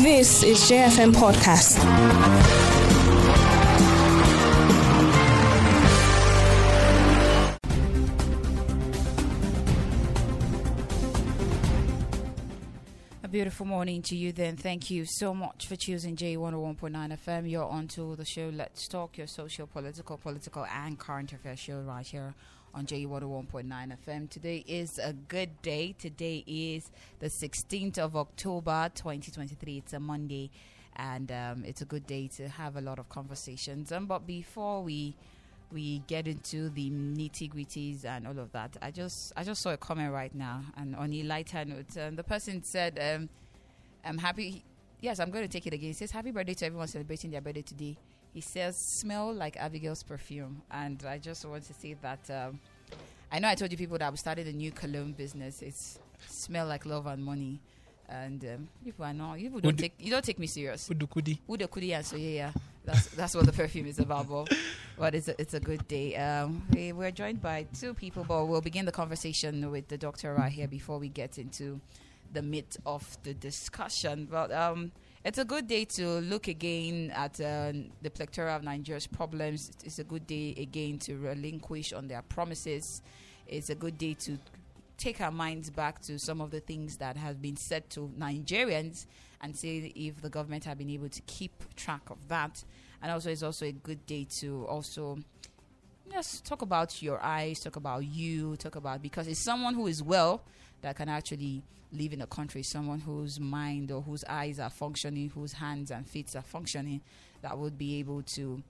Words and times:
This 0.00 0.42
is 0.42 0.58
JFM 0.70 1.14
Podcast. 1.14 1.78
A 13.22 13.28
beautiful 13.28 13.64
morning 13.64 14.02
to 14.02 14.14
you 14.14 14.32
then. 14.32 14.56
Thank 14.58 14.90
you 14.90 15.06
so 15.06 15.32
much 15.32 15.66
for 15.66 15.76
choosing 15.76 16.14
J101.9 16.14 16.76
FM. 17.18 17.50
You're 17.50 17.64
on 17.64 17.88
to 17.88 18.16
the 18.16 18.26
show 18.26 18.50
Let's 18.52 18.86
Talk, 18.88 19.16
your 19.16 19.26
social, 19.26 19.66
political, 19.66 20.18
political, 20.18 20.66
and 20.66 20.98
current 20.98 21.32
affairs 21.32 21.58
show 21.58 21.80
right 21.80 22.06
here 22.06 22.34
on 22.76 22.84
J101.9 22.84 23.96
FM. 24.06 24.28
Today 24.28 24.62
is 24.68 24.98
a 24.98 25.14
good 25.14 25.62
day. 25.62 25.94
Today 25.98 26.44
is 26.46 26.90
the 27.20 27.28
16th 27.28 27.96
of 27.96 28.14
October 28.14 28.90
2023. 28.94 29.78
It's 29.78 29.94
a 29.94 29.98
Monday 29.98 30.50
and 30.96 31.32
um, 31.32 31.64
it's 31.64 31.80
a 31.80 31.86
good 31.86 32.06
day 32.06 32.28
to 32.36 32.48
have 32.48 32.76
a 32.76 32.82
lot 32.82 32.98
of 32.98 33.08
conversations. 33.08 33.92
Um, 33.92 34.04
but 34.04 34.26
before 34.26 34.82
we 34.82 35.16
we 35.72 36.02
get 36.06 36.28
into 36.28 36.68
the 36.68 36.90
nitty 36.90 37.50
gritties 37.50 38.04
and 38.04 38.26
all 38.26 38.38
of 38.38 38.52
that. 38.52 38.76
I 38.80 38.90
just 38.92 39.32
I 39.36 39.42
just 39.42 39.62
saw 39.62 39.70
a 39.70 39.76
comment 39.76 40.12
right 40.12 40.32
now, 40.32 40.62
and 40.76 40.94
on 40.94 41.12
a 41.12 41.22
lighter 41.24 41.64
note, 41.64 41.96
um, 42.00 42.14
the 42.14 42.22
person 42.22 42.62
said, 42.62 43.00
um, 43.02 43.28
"I'm 44.04 44.18
happy." 44.18 44.62
Yes, 45.00 45.18
I'm 45.18 45.30
going 45.30 45.42
to 45.42 45.48
take 45.48 45.66
it 45.66 45.72
again. 45.72 45.92
Says, 45.92 46.12
"Happy 46.12 46.30
birthday 46.30 46.54
to 46.54 46.66
everyone 46.66 46.86
celebrating 46.86 47.32
their 47.32 47.40
birthday 47.40 47.62
today." 47.62 47.96
He 48.36 48.42
says, 48.42 48.76
"Smell 48.76 49.32
like 49.32 49.56
Abigail's 49.56 50.02
perfume," 50.02 50.60
and 50.70 51.02
I 51.08 51.16
just 51.16 51.42
want 51.46 51.64
to 51.64 51.72
say 51.72 51.96
that. 52.02 52.28
Um, 52.28 52.60
I 53.32 53.38
know 53.38 53.48
I 53.48 53.54
told 53.54 53.72
you 53.72 53.78
people 53.78 53.96
that 53.96 54.12
we 54.12 54.18
started 54.18 54.46
a 54.46 54.52
new 54.52 54.70
cologne 54.72 55.12
business. 55.12 55.62
It's 55.62 55.98
smell 56.28 56.66
like 56.66 56.84
love 56.84 57.06
and 57.06 57.24
money. 57.24 57.60
And 58.10 58.44
um, 58.44 58.68
people 58.84 59.06
are 59.06 59.14
not. 59.14 59.40
You 59.40 59.48
people 59.48 59.60
don't 59.60 59.78
take. 59.78 59.94
You 59.98 60.10
don't 60.10 60.22
take 60.22 60.38
me 60.38 60.46
serious. 60.46 60.86
Kudu 60.86 61.06
kudi. 61.06 61.38
Uda 61.48 61.66
Kudi 61.66 61.94
and 61.96 62.04
so 62.04 62.16
yeah, 62.16 62.28
yeah. 62.28 62.52
That's 62.84 63.06
that's 63.06 63.34
what 63.34 63.46
the 63.46 63.52
perfume 63.52 63.86
is 63.86 63.98
about. 64.00 64.28
But, 64.28 64.52
but 64.98 65.14
it's 65.14 65.28
a, 65.28 65.40
it's 65.40 65.54
a 65.54 65.60
good 65.60 65.88
day. 65.88 66.14
Um, 66.16 66.62
we, 66.74 66.92
we're 66.92 67.12
joined 67.12 67.40
by 67.40 67.64
two 67.80 67.94
people, 67.94 68.22
but 68.28 68.44
we'll 68.44 68.60
begin 68.60 68.84
the 68.84 68.92
conversation 68.92 69.70
with 69.70 69.88
the 69.88 69.96
doctor 69.96 70.34
right 70.34 70.52
here 70.52 70.68
before 70.68 70.98
we 70.98 71.08
get 71.08 71.38
into 71.38 71.80
the 72.34 72.42
meat 72.42 72.76
of 72.84 73.16
the 73.22 73.32
discussion. 73.32 74.28
But 74.30 74.52
um, 74.52 74.92
it's 75.26 75.38
a 75.38 75.44
good 75.44 75.66
day 75.66 75.84
to 75.84 76.20
look 76.20 76.46
again 76.46 77.10
at 77.10 77.40
uh, 77.40 77.72
the 78.00 78.10
plethora 78.10 78.54
of 78.54 78.62
Nigeria's 78.62 79.08
problems. 79.08 79.72
It's 79.82 79.98
a 79.98 80.04
good 80.04 80.24
day 80.24 80.54
again 80.56 81.00
to 81.00 81.16
relinquish 81.16 81.92
on 81.92 82.06
their 82.06 82.22
promises. 82.22 83.02
It's 83.48 83.68
a 83.68 83.74
good 83.74 83.98
day 83.98 84.14
to 84.14 84.38
take 84.96 85.20
our 85.20 85.32
minds 85.32 85.68
back 85.68 86.00
to 86.02 86.20
some 86.20 86.40
of 86.40 86.52
the 86.52 86.60
things 86.60 86.98
that 86.98 87.16
have 87.16 87.42
been 87.42 87.56
said 87.56 87.90
to 87.90 88.08
Nigerians 88.16 89.06
and 89.40 89.56
see 89.56 89.92
if 89.96 90.22
the 90.22 90.30
government 90.30 90.62
have 90.64 90.78
been 90.78 90.90
able 90.90 91.08
to 91.08 91.20
keep 91.22 91.74
track 91.74 92.08
of 92.08 92.28
that. 92.28 92.62
And 93.02 93.10
also, 93.10 93.28
it's 93.28 93.42
also 93.42 93.66
a 93.66 93.72
good 93.72 94.06
day 94.06 94.28
to 94.38 94.64
also 94.68 95.18
just 96.12 96.46
talk 96.46 96.62
about 96.62 97.02
your 97.02 97.20
eyes, 97.20 97.58
talk 97.58 97.74
about 97.74 98.04
you, 98.04 98.54
talk 98.58 98.76
about 98.76 99.02
because 99.02 99.26
it's 99.26 99.40
someone 99.40 99.74
who 99.74 99.88
is 99.88 100.04
well 100.04 100.44
that 100.82 100.96
can 100.96 101.08
actually 101.08 101.62
live 101.92 102.12
in 102.12 102.20
a 102.20 102.26
country, 102.26 102.62
someone 102.62 103.00
whose 103.00 103.38
mind 103.40 103.90
or 103.90 104.02
whose 104.02 104.24
eyes 104.24 104.58
are 104.58 104.70
functioning, 104.70 105.30
whose 105.34 105.54
hands 105.54 105.90
and 105.90 106.06
feet 106.08 106.34
are 106.36 106.42
functioning, 106.42 107.00
that 107.42 107.56
would 107.56 107.78
be 107.78 107.98
able 107.98 108.22
to 108.22 108.62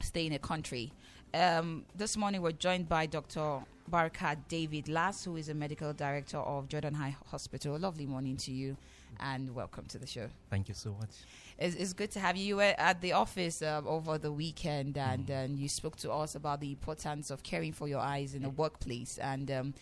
stay 0.00 0.26
in 0.26 0.32
a 0.32 0.38
country. 0.38 0.92
Um, 1.34 1.84
this 1.94 2.16
morning, 2.16 2.40
we're 2.40 2.52
joined 2.52 2.88
by 2.88 3.06
Dr. 3.06 3.60
Barkat 3.90 4.38
David 4.48 4.88
Lass, 4.88 5.24
who 5.24 5.36
is 5.36 5.48
a 5.48 5.54
medical 5.54 5.92
director 5.92 6.38
of 6.38 6.68
Jordan 6.68 6.94
Eye 6.96 7.16
Hospital. 7.26 7.78
Lovely 7.78 8.06
morning 8.06 8.36
to 8.38 8.52
you, 8.52 8.76
and 9.20 9.54
welcome 9.54 9.84
to 9.86 9.98
the 9.98 10.06
show. 10.06 10.28
Thank 10.50 10.68
you 10.68 10.74
so 10.74 10.94
much. 10.98 11.10
It's, 11.58 11.74
it's 11.76 11.92
good 11.92 12.10
to 12.12 12.20
have 12.20 12.36
you. 12.36 12.44
You 12.44 12.56
were 12.56 12.74
at 12.78 13.00
the 13.00 13.12
office 13.12 13.60
uh, 13.60 13.82
over 13.86 14.18
the 14.18 14.32
weekend, 14.32 14.96
and 14.96 15.26
Mm. 15.26 15.44
um, 15.46 15.56
you 15.56 15.68
spoke 15.68 15.96
to 15.96 16.12
us 16.12 16.34
about 16.36 16.60
the 16.60 16.70
importance 16.70 17.30
of 17.30 17.42
caring 17.42 17.72
for 17.72 17.88
your 17.88 18.00
eyes 18.00 18.34
in 18.34 18.42
the 18.42 18.50
workplace. 18.50 19.18
And 19.18 19.50
um, 19.50 19.74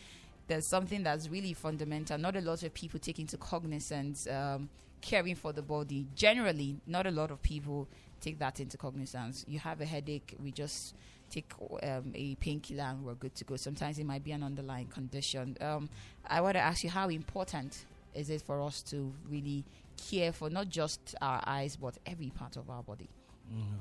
there's 0.46 0.66
something 0.66 1.02
that's 1.02 1.28
really 1.28 1.52
fundamental. 1.52 2.18
Not 2.18 2.36
a 2.36 2.40
lot 2.40 2.62
of 2.62 2.74
people 2.74 3.00
take 3.00 3.18
into 3.18 3.36
cognizance 3.36 4.26
um, 4.26 4.68
caring 5.00 5.34
for 5.34 5.52
the 5.52 5.62
body. 5.62 6.06
Generally, 6.14 6.76
not 6.86 7.06
a 7.06 7.10
lot 7.10 7.30
of 7.30 7.42
people 7.42 7.88
take 8.20 8.38
that 8.38 8.60
into 8.60 8.76
cognizance. 8.76 9.44
You 9.48 9.58
have 9.58 9.80
a 9.80 9.84
headache, 9.84 10.34
we 10.42 10.50
just 10.50 10.94
take 11.30 11.52
um, 11.82 12.12
a 12.14 12.34
painkiller 12.36 12.84
and 12.84 13.04
we're 13.04 13.14
good 13.14 13.34
to 13.36 13.44
go. 13.44 13.56
Sometimes 13.56 13.98
it 13.98 14.04
might 14.06 14.24
be 14.24 14.32
an 14.32 14.42
underlying 14.42 14.86
condition. 14.86 15.56
Um, 15.60 15.88
I 16.26 16.40
want 16.40 16.54
to 16.54 16.60
ask 16.60 16.84
you 16.84 16.90
how 16.90 17.08
important 17.08 17.84
is 18.14 18.30
it 18.30 18.42
for 18.42 18.62
us 18.62 18.82
to 18.82 19.12
really 19.28 19.64
care 19.96 20.32
for 20.32 20.48
not 20.50 20.68
just 20.68 21.14
our 21.20 21.42
eyes 21.46 21.76
but 21.76 21.94
every 22.06 22.30
part 22.30 22.56
of 22.56 22.70
our 22.70 22.82
body? 22.82 23.08
Um, 23.50 23.80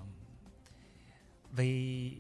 the 1.56 2.18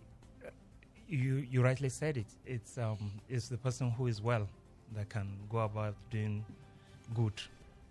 you 1.13 1.45
you 1.51 1.61
rightly 1.63 1.89
said 1.89 2.17
it. 2.17 2.25
It's 2.45 2.77
um 2.77 3.11
it's 3.29 3.47
the 3.47 3.57
person 3.57 3.91
who 3.91 4.07
is 4.07 4.21
well 4.21 4.47
that 4.95 5.09
can 5.09 5.27
go 5.49 5.59
about 5.59 5.95
doing 6.11 6.43
good 7.13 7.33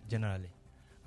generally. 0.09 0.49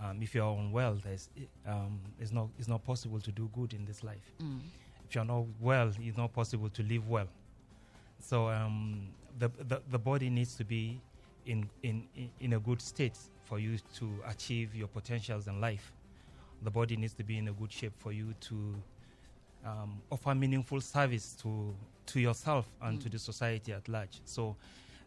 Um, 0.02 0.22
if 0.22 0.34
you're 0.34 0.52
unwell, 0.58 0.98
there's 1.04 1.28
um 1.66 1.98
it's 2.20 2.32
not 2.32 2.48
it's 2.58 2.68
not 2.68 2.84
possible 2.84 3.20
to 3.20 3.30
do 3.32 3.48
good 3.54 3.72
in 3.74 3.84
this 3.84 4.02
life. 4.04 4.32
Mm. 4.42 4.60
if 5.08 5.14
you're 5.14 5.24
not 5.24 5.44
well, 5.60 5.90
it's 6.00 6.16
not 6.16 6.32
possible 6.32 6.68
to 6.70 6.82
live 6.82 7.08
well. 7.08 7.28
So 8.18 8.48
um, 8.48 9.08
the, 9.38 9.48
the 9.68 9.80
the 9.90 9.98
body 9.98 10.30
needs 10.30 10.54
to 10.56 10.64
be 10.64 11.00
in, 11.46 11.68
in 11.82 12.04
in- 12.16 12.30
in 12.40 12.52
a 12.54 12.58
good 12.58 12.80
state 12.82 13.18
for 13.44 13.58
you 13.58 13.78
to 13.94 14.10
achieve 14.26 14.74
your 14.74 14.88
potentials 14.88 15.46
in 15.46 15.60
life. 15.60 15.92
The 16.62 16.70
body 16.70 16.96
needs 16.96 17.14
to 17.14 17.22
be 17.24 17.36
in 17.38 17.48
a 17.48 17.52
good 17.52 17.70
shape 17.72 17.92
for 17.98 18.12
you 18.12 18.34
to 18.40 18.74
um, 19.64 20.00
offer 20.10 20.34
meaningful 20.34 20.80
service 20.80 21.34
to 21.42 21.74
to 22.06 22.20
yourself 22.20 22.66
and 22.82 23.00
to 23.00 23.08
Mm. 23.08 23.12
the 23.12 23.18
society 23.18 23.72
at 23.72 23.88
large. 23.88 24.20
So. 24.24 24.56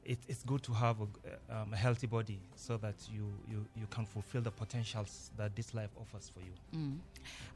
It, 0.05 0.17
it's 0.27 0.43
good 0.43 0.63
to 0.63 0.73
have 0.73 0.95
a, 1.01 1.55
um, 1.55 1.73
a 1.73 1.75
healthy 1.75 2.07
body 2.07 2.39
so 2.55 2.77
that 2.77 2.95
you, 3.13 3.31
you, 3.47 3.63
you 3.75 3.85
can 3.91 4.05
fulfill 4.05 4.41
the 4.41 4.49
potentials 4.49 5.29
that 5.37 5.55
this 5.55 5.75
life 5.75 5.91
offers 6.01 6.31
for 6.33 6.39
you. 6.39 6.53
Mm. 6.73 6.97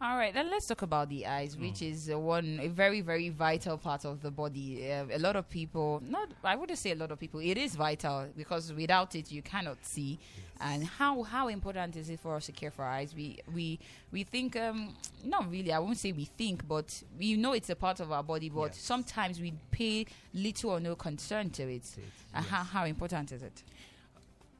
All 0.02 0.18
right, 0.18 0.31
then 0.34 0.52
let's 0.52 0.68
talk 0.68 0.84
about 0.84 1.09
the 1.09 1.26
eyes, 1.26 1.58
which 1.58 1.81
is 1.81 2.12
uh, 2.12 2.20
one 2.20 2.59
a 2.62 2.68
very 2.68 3.02
very 3.02 3.30
vital 3.30 3.78
part 3.78 4.06
of 4.06 4.22
the 4.22 4.30
body. 4.30 4.92
Uh, 4.92 5.06
a 5.14 5.20
lot 5.20 5.36
of 5.36 5.50
people, 5.50 6.04
not 6.08 6.30
I 6.44 6.56
wouldn't 6.56 6.78
say 6.78 6.92
a 6.92 6.96
lot 6.96 7.12
of 7.12 7.20
people, 7.20 7.40
it 7.40 7.58
is 7.58 7.75
vital 7.75 8.28
because 8.38 8.72
without 8.74 9.16
it 9.16 9.31
you 9.31 9.42
cannot 9.42 9.78
see. 9.84 10.20
And 10.66 10.85
how 10.85 11.24
how 11.24 11.50
important 11.50 11.96
is 11.97 12.09
it 12.09 12.19
for 12.19 12.35
us 12.35 12.46
to 12.46 12.51
care 12.53 12.72
for 12.72 12.84
our 12.85 12.91
eyes? 12.91 13.13
We 13.13 13.40
we 13.53 13.79
we 14.12 14.24
think 14.24 14.56
um 14.56 14.96
not 15.24 15.50
really. 15.51 15.74
I 15.74 15.79
won't 15.79 15.97
say 15.97 16.12
we 16.13 16.25
think, 16.25 16.66
but 16.68 17.03
we 17.19 17.35
know 17.35 17.51
it's 17.53 17.69
a 17.69 17.75
part 17.75 18.00
of 18.00 18.12
our 18.12 18.24
body. 18.24 18.50
But 18.50 18.72
Yes. 18.72 18.78
sometimes 18.79 19.41
we 19.41 19.53
pay 19.72 20.06
little 20.34 20.72
or 20.72 20.79
no 20.79 20.96
concern 20.96 21.50
to 21.51 21.63
it. 21.63 21.84
It, 21.97 22.00
Uh, 22.34 22.40
yes. 22.40 22.46
how 22.47 22.63
how 22.63 22.85
important 22.85 23.31
is 23.31 23.44
it? 23.44 23.63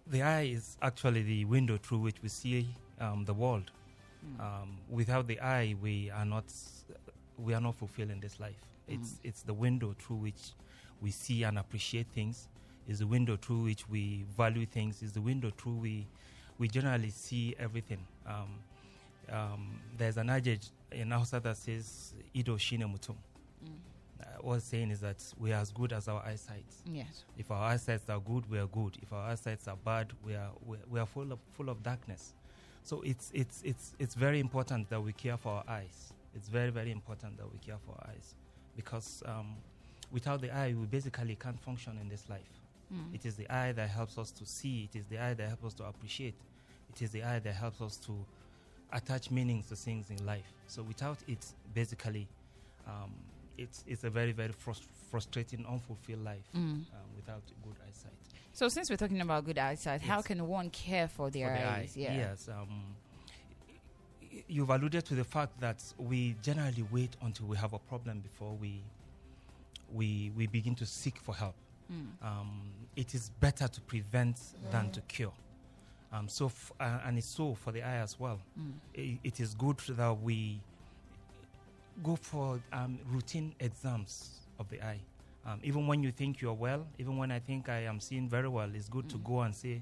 The 0.06 0.22
eye 0.22 0.42
is 0.54 0.78
actually 0.82 1.24
the 1.24 1.46
window 1.46 1.78
through 1.78 2.00
which 2.00 2.22
we 2.22 2.28
see 2.30 2.68
um, 3.00 3.24
the 3.26 3.34
world. 3.34 3.72
Mm. 4.26 4.40
Um, 4.40 4.78
without 4.90 5.28
the 5.28 5.40
eye, 5.40 5.76
we 5.82 6.10
are 6.12 6.26
not 6.26 6.46
we 7.38 7.54
are 7.54 7.62
not 7.62 7.76
fulfilling 7.76 8.20
this 8.20 8.40
life. 8.40 8.60
It's 8.88 9.20
it's 9.24 9.44
the 9.44 9.54
window 9.54 9.94
through 9.98 10.18
which 10.18 10.52
we 11.02 11.12
see 11.12 11.44
and 11.44 11.58
appreciate 11.58 12.08
things. 12.14 12.50
Is 12.88 13.00
the 13.00 13.08
window 13.08 13.38
through 13.38 13.64
which 13.64 13.88
we 13.90 14.26
value 14.38 14.66
things. 14.66 15.02
Is 15.02 15.14
the 15.14 15.22
window 15.22 15.52
through 15.58 15.78
we 15.78 16.08
we 16.60 16.68
generally 16.68 17.10
see 17.10 17.56
everything. 17.60 18.00
Um, 18.28 18.60
um, 19.32 19.80
there's 19.98 20.18
an 20.18 20.30
adage 20.30 20.68
in 20.92 21.12
Hausa 21.12 21.40
that 21.40 21.58
says 21.58 22.14
"Ido 22.34 22.58
shine 22.58 22.82
mutum." 22.82 23.16
Mm. 23.64 23.70
Uh, 24.22 24.26
what 24.42 24.56
it's 24.56 24.66
saying 24.66 24.92
is 24.92 25.00
that 25.00 25.18
we 25.40 25.52
are 25.54 25.62
as 25.62 25.72
good 25.72 25.94
as 25.94 26.08
our 26.08 26.22
eyesight. 26.26 26.66
Yes. 26.86 27.24
If 27.38 27.52
our 27.52 27.72
eyesights 27.72 28.10
are 28.10 28.20
good, 28.20 28.50
we 28.50 28.60
are 28.60 28.68
good. 28.68 28.98
If 29.02 29.12
our 29.14 29.32
eyesights 29.32 29.68
are 29.68 29.78
bad, 29.78 30.12
we 30.26 30.36
are 30.36 30.52
we, 30.66 30.78
we 30.90 31.00
are 31.00 31.06
full 31.06 31.32
of 31.32 31.40
full 31.52 31.70
of 31.70 31.82
darkness. 31.84 32.34
So 32.84 33.02
it's 33.02 33.32
it's 33.34 33.62
it's 33.64 33.94
it's 34.00 34.16
very 34.16 34.40
important 34.40 34.90
that 34.90 35.02
we 35.02 35.14
care 35.14 35.38
for 35.38 35.54
our 35.54 35.64
eyes. 35.68 36.14
It's 36.36 36.50
very 36.50 36.70
very 36.70 36.92
important 36.92 37.38
that 37.38 37.52
we 37.52 37.60
care 37.60 37.78
for 37.86 37.94
our 37.94 38.10
eyes 38.10 38.36
because 38.76 39.24
um, 39.26 39.56
without 40.12 40.42
the 40.42 40.52
eye, 40.52 40.74
we 40.78 40.86
basically 40.86 41.36
can't 41.36 41.60
function 41.60 41.98
in 42.02 42.10
this 42.10 42.30
life. 42.30 42.42
Mm. 42.94 43.16
It 43.16 43.26
is 43.26 43.36
the 43.36 43.50
eye 43.50 43.72
that 43.72 43.90
helps 43.90 44.18
us 44.18 44.32
to 44.32 44.46
see. 44.46 44.90
It 44.94 44.98
is 45.00 45.06
the 45.08 45.18
eye 45.20 45.34
that 45.34 45.48
helps 45.48 45.66
us 45.66 45.74
to 45.76 45.84
appreciate. 45.86 46.36
It 46.96 47.02
is 47.02 47.12
the 47.12 47.24
eye 47.24 47.40
that 47.40 47.54
helps 47.54 47.82
us 47.82 47.98
to 48.06 48.14
attach 48.92 49.32
meanings 49.32 49.68
to 49.70 49.76
things 49.76 50.10
in 50.12 50.24
life. 50.26 50.46
So 50.68 50.84
without 50.84 51.18
it, 51.28 51.44
basically, 51.74 52.28
um, 52.88 53.12
it's 53.58 53.84
it's 53.88 54.04
a 54.04 54.10
very 54.10 54.32
very 54.32 54.54
frust- 54.54 54.88
frustrating, 55.10 55.66
unfulfilled 55.66 56.24
life 56.24 56.46
Mm. 56.56 56.60
um, 56.60 56.86
without 57.16 57.42
good 57.64 57.76
eyesight. 57.88 58.12
So 58.54 58.70
since 58.70 58.90
we're 58.92 58.98
talking 58.98 59.22
about 59.22 59.46
good 59.46 59.58
eyesight, 59.58 60.02
how 60.02 60.22
can 60.22 60.48
one 60.48 60.70
care 60.70 61.08
for 61.08 61.32
their 61.32 61.50
for 61.50 61.58
the 61.62 61.66
eye. 61.68 61.76
eyes? 61.80 61.98
Yeah. 61.98 62.16
Yes. 62.16 62.48
Um, 62.50 62.96
you've 64.48 64.70
alluded 64.70 65.06
to 65.06 65.16
the 65.16 65.24
fact 65.24 65.60
that 65.60 65.82
we 65.98 66.36
generally 66.42 66.84
wait 66.92 67.16
until 67.22 67.48
we 67.48 67.58
have 67.58 67.74
a 67.74 67.80
problem 67.80 68.20
before 68.20 68.54
we 68.54 68.82
we 69.92 70.32
we 70.36 70.48
begin 70.48 70.76
to 70.76 70.86
seek 70.86 71.18
for 71.20 71.34
help. 71.36 71.56
Mm. 71.94 72.28
Um, 72.28 72.62
it 72.96 73.14
is 73.14 73.30
better 73.40 73.68
to 73.68 73.82
prevent 73.82 74.38
than 74.72 74.92
to 74.92 75.02
cure. 75.02 75.34
Um, 76.12 76.28
so 76.30 76.46
f- 76.48 76.72
uh, 76.80 77.00
and 77.06 77.18
it's 77.18 77.28
so 77.28 77.56
for 77.56 77.72
the 77.72 77.82
eye 77.82 77.98
as 77.98 78.20
well. 78.20 78.40
I- 78.98 79.20
it 79.24 79.40
is 79.40 79.54
good 79.56 79.78
that 79.90 80.14
we 80.22 80.60
go 82.04 82.16
for 82.16 82.60
um, 82.72 83.00
routine 83.12 83.54
exams 83.60 84.40
of 84.60 84.70
the 84.70 84.82
eye. 84.82 85.00
Um, 85.46 85.60
even 85.64 85.88
when 85.88 86.02
you 86.04 86.12
think 86.12 86.40
you're 86.42 86.54
well, 86.54 86.86
even 86.98 87.18
when 87.18 87.32
I 87.32 87.40
think 87.40 87.68
I 87.70 87.80
am 87.86 88.00
seeing 88.00 88.30
very 88.30 88.48
well, 88.48 88.70
it's 88.74 88.88
good 88.90 89.10
to 89.10 89.18
go 89.18 89.42
and 89.42 89.54
say, 89.56 89.82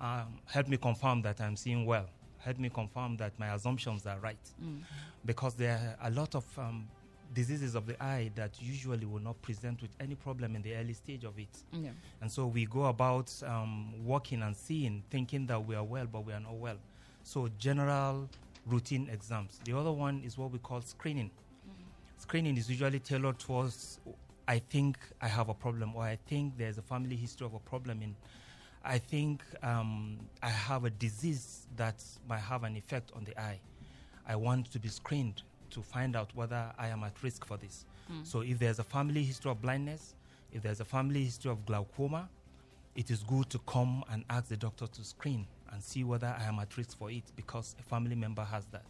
um, 0.00 0.26
help 0.46 0.68
me 0.68 0.76
confirm 0.76 1.22
that 1.22 1.40
I'm 1.40 1.56
seeing 1.56 1.86
well. 1.86 2.06
Help 2.38 2.58
me 2.58 2.68
confirm 2.68 3.16
that 3.16 3.32
my 3.38 3.54
assumptions 3.54 4.06
are 4.06 4.18
right. 4.18 4.36
Because 5.24 5.54
there 5.54 5.96
are 6.00 6.08
a 6.08 6.10
lot 6.10 6.34
of 6.34 6.44
um, 6.58 6.86
diseases 7.34 7.74
of 7.74 7.86
the 7.86 8.02
eye 8.02 8.30
that 8.34 8.60
usually 8.60 9.06
will 9.06 9.20
not 9.20 9.40
present 9.42 9.82
with 9.82 9.90
any 10.00 10.14
problem 10.14 10.56
in 10.56 10.62
the 10.62 10.74
early 10.74 10.92
stage 10.94 11.24
of 11.24 11.38
it. 11.38 11.48
Yeah. 11.72 11.90
And 12.20 12.30
so 12.30 12.46
we 12.46 12.66
go 12.66 12.86
about 12.86 13.32
um, 13.46 14.04
walking 14.04 14.42
and 14.42 14.56
seeing, 14.56 15.02
thinking 15.10 15.46
that 15.46 15.64
we 15.64 15.74
are 15.74 15.84
well, 15.84 16.06
but 16.10 16.24
we 16.24 16.32
are 16.32 16.40
not 16.40 16.54
well. 16.54 16.76
So 17.22 17.48
general 17.58 18.28
routine 18.66 19.08
exams. 19.12 19.60
The 19.64 19.76
other 19.76 19.92
one 19.92 20.22
is 20.24 20.38
what 20.38 20.50
we 20.50 20.58
call 20.58 20.80
screening. 20.80 21.30
Screening 22.18 22.56
is 22.56 22.68
usually 22.68 22.98
tailored 22.98 23.38
towards, 23.38 24.00
I 24.46 24.58
think 24.58 24.98
I 25.20 25.28
have 25.28 25.48
a 25.48 25.54
problem, 25.54 25.94
or 25.94 26.02
I 26.02 26.18
think 26.26 26.56
there's 26.58 26.78
a 26.78 26.82
family 26.82 27.16
history 27.16 27.46
of 27.46 27.54
a 27.54 27.60
problem 27.60 28.02
in. 28.02 28.16
I 28.84 28.98
think 28.98 29.42
um, 29.62 30.18
I 30.42 30.48
have 30.48 30.84
a 30.84 30.90
disease 30.90 31.66
that 31.76 32.02
might 32.28 32.40
have 32.40 32.64
an 32.64 32.76
effect 32.76 33.12
on 33.14 33.24
the 33.24 33.38
eye. 33.38 33.60
I 34.26 34.36
want 34.36 34.70
to 34.72 34.78
be 34.78 34.88
screened 34.88 35.42
to 35.70 35.82
find 35.82 36.16
out 36.16 36.30
whether 36.34 36.72
I 36.78 36.88
am 36.88 37.02
at 37.04 37.22
risk 37.22 37.44
for 37.46 37.56
this. 37.56 37.84
So 38.22 38.40
if 38.40 38.58
there's 38.58 38.78
a 38.78 38.84
family 38.84 39.22
history 39.22 39.50
of 39.50 39.60
blindness, 39.60 40.14
if 40.52 40.62
there's 40.62 40.80
a 40.80 40.84
family 40.84 41.24
history 41.24 41.50
of 41.50 41.66
glaucoma, 41.66 42.28
it 42.96 43.10
is 43.10 43.22
good 43.22 43.48
to 43.50 43.58
come 43.60 44.02
and 44.10 44.24
ask 44.30 44.48
the 44.48 44.56
doctor 44.56 44.86
to 44.86 45.04
screen 45.04 45.46
and 45.70 45.82
see 45.82 46.04
whether 46.04 46.34
I 46.38 46.44
am 46.44 46.58
at 46.58 46.76
risk 46.76 46.96
for 46.98 47.10
it 47.10 47.24
because 47.36 47.76
a 47.78 47.82
family 47.82 48.16
member 48.16 48.42
has 48.44 48.64
that. 48.72 48.86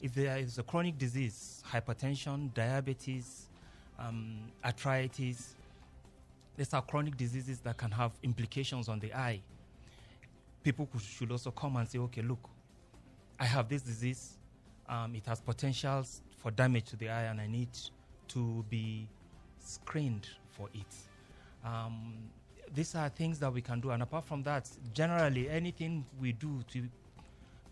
If 0.00 0.14
there 0.14 0.36
is 0.38 0.58
a 0.58 0.64
chronic 0.64 0.98
disease, 0.98 1.62
hypertension, 1.72 2.52
diabetes, 2.52 3.46
um, 3.98 4.50
arthritis, 4.64 5.54
these 6.56 6.74
are 6.74 6.82
chronic 6.82 7.16
diseases 7.16 7.60
that 7.60 7.76
can 7.76 7.92
have 7.92 8.10
implications 8.22 8.88
on 8.88 8.98
the 8.98 9.14
eye. 9.14 9.40
People 10.64 10.88
should 11.00 11.30
also 11.30 11.52
come 11.52 11.76
and 11.76 11.88
say, 11.88 11.98
okay, 11.98 12.22
look, 12.22 12.40
I 13.38 13.44
have 13.44 13.68
this 13.68 13.82
disease. 13.82 14.36
Um, 14.92 15.14
it 15.14 15.24
has 15.24 15.40
potentials 15.40 16.20
for 16.36 16.50
damage 16.50 16.84
to 16.90 16.96
the 16.96 17.08
eye, 17.08 17.22
and 17.22 17.40
I 17.40 17.46
need 17.46 17.70
to 18.28 18.62
be 18.68 19.08
screened 19.58 20.28
for 20.50 20.68
it. 20.74 20.94
Um, 21.64 22.14
these 22.74 22.94
are 22.94 23.08
things 23.08 23.38
that 23.38 23.50
we 23.50 23.62
can 23.62 23.80
do, 23.80 23.90
and 23.90 24.02
apart 24.02 24.26
from 24.26 24.42
that, 24.42 24.68
generally 24.92 25.48
anything 25.48 26.04
we 26.20 26.32
do 26.32 26.62
to 26.72 26.88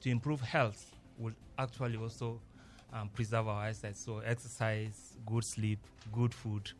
to 0.03 0.11
improve 0.11 0.41
health 0.41 0.97
will 1.19 1.35
actually 1.59 1.99
also 1.99 2.41
um, 2.95 3.11
preserve 3.11 3.49
our 3.49 3.65
eyesight. 3.65 3.97
So 3.97 4.21
exercise, 4.21 5.19
good 5.27 5.45
sleep, 5.45 5.79
good 6.13 6.33
food, 6.33 6.71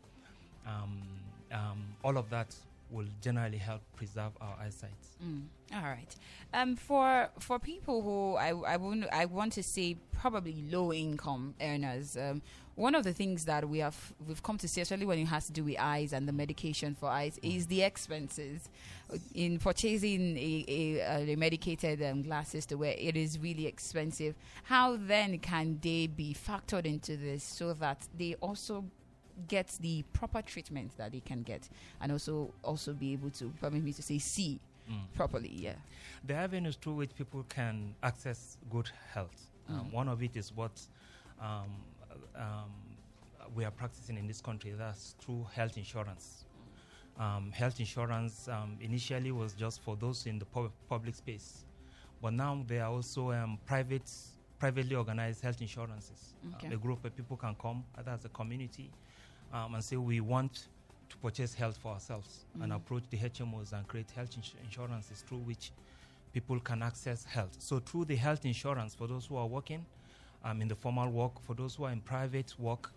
um, 0.65 1.03
um, 1.51 1.83
all 2.03 2.17
of 2.17 2.31
that 2.31 2.55
will 2.91 3.07
generally 3.21 3.57
help 3.57 3.81
preserve 3.95 4.33
our 4.41 4.55
eyesight. 4.59 4.91
Mm. 5.23 5.43
All 5.73 5.83
right. 5.83 6.13
Um, 6.53 6.75
for 6.75 7.29
for 7.39 7.57
people 7.59 8.01
who 8.01 8.35
I 8.35 8.49
I, 8.73 8.77
wouldn't- 8.77 9.11
I 9.13 9.25
want 9.25 9.53
to 9.53 9.63
say 9.63 9.95
probably 10.11 10.63
low 10.69 10.91
income 10.91 11.55
earners, 11.61 12.17
um, 12.17 12.41
one 12.75 12.93
of 12.95 13.03
the 13.03 13.13
things 13.13 13.45
that 13.45 13.67
we 13.69 13.79
have 13.79 14.13
we've 14.27 14.43
come 14.43 14.57
to 14.57 14.67
see, 14.67 14.81
especially 14.81 15.05
when 15.05 15.19
it 15.19 15.25
has 15.27 15.45
to 15.47 15.53
do 15.53 15.63
with 15.63 15.77
eyes 15.79 16.11
and 16.13 16.27
the 16.27 16.33
medication 16.33 16.95
for 16.95 17.07
eyes, 17.09 17.39
is 17.41 17.67
the 17.67 17.81
expenses 17.83 18.67
in 19.33 19.59
purchasing 19.59 20.37
a, 20.37 20.65
a, 21.01 21.33
a 21.33 21.35
medicated 21.37 22.01
um, 22.03 22.21
glasses 22.23 22.65
to 22.65 22.75
wear. 22.75 22.95
It 22.97 23.15
is 23.15 23.39
really 23.39 23.67
expensive. 23.67 24.35
How 24.63 24.97
then 24.97 25.39
can 25.39 25.79
they 25.81 26.07
be 26.07 26.33
factored 26.33 26.85
into 26.85 27.15
this 27.17 27.43
so 27.43 27.73
that 27.73 28.07
they 28.17 28.35
also 28.35 28.85
get 29.47 29.67
the 29.81 30.03
proper 30.13 30.41
treatment 30.41 30.91
that 30.97 31.11
they 31.11 31.19
can 31.19 31.41
get 31.43 31.67
and 32.01 32.11
also 32.11 32.53
also 32.63 32.93
be 32.93 33.13
able 33.13 33.29
to 33.29 33.51
permit 33.61 33.83
me 33.83 33.93
to 33.93 34.01
say 34.01 34.17
see 34.19 34.59
properly 35.15 35.49
yeah 35.55 35.75
The 36.27 36.33
avenues 36.33 36.75
through 36.75 36.95
which 36.95 37.15
people 37.15 37.45
can 37.47 37.95
access 38.03 38.57
good 38.69 38.89
health. 39.13 39.49
Um, 39.69 39.85
Mm. 39.85 39.93
One 39.93 40.09
of 40.09 40.21
it 40.21 40.35
is 40.35 40.51
what 40.53 40.71
um, 41.39 41.69
um, 42.35 42.71
we 43.55 43.63
are 43.63 43.71
practicing 43.71 44.17
in 44.17 44.27
this 44.27 44.41
country. 44.41 44.71
That's 44.77 45.15
through 45.21 45.47
health 45.53 45.77
insurance. 45.77 46.45
Um, 47.17 47.51
health 47.53 47.79
insurance 47.79 48.47
um, 48.49 48.77
initially 48.81 49.31
was 49.31 49.53
just 49.53 49.81
for 49.81 49.95
those 49.95 50.25
in 50.25 50.39
the 50.39 50.45
pub- 50.45 50.71
public 50.89 51.15
space, 51.15 51.65
but 52.21 52.33
now 52.33 52.63
there 52.67 52.83
are 52.83 52.91
also 52.91 53.31
um, 53.31 53.59
private, 53.65 54.09
privately 54.59 54.95
organized 54.95 55.41
health 55.41 55.61
insurances. 55.61 56.33
Okay. 56.55 56.67
Um, 56.67 56.73
a 56.73 56.77
group 56.77 57.05
of 57.05 57.15
people 57.15 57.37
can 57.37 57.55
come, 57.61 57.83
either 57.97 58.11
as 58.11 58.25
a 58.25 58.29
community, 58.29 58.89
um, 59.53 59.75
and 59.75 59.83
say 59.83 59.97
we 59.97 60.19
want 60.21 60.67
to 61.09 61.17
purchase 61.17 61.53
health 61.53 61.77
for 61.77 61.91
ourselves 61.93 62.45
and 62.61 62.71
Mhm. 62.71 62.75
approach 62.75 63.03
the 63.09 63.17
HMOs 63.17 63.73
and 63.73 63.87
create 63.87 64.09
health 64.11 64.35
ins- 64.37 64.55
insurances 64.63 65.21
through 65.21 65.39
which 65.39 65.71
people 66.33 66.59
can 66.59 66.81
access 66.81 67.25
health. 67.25 67.57
So 67.59 67.79
through 67.79 68.05
the 68.05 68.15
health 68.15 68.45
insurance, 68.45 68.95
for 68.95 69.07
those 69.07 69.25
who 69.25 69.35
are 69.35 69.47
working 69.47 69.85
um, 70.43 70.61
in 70.61 70.67
the 70.67 70.75
formal 70.75 71.09
work, 71.09 71.39
for 71.41 71.53
those 71.53 71.75
who 71.75 71.83
are 71.83 71.91
in 71.91 72.01
private 72.01 72.57
work, 72.57 72.91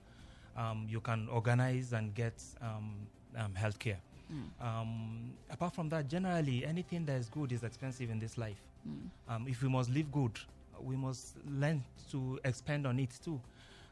um, 0.56 0.86
you 0.88 1.00
can 1.00 1.28
organize 1.28 1.92
and 1.92 2.14
get 2.14 2.42
um, 2.60 3.06
um, 3.36 3.54
health 3.54 3.78
care. 3.78 3.98
Mm. 4.32 4.64
Um, 4.64 5.32
apart 5.50 5.74
from 5.74 5.88
that, 5.90 6.08
generally, 6.08 6.64
anything 6.64 7.04
that 7.06 7.16
is 7.16 7.28
good 7.28 7.50
is 7.52 7.64
expensive 7.64 8.10
in 8.10 8.18
this 8.20 8.38
life. 8.38 8.62
Mm. 8.88 9.10
Um, 9.28 9.48
if 9.48 9.60
we 9.62 9.68
must 9.68 9.90
live 9.90 10.10
good, 10.12 10.38
we 10.80 10.96
must 10.96 11.36
learn 11.46 11.82
to 12.10 12.38
expand 12.44 12.86
on 12.86 12.98
it 13.00 13.10
too. 13.22 13.40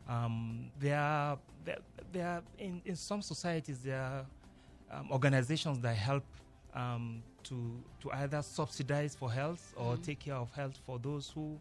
Um, 0.08 0.70
there 0.80 0.98
are, 0.98 1.38
there, 1.64 1.78
there 2.12 2.26
are 2.26 2.42
in, 2.58 2.82
in 2.84 2.96
some 2.96 3.22
societies, 3.22 3.78
there 3.80 4.00
are 4.00 4.24
um, 4.90 5.10
organizations 5.10 5.78
that 5.80 5.96
help 5.96 6.24
um, 6.74 7.22
to, 7.44 7.54
to 8.00 8.10
either 8.12 8.42
subsidize 8.42 9.14
for 9.14 9.30
health 9.30 9.72
or 9.76 9.96
Mm. 9.96 10.04
take 10.04 10.18
care 10.20 10.34
of 10.34 10.50
health 10.52 10.78
for 10.86 10.98
those 10.98 11.30
who 11.34 11.58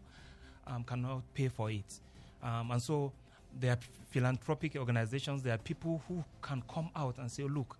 um, 0.66 0.84
cannot 0.84 1.22
pay 1.34 1.48
for 1.48 1.70
it. 1.70 2.00
Um, 2.42 2.70
and 2.70 2.82
so 2.82 3.12
there 3.60 3.72
are 3.72 3.78
philanthropic 4.10 4.76
organizations, 4.76 5.42
there 5.42 5.54
are 5.54 5.58
people 5.58 6.02
who 6.08 6.24
can 6.40 6.62
come 6.72 6.90
out 6.96 7.18
and 7.18 7.30
say, 7.30 7.44
look, 7.44 7.76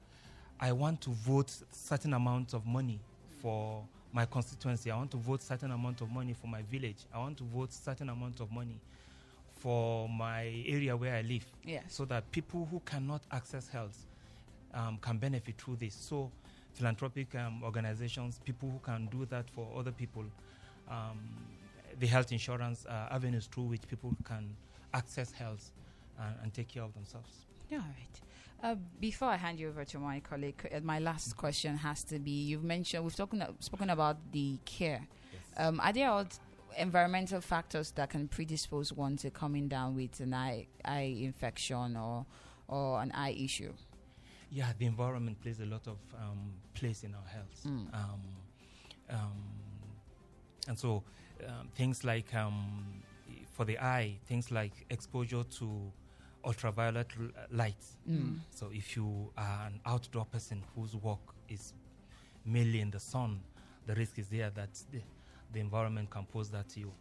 I 0.60 0.72
want 0.72 1.00
to 1.02 1.10
vote 1.10 1.50
certain 1.72 2.14
amount 2.14 2.54
of 2.54 2.64
money 2.66 3.00
for 3.40 3.82
my 4.12 4.26
constituency. 4.26 4.90
I 4.90 4.96
want 4.96 5.10
to 5.12 5.16
vote 5.16 5.42
certain 5.42 5.70
amount 5.72 6.00
of 6.02 6.10
money 6.10 6.34
for 6.34 6.46
my 6.46 6.62
village. 6.62 6.98
I 7.12 7.18
want 7.18 7.38
to 7.38 7.44
vote 7.44 7.72
certain 7.72 8.08
amount 8.10 8.40
of 8.40 8.52
money 8.52 8.78
for 9.62 10.08
my 10.08 10.64
area 10.66 10.96
where 10.96 11.14
I 11.14 11.22
live 11.22 11.46
yes 11.64 11.84
so 11.88 12.04
that 12.06 12.30
people 12.32 12.66
who 12.70 12.80
cannot 12.84 13.22
access 13.30 13.68
health 13.68 14.06
um, 14.74 14.98
can 15.00 15.18
benefit 15.18 15.60
through 15.60 15.76
this. 15.76 15.94
So, 15.94 16.30
philanthropic 16.74 17.34
um, 17.34 17.62
organizations, 17.62 18.40
people 18.44 18.70
who 18.70 18.78
can 18.78 19.06
do 19.06 19.26
that 19.26 19.48
for 19.50 19.68
other 19.78 19.92
people, 19.92 20.24
um, 20.90 21.20
the 22.00 22.06
health 22.06 22.32
insurance 22.32 22.86
uh, 22.86 23.08
avenues 23.10 23.46
through 23.46 23.64
which 23.64 23.86
people 23.88 24.16
can 24.24 24.56
access 24.94 25.30
health 25.32 25.70
and, 26.18 26.34
and 26.42 26.54
take 26.54 26.68
care 26.68 26.82
of 26.82 26.92
themselves. 26.94 27.46
Yeah, 27.70 27.78
all 27.78 27.84
right. 27.84 28.20
Uh, 28.62 28.76
before 29.00 29.28
I 29.28 29.36
hand 29.36 29.58
you 29.58 29.68
over 29.68 29.84
to 29.84 29.98
my 29.98 30.20
colleague, 30.20 30.68
uh, 30.74 30.80
my 30.82 30.98
last 30.98 31.36
question 31.36 31.76
has 31.76 32.04
to 32.04 32.18
be: 32.18 32.30
You've 32.30 32.64
mentioned 32.64 33.04
we've 33.04 33.12
spoken 33.12 33.44
spoken 33.60 33.90
about 33.90 34.16
the 34.32 34.58
care. 34.64 35.06
Um, 35.56 35.80
are 35.80 35.92
there 35.92 36.08
environmental 36.76 37.40
factors 37.40 37.90
that 37.92 38.10
can 38.10 38.28
predispose 38.28 38.92
one 38.92 39.16
to 39.18 39.30
coming 39.30 39.68
down 39.68 39.94
with 39.94 40.20
an 40.20 40.34
eye 40.34 40.66
eye 40.84 41.16
infection 41.20 41.96
or 41.96 42.26
or 42.68 43.00
an 43.00 43.12
eye 43.12 43.36
issue? 43.38 43.72
Yeah, 44.50 44.72
the 44.78 44.86
environment 44.86 45.40
plays 45.40 45.60
a 45.60 45.66
lot 45.66 45.86
of 45.86 45.98
um, 46.14 46.52
place 46.74 47.04
in 47.04 47.14
our 47.14 47.26
health. 47.26 47.64
Mm. 47.66 47.94
Um, 47.94 48.20
um, 49.10 49.32
and 50.68 50.78
so 50.78 51.02
um, 51.46 51.68
things 51.74 52.04
like 52.04 52.34
um, 52.34 53.02
for 53.52 53.64
the 53.64 53.78
eye, 53.78 54.18
things 54.26 54.50
like 54.50 54.72
exposure 54.90 55.42
to 55.58 55.92
ultraviolet 56.44 57.06
l- 57.18 57.28
light. 57.50 57.82
Mm. 58.08 58.40
So 58.50 58.68
if 58.72 58.96
you 58.96 59.30
are 59.36 59.66
an 59.66 59.80
outdoor 59.86 60.26
person 60.26 60.62
whose 60.74 60.94
work 60.96 61.34
is 61.48 61.72
mainly 62.44 62.80
in 62.80 62.90
the 62.90 63.00
sun, 63.00 63.40
the 63.86 63.94
risk 63.94 64.18
is 64.18 64.28
there 64.28 64.50
that 64.50 64.70
the, 64.92 65.00
the 65.52 65.60
environment 65.60 66.10
can 66.10 66.24
pose 66.24 66.50
that 66.50 66.68
to 66.70 66.80
you. 66.80 66.92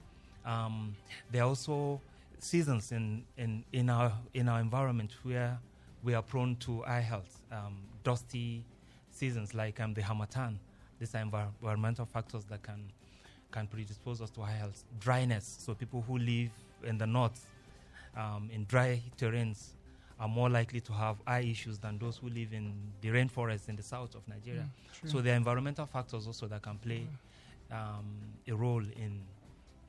Um, 0.45 0.95
there 1.31 1.43
are 1.43 1.47
also 1.47 2.01
seasons 2.39 2.91
in, 2.91 3.23
in, 3.37 3.63
in 3.71 3.89
our 3.89 4.11
in 4.33 4.49
our 4.49 4.59
environment 4.59 5.11
where 5.23 5.57
we 6.03 6.13
are 6.15 6.21
prone 6.23 6.55
to 6.57 6.83
eye 6.85 6.99
health. 7.01 7.39
Um, 7.51 7.77
dusty 8.03 8.63
seasons 9.11 9.53
like 9.53 9.79
um, 9.79 9.93
the 9.93 10.01
Harmattan. 10.01 10.57
These 10.99 11.13
are 11.15 11.19
envir- 11.23 11.47
environmental 11.61 12.05
factors 12.05 12.43
that 12.45 12.63
can 12.63 12.91
can 13.51 13.67
predispose 13.67 14.21
us 14.21 14.29
to 14.31 14.41
eye 14.41 14.51
health. 14.53 14.83
Dryness. 14.99 15.43
So 15.59 15.73
people 15.75 16.03
who 16.07 16.17
live 16.17 16.51
in 16.83 16.97
the 16.97 17.05
north, 17.07 17.45
um, 18.17 18.49
in 18.51 18.65
dry 18.65 19.01
terrains, 19.17 19.71
are 20.19 20.27
more 20.27 20.49
likely 20.49 20.79
to 20.81 20.93
have 20.93 21.17
eye 21.27 21.41
issues 21.41 21.77
than 21.79 21.97
those 21.99 22.17
who 22.17 22.29
live 22.29 22.53
in 22.53 22.73
the 23.01 23.09
rainforest 23.09 23.69
in 23.69 23.75
the 23.75 23.83
south 23.83 24.15
of 24.15 24.27
Nigeria. 24.27 24.67
So 25.05 25.19
there 25.21 25.33
are 25.33 25.37
environmental 25.37 25.85
factors 25.85 26.27
also 26.27 26.47
that 26.47 26.61
can 26.61 26.77
play 26.77 27.07
um, 27.71 28.05
a 28.47 28.55
role 28.55 28.83
in 28.83 29.21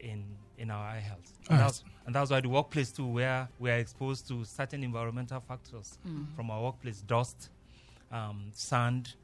in 0.01 0.25
in 0.59 0.71
our 0.71 0.85
eye 0.85 1.01
health. 1.01 1.33
And 1.49 1.59
right. 1.59 1.65
that's, 1.65 1.85
and 2.07 2.15
that's 2.15 2.31
why 2.31 2.41
the 2.41 2.49
workplace 2.49 2.93
too, 2.93 3.07
where 3.07 3.49
we 3.59 3.71
are 3.71 3.79
exposed 3.79 4.29
to 4.29 4.45
certain 4.45 4.85
environmental 4.85 5.41
factors 5.41 5.99
from 6.37 6.51
our 6.51 6.63
workplace, 6.63 7.03
dust, 7.03 7.51
um, 8.13 8.51
sand. 8.53 9.15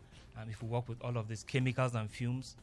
Um, 0.41 0.49
if 0.50 0.62
we 0.62 0.69
work 0.69 0.88
with 0.88 1.00
all 1.03 1.17
of 1.17 1.29
these 1.29 1.45
chemicals 1.45 1.95
and 1.95 2.11
fumes, 2.11 2.57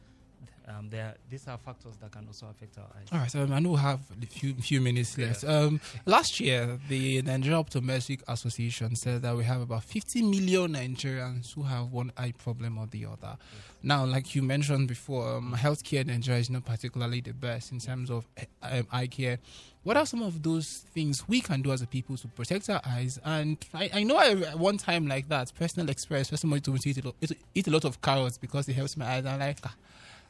um, 0.68 0.90
there 0.90 1.16
these 1.30 1.48
are 1.48 1.58
factors 1.58 1.96
that 2.02 2.12
can 2.12 2.26
also 2.28 2.48
affect 2.48 2.78
our 2.78 2.86
eyes. 2.98 3.08
All 3.12 3.20
right, 3.20 3.36
um, 3.36 3.54
I 3.54 3.60
know 3.60 3.72
we 3.72 3.78
have 3.80 4.00
a 4.22 4.26
few 4.26 4.54
few 4.56 4.82
minutes 4.82 5.18
Yeah. 5.18 5.28
left. 5.28 5.44
Um, 5.44 5.80
last 6.06 6.40
year, 6.40 6.80
the 6.90 7.22
Nigerian 7.22 7.64
Optometric 7.64 8.22
Association 8.28 8.96
said 8.96 9.22
that 9.22 9.36
we 9.36 9.44
have 9.44 9.62
about 9.62 9.84
50 9.84 10.22
million 10.24 10.74
Nigerians 10.74 11.54
who 11.54 11.64
have 11.64 11.92
one 11.92 12.12
eye 12.18 12.34
problem 12.38 12.78
or 12.78 12.88
the 12.88 13.06
other. 13.06 13.38
Now, 13.84 14.04
like 14.06 14.34
you 14.34 14.42
mentioned 14.42 14.88
before, 14.88 15.36
um, 15.38 15.54
healthcare 15.58 16.02
in 16.02 16.08
Nigeria 16.08 16.40
is 16.42 16.50
not 16.50 16.66
particularly 16.66 17.22
the 17.22 17.34
best 17.34 17.72
in 17.72 17.80
terms 17.80 18.10
of 18.10 18.26
um, 18.64 18.88
eye 18.92 19.08
care. 19.08 19.38
What 19.84 19.98
are 19.98 20.06
some 20.08 20.24
of 20.24 20.42
those 20.42 20.84
things 20.96 21.28
we 21.28 21.42
can 21.42 21.62
do 21.62 21.72
as 21.72 21.84
a 21.84 21.86
people 21.88 22.18
to 22.18 22.28
protect 22.30 22.68
our 22.72 22.82
eyes? 22.84 23.20
And 23.24 23.58
I, 23.72 23.92
I 23.94 24.04
know 24.04 24.18
I, 24.18 24.34
one 24.56 24.78
time 24.80 25.06
like 25.08 25.30
that, 25.30 25.54
personal 25.54 25.90
experience, 25.92 26.32
first 26.32 26.42
told 26.42 26.64
to 26.64 26.90
eat 26.90 26.98
a, 26.98 27.06
lot, 27.06 27.16
eat 27.54 27.68
a 27.68 27.72
lot 27.72 27.86
of 27.86 28.02
carrots 28.02 28.40
because 28.40 28.68
it 28.68 28.74
helps 28.74 28.98
my 28.98 29.06
eyes. 29.06 29.26
I'm 29.28 29.40
like, 29.40 29.60
"Ah, 29.64 29.76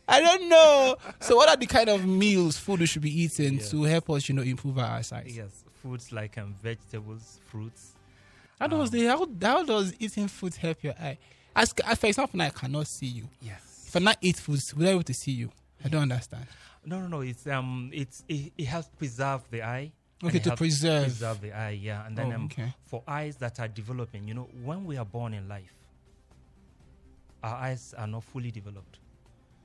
I 0.08 0.22
don't 0.22 0.48
know. 0.50 0.96
so, 1.20 1.36
what 1.36 1.50
are 1.50 1.58
the 1.58 1.66
kind 1.66 1.90
of 1.90 2.06
meals, 2.06 2.58
food 2.58 2.80
we 2.82 2.86
should 2.86 3.02
be 3.02 3.22
eating 3.24 3.56
Yeah. 3.56 3.66
to 3.70 3.84
help 3.84 4.10
us, 4.12 4.30
you 4.30 4.36
know, 4.36 4.42
improve 4.44 4.78
our 4.78 4.98
eyesight? 4.98 5.28
Yes, 5.28 5.64
foods 5.82 6.12
like 6.12 6.38
um, 6.38 6.56
vegetables, 6.62 7.40
fruits. 7.50 7.94
How 8.60 8.68
does 8.68 8.94
Um, 8.94 9.00
the 9.00 9.06
how, 9.08 9.28
how 9.42 9.64
does 9.64 9.94
eating 10.00 10.28
food 10.28 10.56
help 10.56 10.84
your 10.84 10.94
eye? 10.94 11.18
As, 11.56 11.74
as 11.86 11.98
for 11.98 12.08
example, 12.08 12.42
I 12.42 12.50
cannot 12.50 12.88
see 12.88 13.08
you. 13.08 13.28
Yes. 13.42 13.86
If 13.88 13.96
I 13.96 14.00
not 14.00 14.18
eat 14.22 14.38
food, 14.38 14.62
will 14.76 14.84
I 14.84 14.90
be 14.90 14.92
able 14.94 15.04
to 15.04 15.14
see 15.14 15.32
you? 15.32 15.52
I 15.84 15.88
don't 15.90 16.04
understand. 16.04 16.46
No, 16.86 17.00
no, 17.02 17.08
no. 17.08 17.22
It's 17.22 17.48
um, 17.48 17.90
it's 17.94 18.24
it, 18.28 18.54
it 18.58 18.66
helps 18.66 18.90
preserve 18.90 19.42
the 19.50 19.64
eye. 19.64 19.92
Okay, 20.24 20.40
to 20.40 20.56
preserve. 20.56 21.04
preserve 21.06 21.42
the 21.42 21.52
eye. 21.52 21.72
Yeah, 21.82 22.06
and 22.06 22.18
then 22.18 22.32
Oh, 22.32 22.36
um, 22.36 22.46
okay. 22.46 22.74
for 22.86 23.04
eyes 23.08 23.36
that 23.38 23.60
are 23.60 23.68
developing, 23.68 24.28
you 24.28 24.34
know, 24.34 24.48
when 24.64 24.86
we 24.86 24.98
are 24.98 25.06
born 25.06 25.34
in 25.34 25.48
life, 25.50 25.74
our 27.44 27.56
eyes 27.56 27.94
are 27.98 28.08
not 28.08 28.24
fully 28.24 28.52
developed. 28.52 29.00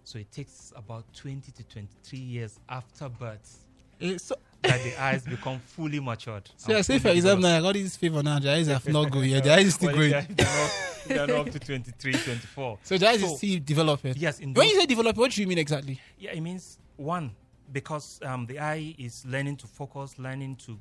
So 0.04 0.18
it 0.18 0.30
takes 0.32 0.72
about 0.74 1.04
20 1.14 1.52
to 1.52 1.62
23 1.64 2.18
years 2.18 2.58
after 2.68 3.08
birth 3.08 3.64
Eh, 4.00 4.16
so, 4.16 4.34
that 4.62 4.82
the 4.82 5.02
eyes 5.02 5.22
become 5.24 5.58
fully 5.58 6.00
matured. 6.00 6.48
so 6.56 6.74
I 6.76 6.80
say, 6.80 6.98
for 6.98 7.08
example, 7.08 7.42
developed. 7.42 7.64
I 7.64 7.68
got 7.68 7.74
this 7.74 7.96
fever 7.96 8.22
now, 8.22 8.38
the 8.38 8.50
eyes 8.50 8.66
have 8.68 8.86
not 8.88 9.10
grown 9.10 9.24
yet. 9.24 9.44
The 9.44 9.52
eyes 9.52 9.66
is 9.66 9.74
still 9.74 9.88
Well, 9.88 9.96
growing. 9.96 10.10
They're, 10.10 10.26
they're, 10.28 10.46
not, 10.46 10.70
they're 11.06 11.26
not 11.26 11.46
up 11.48 11.52
to 11.52 11.58
23, 11.58 12.12
24. 12.12 12.78
So 12.82 12.98
the 12.98 13.08
eyes 13.08 13.22
is 13.22 13.30
So- 13.30 13.36
still 13.36 13.60
developing. 13.64 14.14
Yes, 14.16 14.40
in 14.40 14.54
When 14.54 14.68
you 14.68 14.80
say 14.80 14.86
develop, 14.86 15.16
what 15.16 15.30
do 15.32 15.40
you 15.40 15.46
mean 15.46 15.58
exactly? 15.58 16.00
Yeah, 16.18 16.32
it 16.32 16.40
means 16.40 16.78
one 16.96 17.32
because 17.72 18.20
um, 18.22 18.46
the 18.46 18.58
eye 18.58 18.94
is 18.98 19.24
learning 19.26 19.56
to 19.58 19.66
focus, 19.66 20.18
learning 20.18 20.56
to 20.56 20.78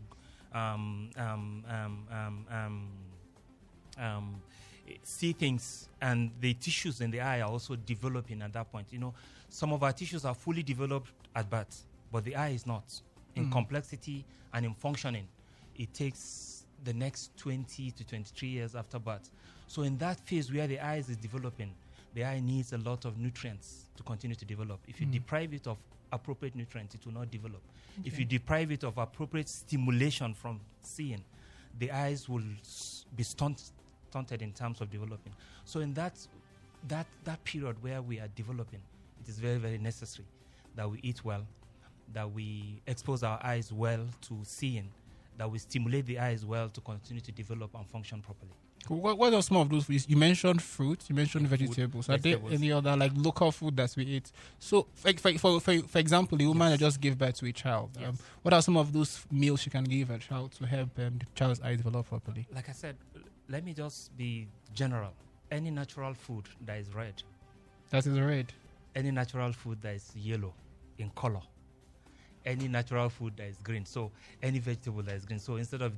um, 0.58 1.12
um, 3.98 4.42
see 5.03 5.34
things, 5.34 5.89
and 6.01 6.31
the 6.39 6.53
tissues 6.55 7.01
in 7.01 7.12
the 7.12 7.22
eye 7.22 7.41
are 7.41 7.50
also 7.50 7.75
developing 7.75 8.41
at 8.41 8.53
that 8.53 8.72
point. 8.72 8.88
You 8.91 9.00
know, 9.00 9.13
some 9.50 9.74
of 9.74 9.84
our 9.84 9.93
tissues 9.93 10.25
are 10.25 10.36
fully 10.36 10.63
developed 10.63 11.12
at 11.36 11.50
birth, 11.50 11.84
but 12.12 12.24
the 12.24 12.36
eye 12.36 12.50
is 12.50 12.65
not. 12.65 13.01
In 13.36 13.46
hmm. 13.46 13.51
complexity 13.51 14.25
and 14.53 14.65
in 14.65 14.74
functioning, 14.74 15.27
it 15.77 15.93
takes 15.93 16.65
the 16.84 16.93
next 16.93 17.36
20 17.38 17.91
to 17.91 18.03
23 18.03 18.48
years 18.48 18.75
after 18.75 19.00
birth. 19.00 19.29
So, 19.67 19.84
in 19.84 19.98
that 20.00 20.19
phase 20.22 20.51
where 20.51 20.67
the 20.67 20.79
eyes 20.79 21.10
is 21.10 21.17
developing, 21.17 21.74
the 22.15 22.25
eye 22.25 22.39
needs 22.39 22.74
a 22.74 22.77
lot 22.79 23.05
of 23.05 23.17
nutrients 23.17 23.86
to 23.98 24.03
continue 24.03 24.36
to 24.36 24.46
develop. 24.46 24.79
If 24.88 25.00
you 25.00 25.05
hmm. 25.05 25.13
deprive 25.13 25.53
it 25.53 25.67
of 25.67 25.77
appropriate 26.12 26.55
nutrients, 26.55 26.96
it 26.96 27.05
will 27.05 27.13
not 27.13 27.29
develop. 27.29 27.62
If 28.05 28.17
you 28.17 28.25
deprive 28.25 28.72
it 28.72 28.84
of 28.84 28.98
appropriate 28.98 29.50
stimulation 29.50 30.34
from 30.34 30.62
seeing, 30.81 31.24
the 31.77 31.91
eyes 31.91 32.29
will 32.29 32.43
be 33.15 33.24
stunt, 33.24 33.72
stunted 34.10 34.42
in 34.42 34.51
terms 34.51 34.82
of 34.82 34.89
developing. 34.89 35.34
So, 35.66 35.80
in 35.80 35.94
that 35.94 36.13
that 36.88 37.08
that 37.24 37.44
period 37.44 37.82
where 37.82 38.01
we 38.01 38.20
are 38.20 38.30
developing, 38.36 38.82
it 39.22 39.30
is 39.30 39.39
very 39.39 39.58
very 39.58 39.78
necessary 39.78 40.28
that 40.75 40.89
we 40.89 41.00
eat 41.04 41.24
well, 41.24 41.46
that 42.13 42.32
we 42.32 42.82
expose 42.88 43.24
our 43.24 43.39
eyes 43.44 43.72
well 43.72 44.06
to 44.22 44.39
seeing, 44.44 44.89
that 45.38 45.50
we 45.50 45.60
stimulate 45.60 46.06
the 46.06 46.20
eyes 46.20 46.46
well 46.46 46.70
to 46.70 46.82
continue 46.82 47.22
to 47.22 47.32
develop 47.32 47.75
and 47.75 47.88
function 47.88 48.22
properly. 48.22 48.54
What, 48.88 49.18
what 49.18 49.34
are 49.34 49.42
some 49.42 49.58
of 49.58 49.70
those 49.70 49.86
foods? 49.86 50.08
You 50.10 50.16
mentioned 50.16 50.62
fruit, 50.62 51.04
you 51.10 51.16
mentioned 51.16 51.48
Food, 51.50 51.60
vegetables. 51.60 52.10
Are 52.10 52.18
there 52.18 52.39
any 52.50 52.72
other 52.72 52.96
like 52.96 53.12
local 53.16 53.51
food 53.51 53.75
that 53.78 53.94
we 53.96 54.06
eat? 54.06 54.32
So, 54.58 54.88
for, 54.94 55.12
for, 55.13 55.60
for, 55.60 55.80
for, 55.82 56.00
example, 56.00 56.38
the 56.38 56.48
woman 56.48 56.72
that 56.72 56.80
just 56.80 57.00
gave 57.00 57.18
birth 57.18 57.36
to 57.39 57.46
a 57.46 57.51
child, 57.51 57.92
um, 58.06 58.18
what 58.42 58.54
are 58.54 58.62
some 58.62 58.78
of 58.78 58.92
those 58.94 59.25
meals 59.32 59.62
she 59.62 59.70
can 59.70 59.84
give 59.84 60.10
a 60.10 60.18
child 60.18 60.54
to 60.54 60.66
help 60.66 60.98
um, 60.98 61.20
the 61.20 61.25
child's 61.36 61.62
eyes 61.62 61.78
develop 61.78 62.08
properly? 62.08 62.48
Like 62.54 62.70
I 62.70 62.72
said, 62.72 62.96
let 63.50 63.65
me 63.65 63.74
just 63.74 64.15
be 64.18 64.48
general. 64.74 65.12
Any 65.51 65.72
natural 65.72 66.13
food 66.13 66.46
that 66.65 66.77
is 66.79 66.94
red, 66.94 67.24
That 67.89 68.06
is 68.06 68.20
red. 68.20 68.53
any 68.96 69.12
natural 69.12 69.51
food 69.51 69.82
that 69.82 69.96
is 69.96 70.12
yellow 70.15 70.53
in 71.00 71.10
color, 71.12 71.41
any 72.46 72.68
natural 72.68 73.10
food 73.10 73.36
that 73.38 73.48
is 73.48 73.58
green. 73.58 73.86
So 73.86 74.12
any 74.44 74.60
vegetable 74.60 75.01
that 75.03 75.15
is 75.15 75.25
green. 75.25 75.39
So 75.39 75.56
instead 75.56 75.82
of 75.82 75.94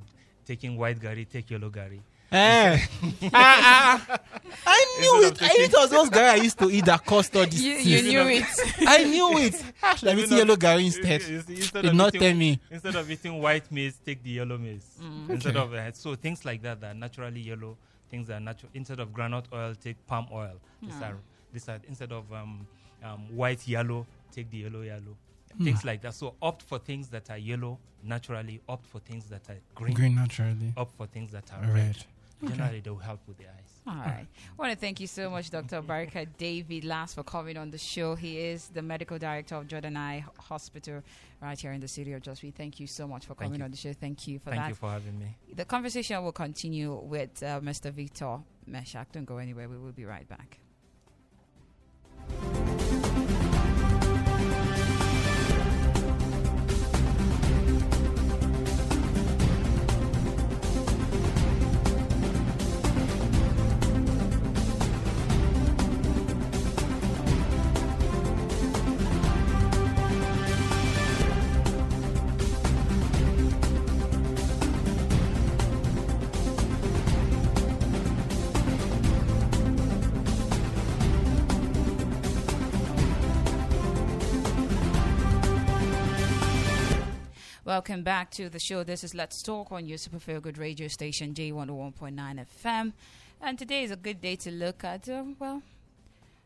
taking 0.45 0.77
white 0.77 0.99
gari, 0.99 1.27
take 1.29 1.49
yellow 1.51 1.69
gari. 1.69 1.99
Eh. 2.31 2.77
Ah, 3.33 3.37
ah, 4.03 4.05
ah. 4.09 4.17
I 4.65 4.97
knew 4.99 5.27
it. 5.27 5.41
I 5.41 5.47
knew 5.49 5.63
it 5.65 5.73
was 5.73 5.89
those 5.89 6.09
guys 6.09 6.39
I 6.39 6.43
used 6.43 6.57
to 6.59 6.69
eat 6.71 6.85
that 6.85 7.05
caused 7.05 7.35
all 7.35 7.45
these 7.45 7.61
You, 7.61 7.73
you 7.75 8.01
knew 8.03 8.27
it. 8.29 8.45
I 8.87 9.03
knew 9.03 9.37
it. 9.37 9.55
Should 9.97 10.09
have 10.09 10.17
You 10.17 10.23
eaten 10.25 10.37
yellow 10.37 10.55
gari 10.55 10.85
instead. 10.85 11.21
Instead 11.21 11.81
Did 11.81 11.85
of 11.91 11.95
not 11.95 12.15
eating- 12.15 12.21
tell 12.21 12.37
me. 12.37 12.59
Instead 12.69 12.95
of 12.95 13.11
eating 13.11 13.41
white 13.41 13.69
maize, 13.71 13.99
take 14.05 14.23
the 14.23 14.29
yellow 14.31 14.57
maize. 14.57 14.85
Instead 15.29 15.57
Okay. 15.57 15.59
of 15.59 15.73
uh, 15.73 15.91
so 15.93 16.15
things 16.15 16.45
like 16.45 16.61
that 16.61 16.79
that 16.81 16.91
are 16.91 16.97
naturally 16.97 17.41
yellow, 17.41 17.77
things 18.09 18.27
that 18.27 18.37
are 18.37 18.39
natural. 18.39 18.69
Instead 18.73 18.99
of 18.99 19.09
groundnut 19.09 19.45
oil, 19.53 19.75
take 19.75 19.97
palm 20.07 20.27
oil. 20.31 20.59
These 20.81 21.01
are 21.01 21.17
these 21.51 21.67
are 21.69 21.79
instead 21.87 22.11
of 22.13 22.31
um, 22.31 22.65
um, 23.03 23.35
white 23.35 23.67
yellow, 23.67 24.05
take 24.31 24.49
the 24.51 24.57
yellow 24.59 24.81
yellow. 24.81 25.17
Hmm. 25.57 25.65
Things 25.65 25.83
like 25.83 26.01
that. 26.03 26.13
So 26.13 26.35
opt 26.41 26.63
for 26.63 26.79
things 26.79 27.09
that 27.09 27.29
are 27.29 27.37
yellow 27.37 27.77
naturally. 28.03 28.61
Opt 28.69 28.87
for 28.87 28.99
things 28.99 29.25
that 29.25 29.49
are 29.49 29.57
green. 29.75 29.93
Green 29.93 30.15
naturally. 30.15 30.73
Opt 30.77 30.95
for 30.95 31.07
things 31.07 31.31
that 31.33 31.51
are 31.53 31.61
red. 31.63 31.73
Red. 31.75 32.05
Generally, 32.47 32.81
they 32.81 32.89
will 32.89 32.97
help 32.97 33.19
with 33.27 33.37
the 33.37 33.45
eyes. 33.45 33.81
All 33.87 33.95
right. 33.95 34.27
I 34.27 34.61
want 34.61 34.71
to 34.71 34.77
thank 34.77 34.99
you 34.99 35.07
so 35.07 35.29
much, 35.29 35.49
Dr. 35.49 35.81
Barika 35.81 36.27
David 36.37 36.83
Last, 36.83 37.15
for 37.15 37.23
coming 37.23 37.57
on 37.57 37.71
the 37.71 37.77
show. 37.77 38.15
He 38.15 38.37
is 38.37 38.67
the 38.69 38.81
medical 38.81 39.17
director 39.17 39.55
of 39.55 39.67
Jordan 39.67 39.97
Eye 39.97 40.23
Hospital 40.39 41.01
right 41.41 41.59
here 41.59 41.71
in 41.71 41.81
the 41.81 41.87
city 41.87 42.13
of 42.13 42.21
Jos. 42.21 42.41
We 42.41 42.51
thank 42.51 42.79
you 42.79 42.87
so 42.87 43.07
much 43.07 43.25
for 43.25 43.35
coming 43.35 43.61
on 43.61 43.71
the 43.71 43.77
show. 43.77 43.93
Thank 43.93 44.27
you 44.27 44.39
for 44.39 44.51
Thank 44.51 44.61
that. 44.61 44.69
you 44.69 44.75
for 44.75 44.89
having 44.89 45.17
me. 45.19 45.35
The 45.55 45.65
conversation 45.65 46.23
will 46.23 46.31
continue 46.31 46.93
with 46.93 47.41
uh, 47.43 47.59
Mr. 47.61 47.91
Victor 47.91 48.39
Meshak. 48.69 49.07
Don't 49.11 49.25
go 49.25 49.37
anywhere. 49.37 49.67
We 49.67 49.77
will 49.77 49.91
be 49.91 50.05
right 50.05 50.27
back. 50.27 50.59
Welcome 87.71 88.03
back 88.03 88.31
to 88.31 88.49
the 88.49 88.59
show. 88.59 88.83
This 88.83 89.01
is 89.01 89.15
Let's 89.15 89.41
Talk 89.41 89.71
on 89.71 89.87
your 89.87 89.97
Super 89.97 90.19
Feel 90.19 90.41
Good 90.41 90.57
radio 90.57 90.89
station, 90.89 91.33
J101.9 91.33 92.45
FM. 92.61 92.91
And 93.39 93.57
today 93.57 93.83
is 93.83 93.91
a 93.91 93.95
good 93.95 94.19
day 94.19 94.35
to 94.35 94.51
look 94.51 94.83
at, 94.83 95.07
uh, 95.07 95.23
well, 95.39 95.63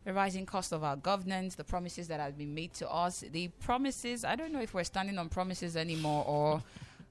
the 0.03 0.13
rising 0.13 0.46
cost 0.46 0.72
of 0.72 0.84
our 0.84 0.96
governance, 0.96 1.55
the 1.55 1.63
promises 1.63 2.08
that 2.10 2.20
have 2.20 2.38
been 2.38 2.53
made 2.53 2.75
to 2.75 2.88
us. 2.88 3.24
The 3.32 3.48
promises, 3.60 4.24
I 4.24 4.36
don't 4.36 4.53
know 4.53 4.62
if 4.62 4.75
we're 4.75 4.84
standing 4.84 5.17
on 5.17 5.29
promises 5.29 5.75
anymore 5.75 6.24
or 6.27 6.62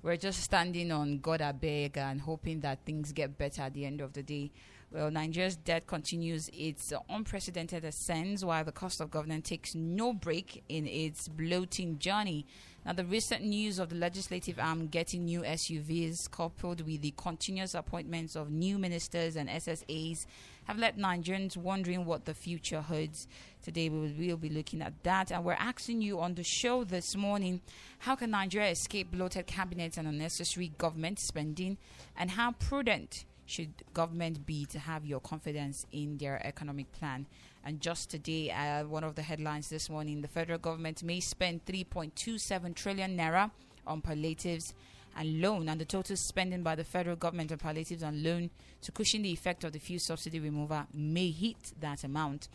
we're 0.04 0.16
just 0.16 0.44
standing 0.44 0.92
on 0.92 1.18
God 1.18 1.42
I 1.42 1.50
beg 1.50 1.98
and 1.98 2.20
hoping 2.20 2.60
that 2.60 2.84
things 2.86 3.10
get 3.10 3.36
better 3.36 3.62
at 3.62 3.74
the 3.74 3.84
end 3.84 4.00
of 4.00 4.12
the 4.12 4.22
day. 4.22 4.52
Well, 4.92 5.10
Nigeria's 5.10 5.56
debt 5.56 5.88
continues 5.88 6.48
its 6.52 6.92
unprecedented 7.10 7.84
ascents 7.84 8.44
while 8.44 8.62
the 8.62 8.70
cost 8.70 9.00
of 9.00 9.10
governance 9.10 9.48
takes 9.48 9.74
no 9.74 10.12
break 10.12 10.62
in 10.68 10.86
its 10.86 11.26
bloating 11.26 11.98
journey. 11.98 12.46
Now, 12.86 12.92
the 12.92 13.04
recent 13.06 13.42
news 13.42 13.78
of 13.78 13.88
the 13.88 13.96
legislative 13.96 14.58
arm 14.58 14.88
getting 14.88 15.24
new 15.24 15.40
SUVs, 15.40 16.30
coupled 16.30 16.82
with 16.82 17.00
the 17.00 17.14
continuous 17.16 17.74
appointments 17.74 18.36
of 18.36 18.50
new 18.50 18.76
ministers 18.76 19.36
and 19.36 19.48
SSAs, 19.48 20.26
have 20.64 20.76
led 20.76 20.98
Nigerians 20.98 21.56
wondering 21.56 22.04
what 22.04 22.26
the 22.26 22.34
future 22.34 22.82
holds. 22.82 23.26
Today, 23.62 23.88
we 23.88 24.28
will 24.28 24.36
be 24.36 24.50
looking 24.50 24.82
at 24.82 25.02
that, 25.02 25.32
and 25.32 25.44
we're 25.44 25.54
asking 25.54 26.02
you 26.02 26.20
on 26.20 26.34
the 26.34 26.44
show 26.44 26.84
this 26.84 27.16
morning 27.16 27.62
how 28.00 28.16
can 28.16 28.32
Nigeria 28.32 28.72
escape 28.72 29.12
bloated 29.12 29.46
cabinets 29.46 29.96
and 29.96 30.06
unnecessary 30.06 30.72
government 30.76 31.18
spending, 31.18 31.78
and 32.14 32.32
how 32.32 32.52
prudent 32.52 33.24
should 33.46 33.72
government 33.94 34.44
be 34.44 34.66
to 34.66 34.78
have 34.78 35.06
your 35.06 35.20
confidence 35.20 35.86
in 35.90 36.18
their 36.18 36.46
economic 36.46 36.92
plan? 36.92 37.24
And 37.66 37.80
just 37.80 38.10
today, 38.10 38.50
uh, 38.50 38.84
one 38.84 39.04
of 39.04 39.14
the 39.14 39.22
headlines 39.22 39.70
this 39.70 39.88
morning 39.88 40.20
the 40.20 40.28
federal 40.28 40.58
government 40.58 41.02
may 41.02 41.20
spend 41.20 41.64
3.27 41.64 42.74
trillion 42.74 43.16
naira 43.16 43.50
on 43.86 44.02
palliatives 44.02 44.74
and 45.16 45.40
loan, 45.40 45.68
and 45.68 45.80
the 45.80 45.84
total 45.84 46.16
spending 46.16 46.62
by 46.62 46.74
the 46.74 46.84
federal 46.84 47.16
government 47.16 47.52
on 47.52 47.58
palliatives 47.58 48.02
and 48.02 48.22
loan 48.22 48.50
to 48.82 48.92
cushion 48.92 49.22
the 49.22 49.30
effect 49.30 49.64
of 49.64 49.72
the 49.72 49.78
fuel 49.78 50.00
subsidy 50.00 50.40
removal 50.40 50.84
may 50.92 51.30
hit 51.30 51.72
that 51.80 52.04
amount. 52.04 52.48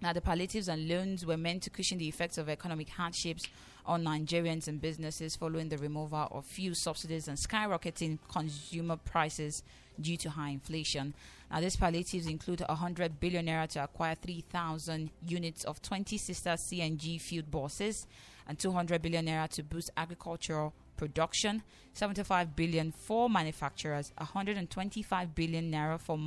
Now, 0.00 0.12
the 0.12 0.20
palliatives 0.20 0.68
and 0.68 0.88
loans 0.88 1.26
were 1.26 1.36
meant 1.36 1.64
to 1.64 1.70
cushion 1.70 1.98
the 1.98 2.06
effects 2.08 2.38
of 2.38 2.48
economic 2.48 2.88
hardships 2.90 3.48
on 3.84 4.04
Nigerians 4.04 4.68
and 4.68 4.80
businesses 4.80 5.34
following 5.34 5.70
the 5.70 5.78
removal 5.78 6.28
of 6.30 6.44
fuel 6.44 6.76
subsidies 6.76 7.26
and 7.26 7.36
skyrocketing 7.36 8.18
consumer 8.28 8.96
prices 8.96 9.64
due 10.00 10.16
to 10.18 10.30
high 10.30 10.50
inflation. 10.50 11.14
Now, 11.50 11.60
these 11.60 11.74
palliatives 11.74 12.26
include 12.26 12.60
100 12.60 13.18
billion 13.18 13.46
naira 13.46 13.66
to 13.70 13.82
acquire 13.82 14.14
3,000 14.14 15.10
units 15.26 15.64
of 15.64 15.82
20 15.82 16.16
sister 16.16 16.50
CNG 16.50 17.20
fueled 17.20 17.50
buses 17.50 18.06
and 18.46 18.56
200 18.56 19.02
billion 19.02 19.26
naira 19.26 19.48
to 19.48 19.64
boost 19.64 19.90
agricultural 19.96 20.74
production, 20.98 21.62
75 21.94 22.54
billion 22.54 22.92
for 22.92 23.30
manufacturers, 23.30 24.12
125 24.18 25.34
billion 25.34 25.72
naira 25.72 25.98
for 25.98 26.18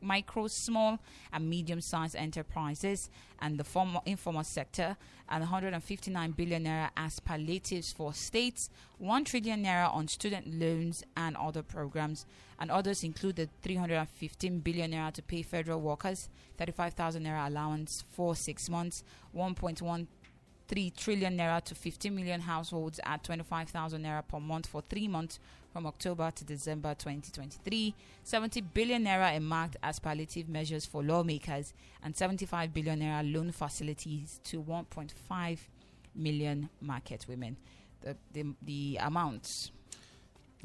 micro, 0.00 0.46
small, 0.46 0.98
and 1.32 1.50
medium-sized 1.50 2.16
enterprises 2.16 3.10
and 3.40 3.58
the 3.58 3.64
formal, 3.64 4.02
informal 4.06 4.44
sector, 4.44 4.96
and 5.28 5.42
159 5.42 6.30
billion 6.32 6.64
naira 6.64 6.88
as 6.96 7.20
palliatives 7.20 7.92
for 7.92 8.14
states, 8.14 8.70
1 8.98 9.24
trillion 9.24 9.64
naira 9.64 9.92
on 9.94 10.08
student 10.08 10.46
loans 10.58 11.04
and 11.16 11.36
other 11.36 11.62
programs. 11.62 12.24
And 12.58 12.70
others 12.70 13.02
include 13.02 13.36
the 13.36 13.48
315 13.62 14.60
billion 14.60 14.92
naira 14.92 15.12
to 15.14 15.22
pay 15.22 15.42
federal 15.42 15.80
workers, 15.80 16.28
35,000 16.58 17.24
naira 17.24 17.48
allowance 17.48 18.04
for 18.10 18.36
six 18.36 18.70
months, 18.70 19.02
1.1 19.36 20.06
3 20.72 20.90
trillion 20.96 21.36
naira 21.36 21.60
to 21.62 21.74
15 21.74 22.14
million 22.14 22.40
households 22.40 22.98
at 23.04 23.22
25,000 23.22 24.00
naira 24.02 24.22
per 24.26 24.40
month 24.40 24.66
for 24.66 24.82
three 24.88 25.06
months 25.06 25.38
from 25.70 25.86
October 25.86 26.30
to 26.30 26.44
December 26.44 26.94
2023, 26.94 27.94
70 28.24 28.60
billion 28.72 29.04
naira 29.04 29.38
marked 29.40 29.76
as 29.82 29.98
palliative 29.98 30.48
measures 30.48 30.86
for 30.86 31.02
lawmakers, 31.02 31.74
and 32.02 32.16
75 32.16 32.72
billion 32.72 33.00
naira 33.00 33.22
loan 33.34 33.52
facilities 33.52 34.40
to 34.44 34.62
1.5 34.62 35.58
million 36.14 36.70
market 36.80 37.26
women. 37.28 37.56
The, 38.00 38.16
the, 38.32 38.54
the 38.62 38.98
amounts. 39.00 39.70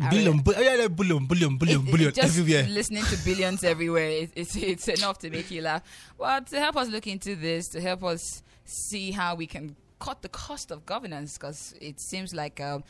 Billion, 0.10 0.40
bu- 0.40 0.54
yeah, 0.58 0.88
billion, 0.88 1.26
billion, 1.26 1.58
billion, 1.58 1.82
it, 1.82 1.92
billion, 1.92 2.14
just 2.14 2.38
everywhere. 2.38 2.64
Listening 2.70 3.04
to 3.04 3.18
billions 3.26 3.64
everywhere, 3.74 4.10
it, 4.10 4.32
it's, 4.36 4.56
it's 4.56 4.88
enough 4.88 5.18
to 5.20 5.30
make 5.30 5.52
you 5.52 5.62
laugh. 5.62 5.82
Well, 6.18 6.42
to 6.44 6.60
help 6.60 6.78
us 6.78 6.88
look 6.88 7.08
into 7.08 7.36
this, 7.36 7.68
to 7.70 7.82
help 7.82 8.04
us 8.04 8.42
see 8.64 9.12
how 9.12 9.36
we 9.36 9.48
can 9.48 9.76
cut 10.00 10.22
the 10.22 10.30
cost 10.30 10.72
of 10.72 10.86
governance 10.86 11.38
because 11.38 11.74
it 11.82 12.00
seems 12.00 12.34
like 12.34 12.60
um, 12.60 12.84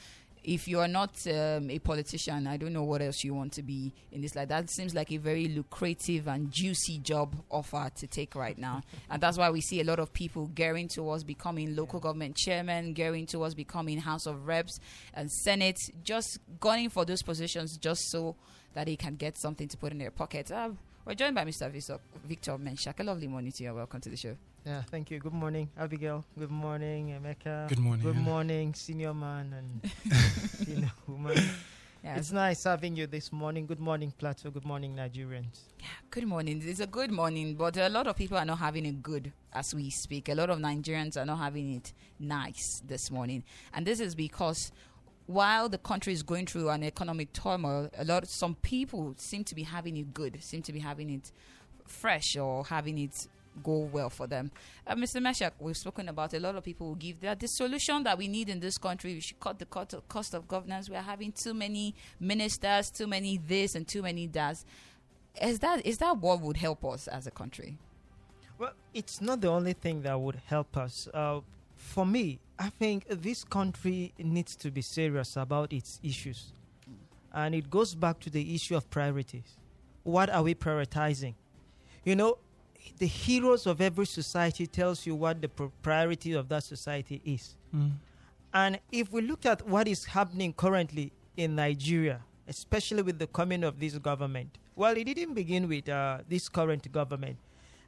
if 0.48 0.66
you 0.66 0.80
are 0.80 0.88
not 0.88 1.12
um, 1.28 1.70
a 1.70 1.78
politician, 1.80 2.48
I 2.48 2.56
don't 2.56 2.72
know 2.72 2.84
what 2.84 3.02
else 3.02 3.22
you 3.24 3.34
want 3.34 3.52
to 3.54 3.64
be 3.64 3.92
in 4.14 4.22
this. 4.22 4.34
life. 4.34 4.48
that 4.48 4.70
seems 4.70 4.96
like 4.96 5.12
a 5.12 5.18
very 5.18 5.50
lucrative 5.50 6.28
and 6.28 6.50
juicy 6.52 7.00
job 7.00 7.36
offer 7.52 7.90
to 7.98 8.08
take 8.08 8.34
right 8.34 8.58
now, 8.58 8.82
and 9.10 9.22
that's 9.22 9.38
why 9.38 9.50
we 9.50 9.60
see 9.60 9.82
a 9.82 9.84
lot 9.84 10.00
of 10.00 10.14
people 10.14 10.48
gearing 10.48 10.88
towards 10.88 11.26
becoming 11.26 11.76
local 11.76 12.00
government 12.00 12.38
chairman, 12.38 12.94
gearing 12.94 13.26
towards 13.26 13.56
becoming 13.56 14.00
House 14.00 14.26
of 14.26 14.48
Reps 14.48 14.80
and 15.14 15.30
Senate, 15.30 15.78
just 16.04 16.40
gunning 16.62 16.90
for 16.90 17.04
those 17.04 17.22
positions 17.22 17.78
just 17.78 18.10
so 18.10 18.36
that 18.74 18.86
they 18.86 18.96
can 18.96 19.16
get 19.16 19.38
something 19.38 19.68
to 19.68 19.76
put 19.78 19.92
in 19.92 19.98
their 19.98 20.12
pocket. 20.12 20.50
Uh, 20.50 20.70
we're 21.08 21.14
joined 21.16 21.36
by 21.36 21.46
Mr. 21.46 21.72
Victor 22.28 22.58
Meshak. 22.58 23.00
A 23.00 23.04
lovely 23.04 23.28
morning 23.28 23.54
to 23.54 23.64
you. 23.64 23.74
Welcome 23.74 24.02
to 24.02 24.10
the 24.10 24.18
show. 24.18 24.36
Yeah, 24.66 24.82
thank 24.82 25.10
you. 25.10 25.20
Good 25.20 25.34
morning, 25.34 25.70
Abigail. 25.80 26.26
Good 26.38 26.52
morning, 26.52 27.18
Emeka. 27.18 27.70
Good 27.70 27.80
morning. 27.80 28.04
Good 28.06 28.18
morning, 28.18 28.74
senior 28.74 29.14
man 29.14 29.54
and 29.54 29.92
senior 30.66 30.92
woman. 31.08 31.38
Yeah. 32.04 32.18
It's 32.18 32.34
nice 32.34 32.66
having 32.66 32.98
you 32.98 33.08
this 33.08 33.32
morning. 33.32 33.66
Good 33.66 33.80
morning, 33.80 34.12
Plateau. 34.18 34.52
Good 34.52 34.66
morning, 34.66 34.98
Nigerians. 34.98 35.60
Yeah, 35.80 35.86
good 36.12 36.28
morning. 36.28 36.62
It's 36.66 36.82
a 36.82 36.88
good 36.88 37.12
morning, 37.12 37.56
but 37.56 37.78
a 37.78 37.88
lot 37.88 38.08
of 38.08 38.18
people 38.18 38.38
are 38.38 38.46
not 38.46 38.60
having 38.60 38.86
it 38.86 39.02
good 39.02 39.32
as 39.54 39.74
we 39.74 39.90
speak. 39.90 40.28
A 40.28 40.36
lot 40.36 40.50
of 40.50 40.60
Nigerians 40.60 41.16
are 41.16 41.26
not 41.26 41.38
having 41.38 41.74
it 41.76 41.94
nice 42.20 42.82
this 42.86 43.10
morning. 43.10 43.46
And 43.74 43.88
this 43.88 44.02
is 44.02 44.14
because 44.14 44.74
while 45.28 45.70
the 45.70 45.78
country 45.78 46.14
is 46.14 46.24
going 46.24 46.46
through 46.46 46.70
an 46.70 46.84
economic 46.84 47.32
turmoil, 47.34 47.90
a 47.98 48.06
lot 48.06 48.28
some 48.28 48.56
people 48.56 49.14
seem 49.18 49.44
to 49.44 49.56
be 49.56 49.64
having 49.64 49.98
it 49.98 50.14
good, 50.14 50.42
seem 50.42 50.62
to 50.64 50.74
be 50.74 50.80
having 50.80 51.10
it 51.10 51.32
fresh 51.86 52.36
or 52.36 52.66
having 52.66 52.98
it 52.98 53.28
go 53.64 53.80
well 53.92 54.10
for 54.10 54.28
them. 54.28 54.52
Uh, 54.86 54.96
Mr. 54.96 55.22
Meshak, 55.22 55.52
we've 55.60 55.76
spoken 55.76 56.10
about 56.10 56.34
a 56.34 56.40
lot 56.40 56.56
of 56.56 56.64
people 56.64 56.88
will 56.88 56.96
give 56.96 57.20
that 57.22 57.40
the 57.40 57.48
solution 57.48 58.04
that 58.04 58.18
we 58.18 58.28
need 58.28 58.50
in 58.50 58.60
this 58.60 58.78
country. 58.78 59.16
We 59.16 59.20
should 59.20 59.40
cut 59.40 59.60
the 59.60 59.66
cost 59.66 60.34
of 60.34 60.48
governance. 60.48 60.90
We 60.90 60.96
are 60.96 61.02
having 61.02 61.32
too 61.32 61.54
many 61.54 61.96
ministers, 62.20 62.90
too 62.90 63.08
many 63.08 63.38
this 63.38 63.76
and 63.76 63.88
too 63.88 64.02
many 64.02 64.28
that. 64.28 64.64
Is 65.42 65.60
that 65.60 65.86
is 65.86 65.98
that 66.00 66.18
what 66.18 66.42
would 66.42 66.58
help 66.58 66.84
us 66.86 67.08
as 67.08 67.28
a 67.28 67.32
country? 67.32 67.78
Well, 68.58 68.74
it's 68.94 69.22
not 69.22 69.42
the 69.42 69.50
only 69.50 69.74
thing 69.74 70.02
that 70.02 70.20
would 70.20 70.42
help 70.48 70.78
us. 70.78 71.08
Uh, 71.14 71.42
for 71.76 72.06
me, 72.06 72.40
I 72.60 72.70
think 72.70 73.06
this 73.08 73.44
country 73.44 74.14
needs 74.18 74.56
to 74.58 74.72
be 74.72 74.82
serious 74.82 75.38
about 75.38 75.74
its 75.74 76.00
issues. 76.04 76.54
And 77.34 77.54
it 77.54 77.70
goes 77.70 77.94
back 77.94 78.20
to 78.22 78.30
the 78.30 78.56
issue 78.56 78.76
of 78.76 78.90
priorities. 78.90 79.58
What 80.04 80.30
are 80.30 80.42
we 80.42 80.56
prioritizing? 80.56 81.36
You 82.04 82.16
know, 82.16 82.38
the 82.98 83.06
heroes 83.06 83.68
of 83.68 83.82
every 83.82 84.06
society 84.06 84.66
tells 84.66 85.06
you 85.06 85.14
what 85.14 85.42
the 85.42 85.50
priority 85.82 86.34
of 86.34 86.50
that 86.50 86.64
society 86.64 87.22
is. 87.26 87.56
Mm. 87.76 87.92
And 88.54 88.80
if 88.92 89.12
we 89.12 89.22
look 89.22 89.46
at 89.46 89.68
what 89.68 89.88
is 89.88 90.06
happening 90.06 90.54
currently 90.54 91.12
in 91.36 91.56
Nigeria, 91.56 92.22
especially 92.48 93.04
with 93.04 93.20
the 93.20 93.28
coming 93.28 93.64
of 93.64 93.80
this 93.80 93.98
government, 93.98 94.58
well, 94.76 94.96
it 94.96 95.04
didn't 95.04 95.34
begin 95.34 95.68
with 95.68 95.90
uh, 95.90 96.20
this 96.28 96.50
current 96.50 96.92
government. 96.92 97.38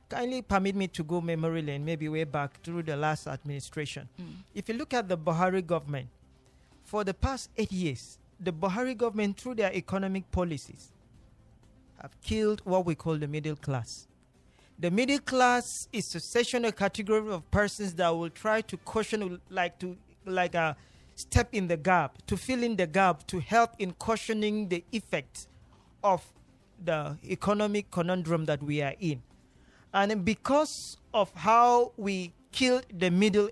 Kindly 0.09 0.41
permit 0.41 0.75
me 0.75 0.87
to 0.87 1.03
go 1.03 1.21
memory 1.21 1.61
lane, 1.61 1.85
maybe 1.85 2.09
way 2.09 2.23
back 2.23 2.61
through 2.63 2.83
the 2.83 2.97
last 2.97 3.27
administration. 3.27 4.09
Mm. 4.19 4.25
If 4.55 4.67
you 4.67 4.75
look 4.75 4.93
at 4.93 5.07
the 5.07 5.17
Buhari 5.17 5.65
government, 5.65 6.07
for 6.83 7.03
the 7.03 7.13
past 7.13 7.51
eight 7.55 7.71
years, 7.71 8.17
the 8.39 8.51
Buhari 8.51 8.97
government, 8.97 9.39
through 9.39 9.55
their 9.55 9.71
economic 9.71 10.29
policies, 10.31 10.91
have 12.01 12.19
killed 12.21 12.61
what 12.63 12.85
we 12.85 12.95
call 12.95 13.17
the 13.17 13.27
middle 13.27 13.55
class. 13.55 14.07
The 14.79 14.89
middle 14.89 15.19
class 15.19 15.87
is 15.93 16.15
a 16.15 16.19
section, 16.19 16.65
a 16.65 16.71
category 16.71 17.31
of 17.31 17.49
persons 17.51 17.93
that 17.95 18.09
will 18.09 18.29
try 18.29 18.61
to 18.61 18.77
caution, 18.77 19.39
like 19.49 19.77
to, 19.79 19.95
like 20.25 20.55
a 20.55 20.75
step 21.15 21.49
in 21.51 21.67
the 21.67 21.77
gap, 21.77 22.17
to 22.27 22.37
fill 22.37 22.63
in 22.63 22.77
the 22.77 22.87
gap, 22.87 23.27
to 23.27 23.39
help 23.41 23.71
in 23.77 23.93
cushioning 23.99 24.69
the 24.69 24.83
effect 24.91 25.47
of 26.03 26.23
the 26.83 27.17
economic 27.25 27.91
conundrum 27.91 28.45
that 28.45 28.63
we 28.63 28.81
are 28.81 28.95
in. 28.99 29.21
And 29.93 30.23
because 30.23 30.97
of 31.13 31.33
how 31.33 31.91
we 31.97 32.33
killed 32.51 32.85
the 32.93 33.09
middle 33.09 33.49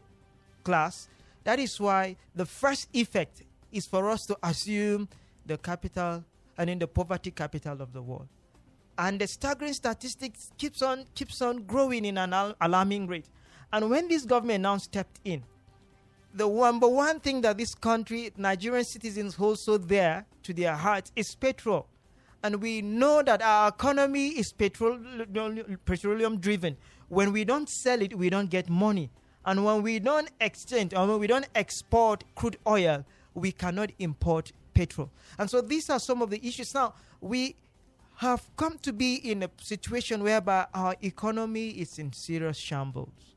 class, 0.63 1.07
that 1.43 1.59
is 1.59 1.79
why 1.79 2.15
the 2.35 2.45
first 2.45 2.89
effect 2.93 3.43
is 3.71 3.85
for 3.85 4.09
us 4.09 4.25
to 4.27 4.37
assume 4.43 5.07
the 5.45 5.57
capital 5.57 6.23
and 6.57 6.69
in 6.69 6.79
the 6.79 6.87
poverty 6.87 7.31
capital 7.31 7.81
of 7.81 7.93
the 7.93 8.01
world 8.01 8.27
and 8.97 9.19
the 9.19 9.27
staggering 9.27 9.73
statistics 9.73 10.51
keeps 10.57 10.81
on 10.81 11.05
keeps 11.13 11.41
on 11.41 11.63
growing 11.63 12.05
in 12.05 12.17
an 12.17 12.33
al- 12.33 12.55
alarming 12.59 13.07
rate. 13.07 13.25
And 13.71 13.89
when 13.89 14.07
this 14.07 14.25
government 14.25 14.63
now 14.63 14.77
stepped 14.77 15.19
in, 15.23 15.43
the 16.33 16.47
number 16.47 16.87
one 16.87 17.19
thing 17.19 17.41
that 17.41 17.57
this 17.57 17.75
country, 17.75 18.31
Nigerian 18.37 18.85
citizens 18.85 19.35
hold 19.35 19.59
so 19.59 19.77
dear 19.77 20.25
to 20.43 20.53
their 20.53 20.75
hearts 20.75 21.11
is 21.15 21.35
petrol. 21.35 21.87
And 22.43 22.61
we 22.61 22.81
know 22.81 23.21
that 23.23 23.41
our 23.41 23.69
economy 23.69 24.29
is 24.29 24.51
petrol, 24.51 24.99
petroleum 25.85 26.39
driven. 26.39 26.77
When 27.09 27.31
we 27.31 27.43
don't 27.43 27.67
sell 27.67 28.01
it, 28.01 28.17
we 28.17 28.29
don't 28.29 28.49
get 28.49 28.69
money. 28.69 29.09
And 29.45 29.63
when 29.63 29.81
we 29.81 29.99
don't 29.99 30.29
exchange 30.41 30.93
or 30.93 31.07
when 31.07 31.19
we 31.19 31.27
don't 31.27 31.47
export 31.55 32.23
crude 32.35 32.57
oil, 32.67 33.05
we 33.33 33.51
cannot 33.51 33.91
import 33.99 34.51
petrol. 34.73 35.09
And 35.37 35.49
so 35.49 35.61
these 35.61 35.89
are 35.89 35.99
some 35.99 36.21
of 36.21 36.29
the 36.29 36.45
issues. 36.45 36.73
Now, 36.73 36.93
we 37.21 37.55
have 38.17 38.49
come 38.57 38.77
to 38.79 38.91
be 38.91 39.15
in 39.15 39.43
a 39.43 39.49
situation 39.61 40.23
whereby 40.23 40.65
our 40.73 40.95
economy 41.01 41.69
is 41.69 41.99
in 41.99 42.11
serious 42.13 42.57
shambles. 42.57 43.35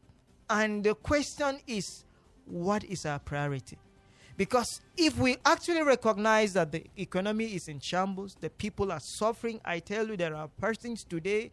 And 0.49 0.83
the 0.83 0.95
question 0.95 1.61
is, 1.67 2.05
what 2.45 2.83
is 2.85 3.07
our 3.07 3.19
priority? 3.19 3.79
Because 4.41 4.81
if 4.97 5.19
we 5.19 5.37
actually 5.45 5.83
recognize 5.83 6.55
that 6.55 6.73
the 6.73 6.83
economy 6.97 7.45
is 7.45 7.69
in 7.69 7.79
shambles, 7.79 8.39
the 8.41 8.49
people 8.49 8.91
are 8.91 8.99
suffering, 8.99 9.61
I 9.67 9.81
tell 9.81 10.09
you, 10.09 10.17
there 10.17 10.35
are 10.35 10.49
persons 10.49 11.05
today. 11.05 11.51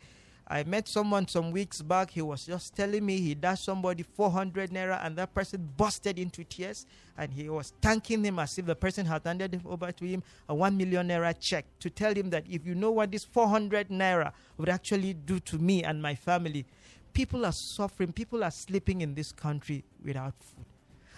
I 0.48 0.64
met 0.64 0.88
someone 0.88 1.28
some 1.28 1.52
weeks 1.52 1.82
back. 1.82 2.12
He 2.12 2.22
was 2.22 2.46
just 2.46 2.78
telling 2.78 3.06
me 3.06 3.18
he 3.18 3.36
dashed 3.36 3.66
somebody 3.66 4.04
400 4.04 4.70
naira, 4.70 5.06
and 5.06 5.18
that 5.18 5.34
person 5.34 5.68
busted 5.76 6.18
into 6.18 6.46
tears. 6.46 6.86
And 7.18 7.34
he 7.34 7.50
was 7.50 7.74
thanking 7.82 8.24
him 8.24 8.40
as 8.40 8.58
if 8.58 8.66
the 8.66 8.76
person 8.78 9.06
had 9.06 9.24
handed 9.26 9.60
over 9.66 9.92
to 9.92 10.06
him 10.06 10.24
a 10.48 10.56
1 10.56 10.78
million 10.78 11.10
naira 11.10 11.38
check 11.38 11.66
to 11.82 11.90
tell 11.90 12.16
him 12.16 12.30
that 12.30 12.46
if 12.50 12.66
you 12.66 12.74
know 12.74 12.92
what 12.92 13.12
this 13.12 13.26
400 13.26 13.90
naira 13.90 14.32
would 14.58 14.70
actually 14.70 15.14
do 15.14 15.42
to 15.42 15.58
me 15.58 15.84
and 15.84 16.02
my 16.02 16.16
family, 16.16 16.66
people 17.12 17.46
are 17.46 17.52
suffering, 17.52 18.14
people 18.14 18.46
are 18.46 18.52
sleeping 18.52 19.02
in 19.02 19.14
this 19.14 19.34
country 19.34 19.84
without 20.02 20.36
food. 20.40 20.77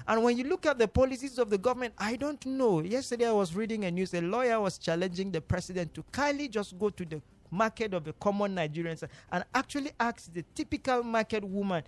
And 0.09 0.23
when 0.23 0.39
you 0.39 0.43
look 0.45 0.65
at 0.65 0.79
the 0.79 0.87
policies 0.87 1.37
of 1.37 1.51
the 1.51 1.57
government, 1.59 1.93
I 1.95 2.15
don't 2.15 2.43
know. 2.47 2.81
Yesterday 2.81 3.27
I 3.27 3.31
was 3.31 3.53
reading 3.55 3.85
a 3.85 3.91
news, 3.91 4.11
a 4.15 4.21
lawyer 4.21 4.59
was 4.59 4.79
challenging 4.79 5.29
the 5.31 5.39
president 5.39 5.93
to 5.93 6.03
kindly 6.11 6.47
just 6.47 6.79
go 6.79 6.89
to 6.89 7.05
the 7.05 7.21
market 7.51 7.93
of 7.93 8.05
the 8.05 8.13
common 8.13 8.55
Nigerians 8.55 9.07
and 9.31 9.45
actually 9.53 9.91
ask 9.99 10.33
the 10.33 10.43
typical 10.55 11.03
market 11.03 11.43
woman, 11.43 11.83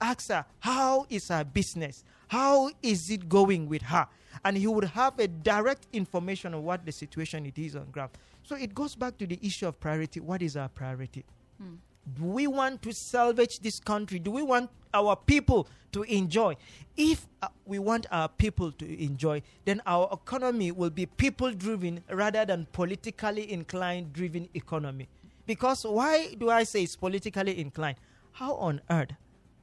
ask 0.00 0.28
her, 0.30 0.44
how 0.58 1.06
is 1.08 1.28
her 1.28 1.44
business? 1.44 2.02
How 2.26 2.68
is 2.82 3.08
it 3.10 3.28
going 3.28 3.68
with 3.68 3.82
her? 3.82 4.08
And 4.44 4.56
he 4.56 4.66
would 4.66 4.84
have 4.86 5.20
a 5.20 5.28
direct 5.28 5.86
information 5.92 6.54
of 6.54 6.64
what 6.64 6.84
the 6.84 6.90
situation 6.90 7.46
it 7.46 7.56
is 7.58 7.76
on 7.76 7.92
ground. 7.92 8.10
So 8.42 8.56
it 8.56 8.74
goes 8.74 8.96
back 8.96 9.16
to 9.18 9.26
the 9.26 9.38
issue 9.40 9.68
of 9.68 9.78
priority. 9.78 10.18
What 10.18 10.42
is 10.42 10.56
our 10.56 10.68
priority? 10.68 11.24
Hmm. 11.58 11.74
Do 12.14 12.24
we 12.24 12.46
want 12.46 12.82
to 12.82 12.92
salvage 12.92 13.60
this 13.60 13.78
country? 13.78 14.18
Do 14.18 14.30
we 14.30 14.42
want 14.42 14.70
our 14.92 15.16
people 15.16 15.68
to 15.92 16.02
enjoy? 16.02 16.56
If 16.96 17.26
uh, 17.40 17.48
we 17.64 17.78
want 17.78 18.06
our 18.10 18.28
people 18.28 18.72
to 18.72 19.02
enjoy, 19.02 19.42
then 19.64 19.80
our 19.86 20.08
economy 20.12 20.72
will 20.72 20.90
be 20.90 21.06
people 21.06 21.52
driven 21.52 22.02
rather 22.10 22.44
than 22.44 22.66
politically 22.72 23.50
inclined 23.52 24.12
driven 24.12 24.48
economy. 24.54 25.08
Because 25.46 25.84
why 25.84 26.34
do 26.34 26.50
I 26.50 26.64
say 26.64 26.82
it's 26.82 26.96
politically 26.96 27.60
inclined? 27.60 27.96
How 28.32 28.54
on 28.54 28.80
earth 28.90 29.12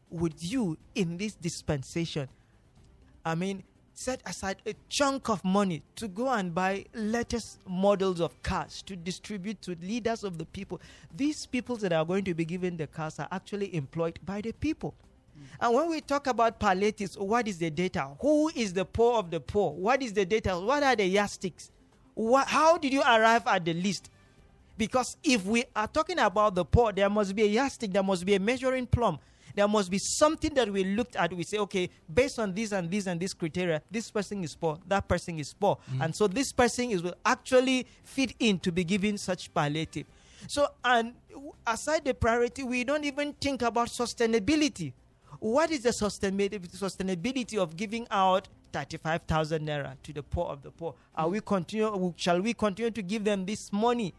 would 0.10 0.42
you, 0.42 0.78
in 0.96 1.18
this 1.18 1.36
dispensation, 1.36 2.30
I 3.26 3.36
mean, 3.36 3.64
set 4.00 4.22
aside 4.26 4.56
a 4.66 4.74
chunk 4.88 5.28
of 5.28 5.44
money 5.44 5.84
to 5.98 6.08
go 6.08 6.30
and 6.30 6.56
buy 6.56 6.86
latest 6.94 7.60
models 7.68 8.22
of 8.22 8.42
cars 8.44 8.82
to 8.82 8.96
distribute 8.96 9.62
to 9.62 9.76
leaders 9.82 10.24
of 10.24 10.38
the 10.38 10.46
people. 10.46 10.80
These 11.14 11.46
people 11.48 11.76
that 11.78 11.92
are 11.92 12.06
going 12.06 12.24
to 12.24 12.34
be 12.34 12.46
given 12.46 12.78
the 12.78 12.88
cars 12.88 13.20
are 13.20 13.28
actually 13.30 13.76
employed 13.76 14.18
by 14.26 14.40
the 14.40 14.54
people. 14.54 14.96
And 15.60 15.74
when 15.76 15.90
we 15.90 16.00
talk 16.00 16.28
about 16.28 16.60
palliatives, 16.60 17.18
what 17.18 17.46
is 17.50 17.58
the 17.58 17.70
data? 17.70 18.08
Who 18.22 18.50
is 18.56 18.72
the 18.72 18.86
poor 18.86 19.20
of 19.20 19.32
the 19.32 19.42
poor? 19.42 19.74
What 19.74 20.02
is 20.02 20.14
the 20.14 20.26
data? 20.26 20.58
What 20.58 20.82
are 20.82 20.96
the 20.96 21.06
yardsticks? 21.06 21.70
What, 22.14 22.48
how 22.48 22.78
did 22.78 22.94
you 22.94 23.02
arrive 23.02 23.44
at 23.48 23.66
the 23.66 23.74
list? 23.74 24.10
Because 24.78 25.18
if 25.26 25.46
we 25.46 25.66
are 25.76 25.88
talking 25.88 26.20
about 26.20 26.56
the 26.56 26.64
poor, 26.64 26.94
there 26.94 27.10
must 27.10 27.36
be 27.36 27.44
a 27.44 27.48
yardstick, 27.48 27.92
there 27.92 28.04
must 28.04 28.26
be 28.26 28.36
a 28.36 28.40
measuring 28.40 28.88
plumb 28.88 29.20
there 29.56 29.68
must 29.68 29.90
be 29.92 29.98
something 30.00 30.54
that 30.54 30.72
we 30.72 30.84
looked 30.84 31.16
at. 31.16 31.34
We 31.34 31.44
say, 31.44 31.58
okay, 31.60 31.90
based 32.12 32.40
on 32.40 32.54
this 32.54 32.72
and 32.72 32.90
this 32.90 33.08
and 33.08 33.20
this 33.20 33.34
criteria, 33.34 33.82
this 33.90 34.10
person 34.12 34.44
is 34.44 34.56
poor, 34.56 34.78
that 34.88 35.08
person 35.08 35.40
is 35.40 35.54
poor. 35.54 35.78
Mm-hmm. 35.92 36.02
And 36.02 36.16
so 36.16 36.28
this 36.28 36.52
person 36.52 36.92
is 36.92 37.02
will 37.04 37.16
actually 37.26 37.88
fit 38.04 38.34
in 38.40 38.60
to 38.60 38.72
be 38.72 38.84
given 38.84 39.18
such 39.18 39.54
palliative. 39.54 40.06
So, 40.48 40.68
and 40.84 41.14
aside 41.68 42.06
the 42.06 42.14
priority, 42.14 42.64
we 42.64 42.84
don't 42.84 43.04
even 43.04 43.34
think 43.34 43.62
about 43.62 43.90
sustainability. 43.90 44.94
What 45.40 45.72
is 45.72 45.84
the 45.84 45.90
sustainability 45.90 47.58
of 47.58 47.76
giving 47.78 48.08
out 48.10 48.48
35,000 48.74 49.68
naira 49.68 49.96
to 50.04 50.14
the 50.14 50.24
poor 50.24 50.48
of 50.48 50.62
the 50.62 50.72
poor? 50.72 50.96
Are 51.16 51.28
mm. 51.28 51.32
we 51.32 51.42
continue, 51.42 52.14
shall 52.18 52.42
we 52.42 52.54
continue 52.54 52.92
to 52.92 53.02
give 53.02 53.24
them 53.24 53.46
this 53.46 53.72
money? 53.72 54.14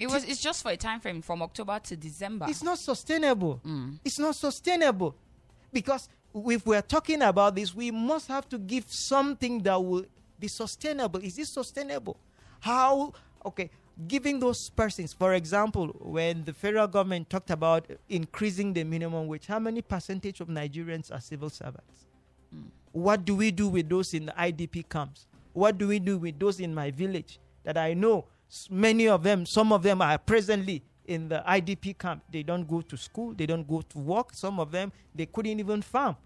It 0.00 0.10
was. 0.10 0.24
It's 0.24 0.40
just 0.40 0.62
for 0.62 0.70
a 0.70 0.76
time 0.78 0.98
frame 0.98 1.20
from 1.20 1.42
October 1.42 1.78
to 1.78 1.96
December. 1.96 2.46
It's 2.48 2.62
not 2.62 2.78
sustainable. 2.78 3.60
Mm. 3.64 3.98
It's 4.02 4.18
not 4.18 4.34
sustainable 4.34 5.14
because 5.70 6.08
if 6.34 6.64
we're 6.64 6.80
talking 6.80 7.20
about 7.20 7.54
this, 7.54 7.74
we 7.74 7.90
must 7.90 8.26
have 8.28 8.48
to 8.48 8.58
give 8.58 8.84
something 8.88 9.62
that 9.62 9.76
will 9.76 10.06
be 10.38 10.48
sustainable. 10.48 11.20
Is 11.20 11.36
this 11.36 11.50
sustainable? 11.50 12.16
How? 12.60 13.12
Okay, 13.44 13.68
giving 14.08 14.38
those 14.40 14.70
persons, 14.70 15.12
for 15.12 15.34
example, 15.34 15.88
when 16.00 16.44
the 16.44 16.54
federal 16.54 16.86
government 16.86 17.28
talked 17.28 17.50
about 17.50 17.84
increasing 18.08 18.72
the 18.72 18.84
minimum 18.84 19.26
wage, 19.26 19.46
how 19.46 19.58
many 19.58 19.82
percentage 19.82 20.40
of 20.40 20.48
Nigerians 20.48 21.14
are 21.14 21.20
civil 21.20 21.50
servants? 21.50 22.06
Mm. 22.54 22.64
What 22.92 23.26
do 23.26 23.34
we 23.36 23.50
do 23.50 23.68
with 23.68 23.88
those 23.90 24.14
in 24.14 24.26
the 24.26 24.32
IDP 24.32 24.88
camps? 24.88 25.26
What 25.52 25.76
do 25.76 25.88
we 25.88 25.98
do 25.98 26.16
with 26.16 26.38
those 26.38 26.58
in 26.58 26.74
my 26.74 26.90
village 26.90 27.38
that 27.64 27.76
I 27.76 27.92
know 27.92 28.24
Many 28.70 29.08
of 29.08 29.22
them, 29.22 29.46
some 29.46 29.72
of 29.72 29.82
them 29.82 30.02
are 30.02 30.18
presently 30.18 30.82
in 31.06 31.28
the 31.28 31.42
IDP 31.46 31.98
camp. 31.98 32.22
They 32.30 32.42
don't 32.42 32.66
go 32.66 32.80
to 32.80 32.96
school, 32.96 33.34
they 33.34 33.46
don't 33.46 33.66
go 33.66 33.80
to 33.82 33.98
work. 33.98 34.32
Some 34.32 34.58
of 34.58 34.70
them, 34.70 34.92
they 35.14 35.26
couldn't 35.26 35.58
even 35.60 35.82
farm. 35.82 36.16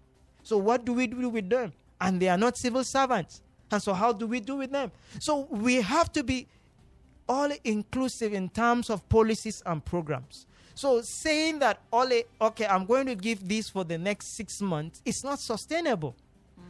So, 0.43 0.57
what 0.57 0.85
do 0.85 0.93
we 0.93 1.07
do 1.07 1.29
with 1.29 1.49
them? 1.49 1.73
And 1.99 2.21
they 2.21 2.29
are 2.29 2.37
not 2.37 2.57
civil 2.57 2.83
servants. 2.83 3.41
And 3.71 3.81
so, 3.81 3.93
how 3.93 4.13
do 4.13 4.27
we 4.27 4.39
do 4.39 4.57
with 4.57 4.71
them? 4.71 4.91
So, 5.19 5.47
we 5.49 5.75
have 5.75 6.11
to 6.13 6.23
be 6.23 6.47
all 7.27 7.51
inclusive 7.63 8.33
in 8.33 8.49
terms 8.49 8.89
of 8.89 9.07
policies 9.09 9.63
and 9.65 9.83
programs. 9.83 10.45
So, 10.75 11.01
saying 11.01 11.59
that, 11.59 11.79
only, 11.91 12.25
okay, 12.39 12.67
I'm 12.67 12.85
going 12.85 13.07
to 13.07 13.15
give 13.15 13.47
this 13.47 13.69
for 13.69 13.83
the 13.83 13.97
next 13.97 14.35
six 14.35 14.61
months, 14.61 15.01
it's 15.05 15.23
not 15.23 15.39
sustainable. 15.39 16.15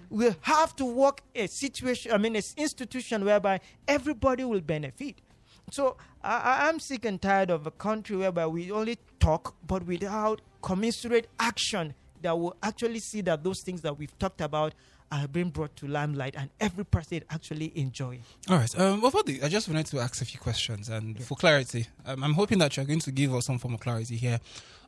We 0.09 0.33
have 0.41 0.75
to 0.77 0.85
work 0.85 1.21
a 1.33 1.47
situation, 1.47 2.11
I 2.11 2.17
mean, 2.17 2.35
an 2.35 2.43
institution 2.55 3.25
whereby 3.25 3.59
everybody 3.87 4.45
will 4.45 4.61
benefit. 4.61 5.15
So 5.71 5.97
I, 6.23 6.69
am 6.69 6.79
sick 6.79 7.05
and 7.05 7.21
tired 7.21 7.49
of 7.49 7.67
a 7.67 7.71
country 7.71 8.17
whereby 8.17 8.47
we 8.47 8.71
only 8.71 8.97
talk, 9.19 9.55
but 9.65 9.85
without 9.85 10.41
commensurate 10.61 11.27
action 11.39 11.93
that 12.21 12.37
will 12.37 12.55
actually 12.63 12.99
see 12.99 13.21
that 13.21 13.43
those 13.43 13.61
things 13.61 13.81
that 13.81 13.97
we've 13.97 14.17
talked 14.19 14.41
about 14.41 14.73
are 15.11 15.27
being 15.27 15.49
brought 15.49 15.75
to 15.75 15.87
limelight 15.87 16.35
and 16.37 16.49
every 16.59 16.83
person 16.83 17.21
actually 17.29 17.71
enjoy. 17.75 18.19
All 18.49 18.57
right. 18.57 18.79
Um, 18.79 19.01
the, 19.01 19.39
I 19.43 19.49
just 19.49 19.67
wanted 19.67 19.85
to 19.87 19.99
ask 19.99 20.21
a 20.21 20.25
few 20.25 20.39
questions 20.39 20.89
and 20.89 21.21
for 21.23 21.35
clarity, 21.35 21.87
um, 22.05 22.23
I'm 22.23 22.33
hoping 22.33 22.57
that 22.59 22.75
you're 22.75 22.85
going 22.85 22.99
to 22.99 23.11
give 23.11 23.33
us 23.33 23.45
some 23.45 23.59
form 23.59 23.75
of 23.75 23.79
clarity 23.79 24.17
here. 24.17 24.39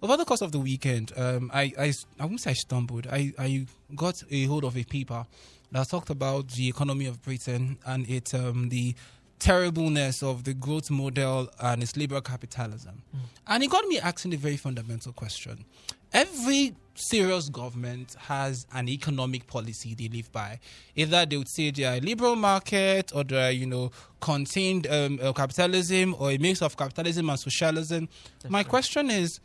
Over 0.02 0.18
the 0.18 0.26
course 0.26 0.42
of 0.42 0.52
the 0.52 0.60
weekend, 0.60 1.12
um, 1.16 1.52
I, 1.54 1.74
I, 1.78 1.94
I 2.20 2.26
won't 2.26 2.42
say 2.42 2.52
I 2.52 2.54
stumbled. 2.54 3.08
I, 3.12 3.34
I 3.38 3.66
got 3.96 4.24
a 4.30 4.46
hold 4.46 4.64
of 4.64 4.76
a 4.78 4.84
paper 4.84 5.26
that 5.72 5.90
talked 5.90 6.10
about 6.10 6.50
the 6.50 6.70
economy 6.70 7.06
of 7.06 7.22
Britain 7.22 7.78
and 7.86 8.10
it 8.10 8.34
um, 8.34 8.70
the 8.70 8.96
terribleness 9.40 10.24
of 10.24 10.44
the 10.44 10.54
growth 10.54 10.90
model 10.90 11.50
and 11.60 11.84
its 11.84 11.96
liberal 11.96 12.22
capitalism. 12.22 13.04
Mm. 13.16 13.20
And 13.48 13.64
it 13.64 13.70
got 13.70 13.86
me 13.86 14.00
asking 14.00 14.34
a 14.34 14.38
very 14.38 14.58
fundamental 14.58 15.14
question. 15.14 15.66
Every 16.12 16.76
serious 16.96 17.50
government 17.50 18.16
has 18.18 18.66
an 18.74 18.90
economic 18.90 19.46
policy 19.46 19.94
they 19.94 20.08
live 20.08 20.32
by. 20.32 20.60
Either 20.96 21.26
they 21.26 21.38
would 21.38 21.50
say 21.50 21.70
they 21.72 21.84
are 21.84 21.96
a 21.96 22.00
liberal 22.00 22.36
market 22.36 23.12
or 23.14 23.24
they 23.24 23.48
are, 23.48 23.52
you 23.52 23.68
know, 23.68 23.92
contained 24.20 24.88
um, 24.88 25.20
uh, 25.22 25.32
capitalism 25.34 26.16
or 26.18 26.32
a 26.32 26.38
mix 26.38 26.62
of 26.62 26.76
capitalism 26.76 27.30
and 27.30 27.40
socialism. 27.40 28.10
That's 28.40 28.52
My 28.52 28.60
right. 28.60 28.68
question 28.68 29.10
is, 29.12 29.40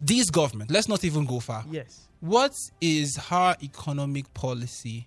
this 0.00 0.30
government, 0.30 0.70
let's 0.70 0.88
not 0.88 1.04
even 1.04 1.24
go 1.26 1.40
far. 1.40 1.64
Yes. 1.70 2.08
What 2.20 2.52
is 2.80 3.16
her 3.16 3.56
economic 3.62 4.32
policy 4.34 5.06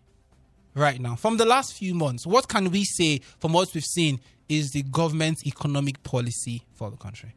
right 0.75 0.99
now? 0.99 1.15
From 1.15 1.37
the 1.37 1.45
last 1.45 1.73
few 1.73 1.93
months, 1.93 2.25
what 2.25 2.47
can 2.47 2.71
we 2.71 2.83
say 2.83 3.19
from 3.39 3.53
what 3.53 3.73
we've 3.73 3.83
seen 3.83 4.19
is 4.49 4.71
the 4.71 4.83
government's 4.83 5.45
economic 5.45 6.01
policy 6.03 6.63
for 6.73 6.91
the 6.91 6.97
country? 6.97 7.33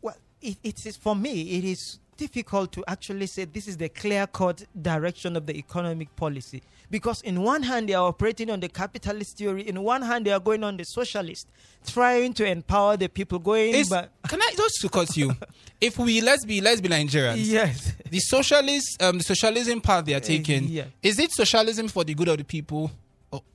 Well, 0.00 0.16
it, 0.40 0.56
it 0.62 0.86
is 0.86 0.96
for 0.96 1.14
me. 1.14 1.42
It 1.58 1.64
is 1.64 1.98
difficult 2.18 2.72
to 2.72 2.84
actually 2.86 3.26
say 3.26 3.46
this 3.46 3.66
is 3.66 3.78
the 3.78 3.88
clear 3.88 4.26
cut 4.26 4.62
direction 4.82 5.36
of 5.36 5.46
the 5.46 5.56
economic 5.56 6.14
policy. 6.16 6.62
Because 6.90 7.22
in 7.22 7.40
one 7.42 7.62
hand 7.62 7.88
they 7.88 7.94
are 7.94 8.06
operating 8.08 8.50
on 8.50 8.60
the 8.60 8.68
capitalist 8.68 9.38
theory 9.38 9.66
in 9.66 9.82
one 9.82 10.02
hand 10.02 10.26
they 10.26 10.32
are 10.32 10.40
going 10.40 10.64
on 10.64 10.76
the 10.76 10.84
socialist 10.84 11.46
trying 11.86 12.34
to 12.34 12.44
empower 12.44 12.96
the 12.96 13.08
people 13.08 13.38
going 13.38 13.74
is, 13.74 13.88
can 13.88 14.42
i 14.42 14.52
just 14.56 14.80
to 14.82 14.88
cut 14.88 15.16
you? 15.16 15.32
If 15.80 15.96
we 15.96 16.20
let's 16.20 16.44
be 16.44 16.60
let's 16.60 16.80
be 16.80 16.88
nigerians. 16.88 17.36
Yes. 17.38 17.94
The 18.10 18.18
socialist 18.18 19.00
um 19.00 19.18
the 19.18 19.24
socialism 19.24 19.80
path 19.80 20.04
they 20.04 20.14
are 20.14 20.16
eh, 20.16 20.20
taking 20.20 20.64
uh, 20.64 20.68
yeah. 20.68 20.84
is 21.02 21.18
it 21.18 21.30
socialism 21.30 21.88
for 21.88 22.04
the 22.04 22.14
good 22.14 22.28
of 22.28 22.38
the 22.38 22.44
people 22.44 22.90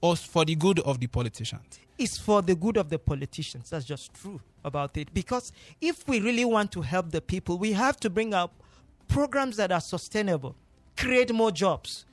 or 0.01 0.15
for 0.15 0.45
the 0.45 0.55
good 0.55 0.79
of 0.79 0.99
the 0.99 1.07
politicians 1.07 1.79
it's 1.97 2.17
for 2.17 2.41
the 2.41 2.55
good 2.55 2.77
of 2.77 2.89
the 2.89 2.99
politicians. 2.99 3.69
That's 3.69 3.85
just 3.85 4.13
true 4.13 4.41
about 4.63 4.97
it. 4.97 5.13
Because 5.13 5.51
if 5.81 6.07
we 6.07 6.19
really 6.19 6.45
want 6.45 6.71
to 6.73 6.81
help 6.81 7.11
the 7.11 7.21
people, 7.21 7.57
we 7.57 7.73
have 7.73 7.97
to 8.01 8.09
bring 8.09 8.33
up 8.33 8.53
programs 9.07 9.57
that 9.57 9.71
are 9.71 9.81
sustainable, 9.81 10.55
create 10.97 11.33
more 11.33 11.51
jobs. 11.51 12.05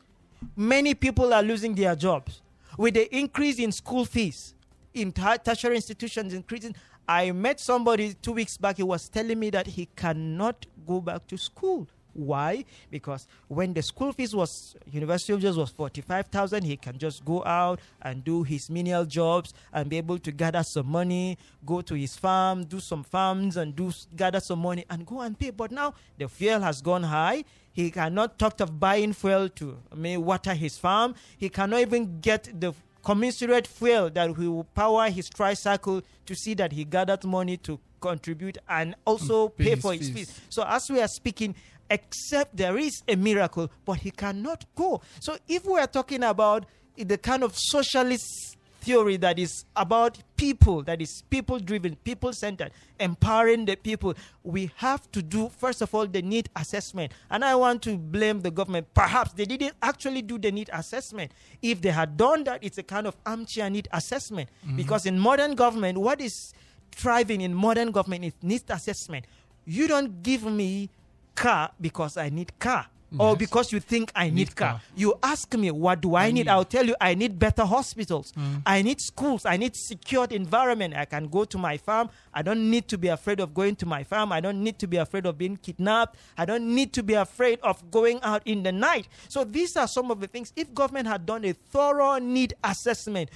Many 0.56 0.94
people 0.94 1.32
are 1.32 1.42
losing 1.42 1.74
their 1.74 1.94
jobs. 1.94 2.42
With 2.78 2.94
the 2.94 3.14
increase 3.14 3.58
in 3.58 3.72
school 3.72 4.04
fees, 4.04 4.54
in 4.94 5.12
tertiary 5.12 5.76
institutions 5.76 6.32
increasing, 6.34 6.74
I 7.08 7.32
met 7.32 7.58
somebody 7.60 8.14
two 8.14 8.32
weeks 8.32 8.56
back. 8.56 8.76
He 8.76 8.82
was 8.82 9.08
telling 9.08 9.38
me 9.38 9.50
that 9.50 9.66
he 9.66 9.88
cannot 9.96 10.66
go 10.86 11.00
back 11.00 11.26
to 11.28 11.36
school 11.36 11.88
Why? 12.12 12.64
Because 12.90 13.26
when 13.48 13.72
the 13.72 13.82
school 13.82 14.12
fees 14.12 14.34
was 14.34 14.76
University 14.90 15.32
of 15.32 15.40
Jos 15.40 15.56
was 15.56 15.70
forty 15.70 16.00
five 16.00 16.26
thousand, 16.26 16.64
he 16.64 16.76
can 16.76 16.98
just 16.98 17.24
go 17.24 17.44
out 17.44 17.80
and 18.02 18.24
do 18.24 18.42
his 18.42 18.68
menial 18.70 19.04
jobs 19.04 19.54
and 19.72 19.88
be 19.88 19.98
able 19.98 20.18
to 20.18 20.32
gather 20.32 20.62
some 20.62 20.86
money, 20.88 21.38
go 21.64 21.80
to 21.80 21.94
his 21.94 22.16
farm, 22.16 22.64
do 22.64 22.80
some 22.80 23.04
farms 23.04 23.56
and 23.56 23.76
do 23.76 23.92
gather 24.16 24.40
some 24.40 24.58
money 24.60 24.84
and 24.90 25.06
go 25.06 25.20
and 25.20 25.38
pay. 25.38 25.50
But 25.50 25.70
now 25.70 25.94
the 26.18 26.28
fuel 26.28 26.60
has 26.60 26.82
gone 26.82 27.04
high. 27.04 27.44
He 27.72 27.90
cannot 27.90 28.38
talk 28.38 28.60
of 28.60 28.80
buying 28.80 29.12
fuel 29.12 29.48
to 29.50 29.78
I 29.92 29.94
mean, 29.94 30.24
water 30.24 30.54
his 30.54 30.76
farm. 30.76 31.14
He 31.38 31.48
cannot 31.48 31.80
even 31.80 32.20
get 32.20 32.48
the 32.60 32.74
commensurate 33.02 33.66
fuel 33.66 34.10
that 34.10 34.36
will 34.36 34.64
power 34.74 35.08
his 35.08 35.28
tricycle 35.30 36.02
to 36.26 36.34
see 36.34 36.54
that 36.54 36.72
he 36.72 36.84
gathered 36.84 37.24
money 37.24 37.56
to 37.58 37.78
contribute 38.00 38.58
and 38.68 38.94
also 39.04 39.48
mm, 39.48 39.56
pay 39.56 39.64
pay 39.64 39.70
his 39.70 39.80
for 39.80 39.92
his 39.92 40.10
fees. 40.10 40.30
fees. 40.30 40.40
So 40.48 40.64
as 40.66 40.90
we 40.90 41.00
are 41.00 41.08
speaking, 41.08 41.54
except 41.90 42.56
there 42.56 42.78
is 42.78 43.02
a 43.08 43.16
miracle, 43.16 43.70
but 43.84 43.98
he 43.98 44.10
cannot 44.10 44.64
go. 44.74 45.02
So 45.18 45.36
if 45.48 45.64
we 45.64 45.78
are 45.80 45.86
talking 45.86 46.22
about 46.22 46.64
the 46.96 47.18
kind 47.18 47.42
of 47.42 47.52
socialist 47.56 48.56
theory 48.80 49.16
that 49.18 49.38
is 49.38 49.64
about 49.76 50.18
people, 50.36 50.82
that 50.84 51.02
is 51.02 51.22
people 51.28 51.58
driven, 51.58 51.96
people 51.96 52.32
centered, 52.32 52.70
empowering 52.98 53.66
the 53.66 53.76
people, 53.76 54.14
we 54.42 54.70
have 54.76 55.10
to 55.12 55.22
do, 55.22 55.50
first 55.58 55.82
of 55.82 55.94
all, 55.94 56.06
the 56.06 56.22
need 56.22 56.48
assessment. 56.56 57.12
And 57.30 57.44
I 57.44 57.54
want 57.54 57.82
to 57.82 57.98
blame 57.98 58.40
the 58.40 58.50
government. 58.50 58.88
Perhaps 58.94 59.32
they 59.34 59.44
didn't 59.44 59.74
actually 59.82 60.22
do 60.22 60.38
the 60.38 60.50
need 60.50 60.70
assessment. 60.72 61.32
If 61.60 61.82
they 61.82 61.90
had 61.90 62.16
done 62.16 62.44
that, 62.44 62.64
it's 62.64 62.78
a 62.78 62.82
kind 62.82 63.06
of 63.06 63.16
armchair 63.26 63.68
need 63.68 63.88
assessment. 63.92 64.48
Mm-hmm. 64.66 64.76
Because 64.76 65.06
in 65.06 65.18
modern 65.18 65.54
government, 65.54 65.98
what 65.98 66.20
is 66.20 66.54
thriving 66.92 67.42
in 67.42 67.54
modern 67.54 67.90
government 67.90 68.24
is 68.24 68.32
need 68.42 68.62
assessment. 68.70 69.26
You 69.66 69.88
don't 69.88 70.22
give 70.22 70.44
me 70.44 70.88
car 71.34 71.70
because 71.80 72.16
I 72.16 72.28
need 72.28 72.58
car. 72.58 72.86
Or 73.18 73.30
Yes. 73.30 73.38
because 73.38 73.72
you 73.72 73.80
think 73.80 74.12
I 74.14 74.26
need, 74.26 74.34
Need 74.34 74.54
car. 74.56 74.68
car. 74.74 74.80
You 74.94 75.18
ask 75.20 75.52
me, 75.56 75.72
what 75.72 76.00
do 76.00 76.14
I, 76.14 76.26
I 76.26 76.26
need? 76.26 76.34
need. 76.34 76.48
I'll 76.48 76.64
tell 76.64 76.86
you, 76.86 76.94
I 77.00 77.14
need 77.14 77.40
better 77.40 77.64
hospitals. 77.64 78.30
Mm. 78.38 78.62
I 78.64 78.82
need 78.82 79.00
schools. 79.00 79.44
I 79.44 79.56
need 79.56 79.74
secured 79.74 80.30
environment. 80.30 80.94
I 80.94 81.06
can 81.06 81.26
go 81.26 81.44
to 81.44 81.58
my 81.58 81.76
farm. 81.76 82.10
I 82.32 82.42
don't 82.42 82.70
need 82.70 82.86
to 82.86 82.96
be 82.96 83.08
afraid 83.08 83.40
of 83.40 83.52
going 83.52 83.74
to 83.76 83.86
my 83.86 84.04
farm. 84.04 84.30
I 84.30 84.38
don't 84.38 84.62
need 84.62 84.78
to 84.78 84.86
be 84.86 84.96
afraid 84.96 85.26
of 85.26 85.36
being 85.36 85.56
kidnapped. 85.56 86.18
I 86.38 86.44
don't 86.44 86.72
need 86.72 86.92
to 86.92 87.02
be 87.02 87.14
afraid 87.14 87.58
of 87.64 87.90
going 87.90 88.20
out 88.22 88.42
in 88.46 88.62
the 88.62 88.70
night. 88.70 89.08
So 89.28 89.42
these 89.42 89.76
are 89.76 89.88
some 89.88 90.12
of 90.12 90.20
the 90.20 90.28
things. 90.28 90.52
If 90.54 90.72
government 90.72 91.08
had 91.08 91.26
done 91.26 91.44
a 91.44 91.52
thorough 91.52 92.18
need 92.18 92.54
assessment, 92.62 93.30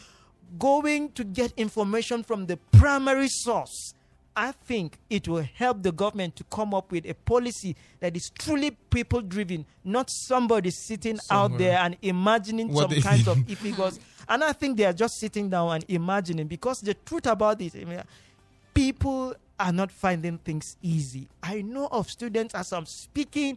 going 0.56 1.10
to 1.12 1.24
get 1.24 1.52
information 1.56 2.22
from 2.22 2.46
the 2.46 2.58
primary 2.70 3.26
source, 3.28 3.94
I 4.36 4.52
think 4.52 4.98
it 5.08 5.28
will 5.28 5.46
help 5.54 5.82
the 5.82 5.92
government 5.92 6.34
to 6.36 6.44
come 6.44 6.74
up 6.74 6.90
with 6.90 7.06
a 7.06 7.14
policy 7.14 7.76
that 8.00 8.16
is 8.16 8.30
truly 8.30 8.72
people 8.90 9.20
driven, 9.20 9.64
not 9.84 10.10
somebody 10.10 10.70
sitting 10.70 11.18
out 11.30 11.56
there 11.56 11.78
and 11.78 11.96
imagining 12.02 12.72
What 12.72 12.90
some 12.90 13.00
kinds 13.00 13.28
of 13.28 13.46
figures. 13.58 14.00
And 14.28 14.42
I 14.42 14.52
think 14.52 14.76
they 14.76 14.84
are 14.84 14.92
just 14.92 15.18
sitting 15.20 15.48
down 15.50 15.74
and 15.74 15.84
imagining 15.88 16.46
because 16.48 16.80
the 16.80 16.94
truth 16.94 17.26
about 17.26 17.58
this, 17.58 17.76
I 17.76 17.84
mean, 17.84 18.02
people 18.72 19.34
are 19.60 19.72
not 19.72 19.92
finding 19.92 20.38
things 20.38 20.76
easy. 20.82 21.28
I 21.42 21.62
know 21.62 21.88
of 21.92 22.10
students 22.10 22.54
as 22.54 22.72
I'm 22.72 22.86
speaking, 22.86 23.56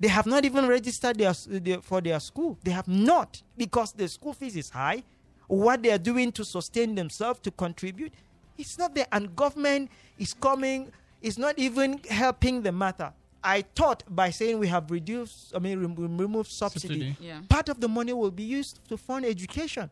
they 0.00 0.08
have 0.08 0.26
not 0.26 0.44
even 0.44 0.66
registered 0.66 1.18
their, 1.18 1.34
their, 1.46 1.80
for 1.80 2.00
their 2.00 2.20
school. 2.20 2.58
They 2.62 2.70
have 2.70 2.88
not 2.88 3.42
because 3.56 3.92
the 3.92 4.08
school 4.08 4.32
fees 4.32 4.56
is 4.56 4.70
high. 4.70 5.02
What 5.46 5.82
they 5.82 5.90
are 5.90 5.98
doing 5.98 6.32
to 6.32 6.44
sustain 6.44 6.94
themselves, 6.94 7.40
to 7.40 7.50
contribute, 7.50 8.12
it's 8.58 8.78
not 8.78 8.94
there. 8.94 9.06
And 9.12 9.34
government 9.36 9.90
is 10.18 10.34
coming, 10.34 10.90
it's 11.22 11.38
not 11.38 11.58
even 11.58 12.00
helping 12.10 12.62
the 12.62 12.72
matter. 12.72 13.12
I 13.44 13.62
thought 13.76 14.02
by 14.08 14.30
saying 14.30 14.58
we 14.58 14.66
have 14.68 14.90
reduced, 14.90 15.52
I 15.54 15.60
mean, 15.60 15.80
rem- 15.80 16.16
removed 16.18 16.50
subsidy, 16.50 16.88
Subsidy. 16.88 17.16
Yeah. 17.20 17.40
part 17.48 17.68
of 17.68 17.80
the 17.80 17.88
money 17.88 18.12
will 18.12 18.30
be 18.32 18.42
used 18.42 18.80
to 18.88 18.96
fund 18.96 19.24
education. 19.24 19.90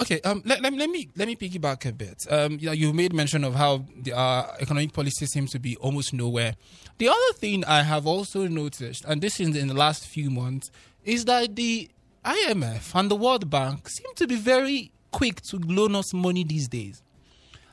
Okay, 0.00 0.22
um, 0.22 0.40
let, 0.46 0.62
let, 0.62 0.72
me- 0.72 0.78
let 0.78 0.88
me 0.88 1.08
let 1.16 1.28
me 1.28 1.36
piggyback 1.36 1.84
a 1.86 1.92
bit. 1.92 2.16
Um, 2.30 2.52
you, 2.58 2.66
know, 2.68 2.72
you 2.72 2.94
made 2.94 3.12
mention 3.12 3.44
of 3.44 3.54
how 3.54 3.84
the 4.00 4.16
uh, 4.16 4.46
economic 4.58 4.94
policy 4.94 5.26
seems 5.26 5.50
to 5.50 5.58
be 5.58 5.76
almost 5.76 6.14
nowhere. 6.14 6.54
The 6.96 7.08
other 7.08 7.32
thing 7.34 7.62
I 7.66 7.82
have 7.82 8.06
also 8.06 8.48
noticed, 8.48 9.04
and 9.04 9.20
this 9.20 9.38
is 9.38 9.54
in 9.54 9.68
the 9.68 9.74
last 9.74 10.06
few 10.06 10.30
months, 10.30 10.70
is 11.04 11.26
that 11.26 11.56
the 11.56 11.90
IMF 12.24 12.94
and 12.98 13.10
the 13.10 13.16
World 13.16 13.50
Bank 13.50 13.86
seem 13.90 14.14
to 14.14 14.26
be 14.26 14.36
very 14.36 14.92
quick 15.10 15.42
to 15.42 15.58
loan 15.58 15.94
us 15.94 16.14
money 16.14 16.42
these 16.44 16.68
days. 16.68 17.02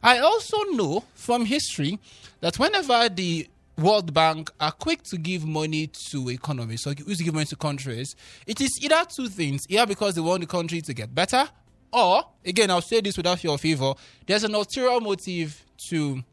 I 0.02 0.20
also 0.20 0.58
know 0.72 1.04
from 1.14 1.46
history 1.46 2.00
that 2.42 2.58
whenever 2.58 3.10
the 3.10 3.48
World 3.78 4.14
Bank 4.14 4.52
are 4.60 4.72
quick 4.72 5.04
to 5.04 5.18
give 5.18 5.46
money 5.46 5.88
to 6.12 6.30
economies, 6.30 6.84
so 6.84 6.94
who's 6.94 7.22
give 7.22 7.34
money 7.34 7.46
to 7.46 7.56
countries, 7.56 8.16
it 8.46 8.60
is 8.62 8.80
either 8.82 9.06
two 9.06 9.30
things: 9.30 9.66
either 9.70 9.86
because 9.86 10.16
they 10.16 10.22
want 10.22 10.42
the 10.42 10.48
country 10.48 10.82
to 10.82 10.94
get 10.94 11.14
better, 11.14 11.48
or 11.92 12.24
again, 12.46 12.72
I'll 12.72 12.82
say 12.82 13.02
this 13.02 13.18
without 13.18 13.40
fear 13.40 13.52
or 13.52 13.58
favor, 13.58 13.94
there's 14.26 14.44
an 14.44 14.54
ulterior 14.54 15.00
motive 15.00 15.64
to 15.90 16.24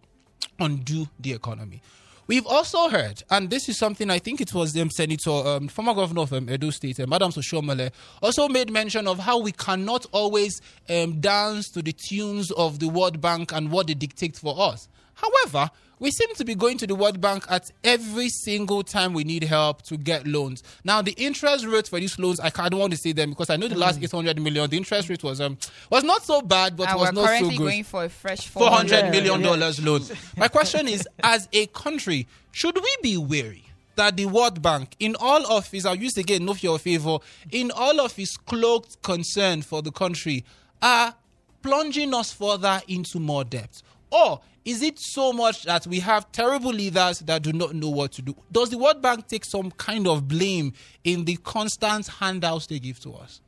undo 0.59 1.09
the 1.21 1.33
economy. 1.33 1.83
We've 2.29 2.47
also 2.47 2.89
heard, 2.89 3.23
and 3.31 3.51
this 3.51 3.69
is 3.69 3.79
something 3.79 4.11
I 4.11 4.19
think 4.19 4.41
it 4.41 4.53
was 4.53 4.77
um, 4.77 4.91
Senator, 4.91 5.31
um, 5.31 5.69
former 5.69 5.95
governor 5.95 6.23
of 6.23 6.33
um, 6.33 6.51
Edo 6.51 6.71
State, 6.71 6.99
uh, 6.99 7.07
Adams 7.12 7.37
Oshiomhole, 7.37 7.93
also 8.21 8.49
made 8.49 8.69
mention 8.69 9.07
of 9.07 9.21
how 9.21 9.39
we 9.39 9.53
cannot 9.53 10.07
always 10.11 10.61
um, 10.89 11.21
dance 11.21 11.71
to 11.71 11.83
the 11.83 11.93
tunes 11.93 12.51
of 12.51 12.81
the 12.81 12.89
World 12.89 13.21
Bank 13.21 13.53
and 13.53 13.71
what 13.71 13.87
they 13.87 13.95
dictate 13.95 14.35
for 14.37 14.57
us. 14.59 14.89
However, 15.15 15.71
we 15.99 16.11
seem 16.11 16.35
to 16.35 16.45
be 16.45 16.55
going 16.55 16.77
to 16.79 16.87
the 16.87 16.95
World 16.95 17.21
Bank 17.21 17.45
at 17.49 17.71
every 17.83 18.29
single 18.29 18.83
time 18.83 19.15
we 19.15 19.25
need 19.25 19.45
help 19.45 19.83
to 19.83 19.97
get 19.97 20.27
loans. 20.27 20.63
Now, 20.85 21.01
the 21.01 21.13
interest 21.13 21.65
rate 21.65 21.89
for 21.89 21.99
these 21.99 22.19
loans, 22.19 22.39
I, 22.39 22.51
I 22.59 22.69
don't 22.69 22.81
want 22.81 22.93
to 22.93 22.99
say 22.99 23.13
them 23.13 23.31
because 23.31 23.49
I 23.51 23.57
know 23.57 23.69
the 23.69 23.79
last 23.79 24.03
800 24.03 24.41
million, 24.41 24.69
the 24.69 24.77
interest 24.77 25.09
rate 25.09 25.23
was 25.23 25.41
um 25.41 25.57
was 25.91 26.05
not 26.05 26.23
so 26.23 26.43
bad, 26.43 26.77
but 26.77 26.89
and 26.89 26.99
was 27.01 27.09
we're 27.09 27.13
not 27.13 27.21
so 27.23 27.27
currently 27.29 27.57
good 27.57 27.65
going 27.65 27.85
for 27.85 28.05
a 28.05 28.09
fresh 28.09 28.47
four 28.47 28.69
hundred 28.71 29.07
Yeah, 29.07 29.11
million 29.11 29.41
yeah. 29.41 29.47
dollars 29.47 29.83
loan. 29.85 30.03
My 30.37 30.49
question 30.49 30.87
is, 30.89 31.09
as 31.23 31.49
a 31.53 31.67
country, 31.69 32.27
should 32.53 32.77
we 32.77 32.97
be 33.03 33.17
wary 33.17 33.63
that 33.97 34.17
the 34.19 34.27
World 34.27 34.61
Bank, 34.61 34.95
in 34.99 35.17
all 35.19 35.51
of 35.51 35.71
his, 35.71 35.87
I'll 35.87 35.95
use 35.95 36.19
again, 36.19 36.45
no 36.45 36.53
fear 36.53 36.73
or 36.73 36.79
favor, 36.79 37.19
in 37.51 37.71
all 37.71 37.99
of 38.03 38.15
his 38.15 38.37
cloaked 38.37 39.01
concern 39.03 39.63
for 39.63 39.81
the 39.81 39.91
country, 39.91 40.45
are 40.83 41.15
plunging 41.63 42.13
us 42.13 42.31
further 42.33 42.83
into 42.89 43.19
more 43.19 43.43
debt? 43.43 43.83
Or 44.11 44.40
is 44.64 44.83
it 44.83 44.99
so 44.99 45.33
much 45.33 45.64
that 45.64 45.87
we 45.87 46.01
have 46.01 46.31
terrible 46.33 46.73
leaders 46.73 47.21
that 47.21 47.42
do 47.42 47.53
not 47.53 47.75
know 47.75 47.90
what 47.90 48.12
to 48.12 48.23
do? 48.23 48.35
Does 48.51 48.71
the 48.71 48.79
World 48.79 49.03
Bank 49.03 49.29
take 49.29 49.45
some 49.45 49.71
kind 49.73 50.07
of 50.07 50.29
blame 50.29 50.73
in 51.05 51.25
the 51.25 51.37
constant 51.37 52.07
handouts 52.07 52.66
they 52.66 52.79
give 52.79 53.01
to 53.01 53.14
us? 53.14 53.40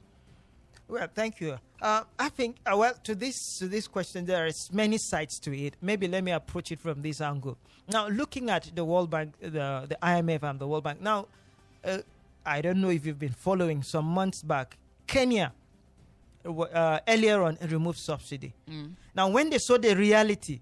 Well, 0.89 1.07
thank 1.15 1.41
you. 1.41 1.59
Uh, 1.83 2.05
I 2.19 2.29
think, 2.31 2.57
uh, 2.65 2.77
well, 2.77 2.95
to 3.05 3.15
this 3.15 3.59
to 3.59 3.69
this 3.69 3.87
question, 3.87 4.25
there 4.25 4.47
is 4.47 4.71
many 4.73 4.97
sides 4.99 5.39
to 5.41 5.57
it. 5.57 5.75
Maybe 5.83 6.09
let 6.09 6.25
me 6.25 6.33
approach 6.33 6.73
it 6.73 6.81
from 6.81 7.03
this 7.03 7.21
angle. 7.21 7.59
Now, 7.89 8.09
looking 8.09 8.49
at 8.49 8.71
the 8.75 8.85
World 8.85 9.11
Bank, 9.11 9.35
the 9.41 9.87
the 9.87 9.99
IMF 10.03 10.43
and 10.43 10.59
the 10.59 10.67
World 10.67 10.85
Bank. 10.85 11.01
Now, 11.01 11.27
uh, 11.85 11.99
I 12.45 12.63
don't 12.63 12.81
know 12.81 12.89
if 12.89 13.05
you've 13.05 13.19
been 13.19 13.35
following. 13.35 13.83
Some 13.83 14.07
months 14.07 14.43
back, 14.43 14.79
Kenya 15.07 15.53
uh, 16.45 17.01
earlier 17.07 17.43
on 17.43 17.59
removed 17.69 17.99
subsidy. 17.99 18.53
Now, 19.15 19.29
when 19.29 19.51
they 19.51 19.59
saw 19.59 19.79
the 19.79 19.95
reality, 19.95 20.61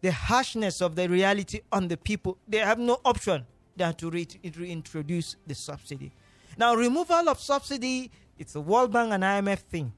the 0.00 0.12
harshness 0.12 0.80
of 0.80 0.94
the 0.96 1.08
reality 1.08 1.60
on 1.72 1.88
the 1.88 1.96
people, 1.96 2.36
they 2.48 2.58
have 2.58 2.78
no 2.78 2.98
option 3.04 3.46
than 3.76 3.94
to 3.94 4.10
re- 4.10 4.26
reintroduce 4.56 5.36
the 5.46 5.54
subsidy. 5.54 6.12
Now, 6.56 6.74
removal 6.74 7.28
of 7.28 7.40
subsidy, 7.40 8.10
it's 8.38 8.54
a 8.54 8.60
World 8.60 8.92
Bank 8.92 9.12
and 9.12 9.22
IMF 9.22 9.58
thing. 9.60 9.92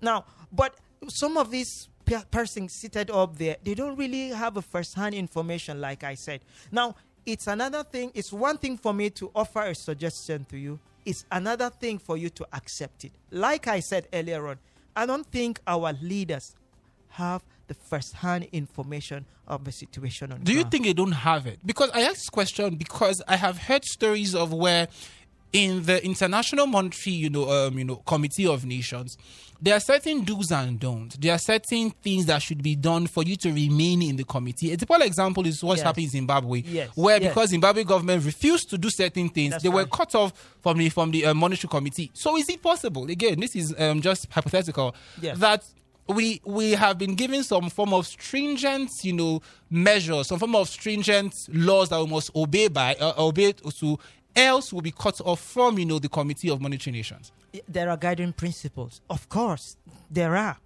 Now, 0.00 0.24
but 0.52 0.74
some 1.08 1.36
of 1.36 1.50
these 1.50 1.88
pe- 2.04 2.22
persons 2.30 2.72
seated 2.72 3.10
up 3.10 3.36
there, 3.36 3.56
they 3.64 3.74
don't 3.74 3.96
really 3.96 4.28
have 4.28 4.56
a 4.56 4.62
first-hand 4.62 5.14
information, 5.14 5.80
like 5.80 6.04
I 6.04 6.14
said. 6.14 6.40
Now, 6.70 6.94
it's 7.26 7.46
another 7.46 7.82
thing. 7.84 8.10
It's 8.14 8.32
one 8.32 8.58
thing 8.58 8.76
for 8.76 8.92
me 8.92 9.10
to 9.10 9.30
offer 9.34 9.62
a 9.62 9.74
suggestion 9.74 10.44
to 10.50 10.56
you. 10.58 10.78
It's 11.04 11.24
another 11.30 11.70
thing 11.70 11.98
for 11.98 12.16
you 12.16 12.30
to 12.30 12.46
accept 12.52 13.04
it. 13.04 13.12
Like 13.30 13.66
I 13.66 13.80
said 13.80 14.08
earlier 14.12 14.48
on, 14.48 14.58
I 14.96 15.06
don't 15.06 15.26
think 15.26 15.60
our 15.66 15.92
leaders 16.00 16.54
have 17.10 17.42
the 17.66 17.74
first-hand 17.74 18.48
information 18.52 19.24
of 19.46 19.64
the 19.64 19.72
situation 19.72 20.32
on 20.32 20.40
Do 20.42 20.52
you 20.52 20.64
think 20.64 20.84
they 20.84 20.92
don't 20.92 21.12
have 21.12 21.46
it? 21.46 21.58
Because 21.64 21.90
I 21.90 22.02
ask 22.02 22.14
this 22.14 22.28
question 22.28 22.76
because 22.76 23.22
I 23.28 23.36
have 23.36 23.58
heard 23.58 23.84
stories 23.84 24.34
of 24.34 24.52
where 24.52 24.88
in 25.54 25.84
the 25.84 26.04
International 26.04 26.66
Monetary, 26.66 27.14
you 27.14 27.30
know, 27.30 27.48
um, 27.48 27.78
you 27.78 27.84
know, 27.84 27.96
Committee 28.04 28.46
of 28.46 28.64
Nations, 28.66 29.16
there 29.62 29.74
are 29.76 29.80
certain 29.80 30.24
do's 30.24 30.50
and 30.50 30.80
don'ts. 30.80 31.16
There 31.16 31.32
are 31.32 31.38
certain 31.38 31.90
things 31.90 32.26
that 32.26 32.42
should 32.42 32.60
be 32.60 32.74
done 32.74 33.06
for 33.06 33.22
you 33.22 33.36
to 33.36 33.52
remain 33.52 34.02
in 34.02 34.16
the 34.16 34.24
committee. 34.24 34.72
A 34.72 34.76
typical 34.76 35.00
example 35.02 35.46
is 35.46 35.62
what's 35.62 35.78
Yes. 35.78 35.84
happening 35.86 36.06
in 36.06 36.10
Zimbabwe, 36.10 36.62
Yes. 36.66 36.90
where 36.96 37.22
Yes. 37.22 37.30
because 37.32 37.50
Zimbabwe 37.50 37.84
government 37.84 38.24
refused 38.24 38.68
to 38.70 38.76
do 38.78 38.90
certain 38.90 39.28
things, 39.28 39.52
That's 39.52 39.62
they 39.62 39.68
were 39.68 39.86
cut 39.86 40.14
off 40.16 40.32
from 40.60 40.76
the 40.78 40.88
from 40.88 41.12
the 41.12 41.24
uh, 41.26 41.34
monetary 41.34 41.68
committee. 41.70 42.10
So 42.14 42.36
is 42.36 42.48
it 42.48 42.60
possible? 42.60 43.08
Again, 43.08 43.38
this 43.38 43.54
is 43.54 43.72
um, 43.78 44.02
just 44.02 44.26
hypothetical 44.30 44.94
that 45.22 45.62
we 46.08 46.40
we 46.44 46.72
have 46.72 46.98
been 46.98 47.14
given 47.14 47.42
some 47.44 47.70
form 47.70 47.94
of 47.94 48.06
stringent, 48.06 48.90
you 49.04 49.12
know, 49.14 49.40
measures, 49.70 50.26
some 50.26 50.38
form 50.40 50.56
of 50.56 50.68
stringent 50.68 51.32
laws 51.48 51.88
that 51.90 52.00
we 52.00 52.06
must 52.10 52.30
obey 52.36 52.68
by 52.68 52.94
uh, 52.96 53.14
obey 53.16 53.52
to, 53.52 53.98
else 54.36 54.72
we'll 54.72 54.82
be 54.82 54.90
cut 54.90 55.20
off 55.24 55.40
from, 55.40 55.78
you 55.78 55.86
know, 55.86 55.98
the 55.98 56.08
Committee 56.08 56.50
of 56.50 56.60
Monetary 56.60 56.96
Nations. 56.96 57.32
there 57.68 57.88
are 57.88 57.96
guiding 57.96 58.32
principles. 58.32 59.00
Of 59.08 59.28
course, 59.28 59.76
there 60.10 60.36
are. 60.36 60.56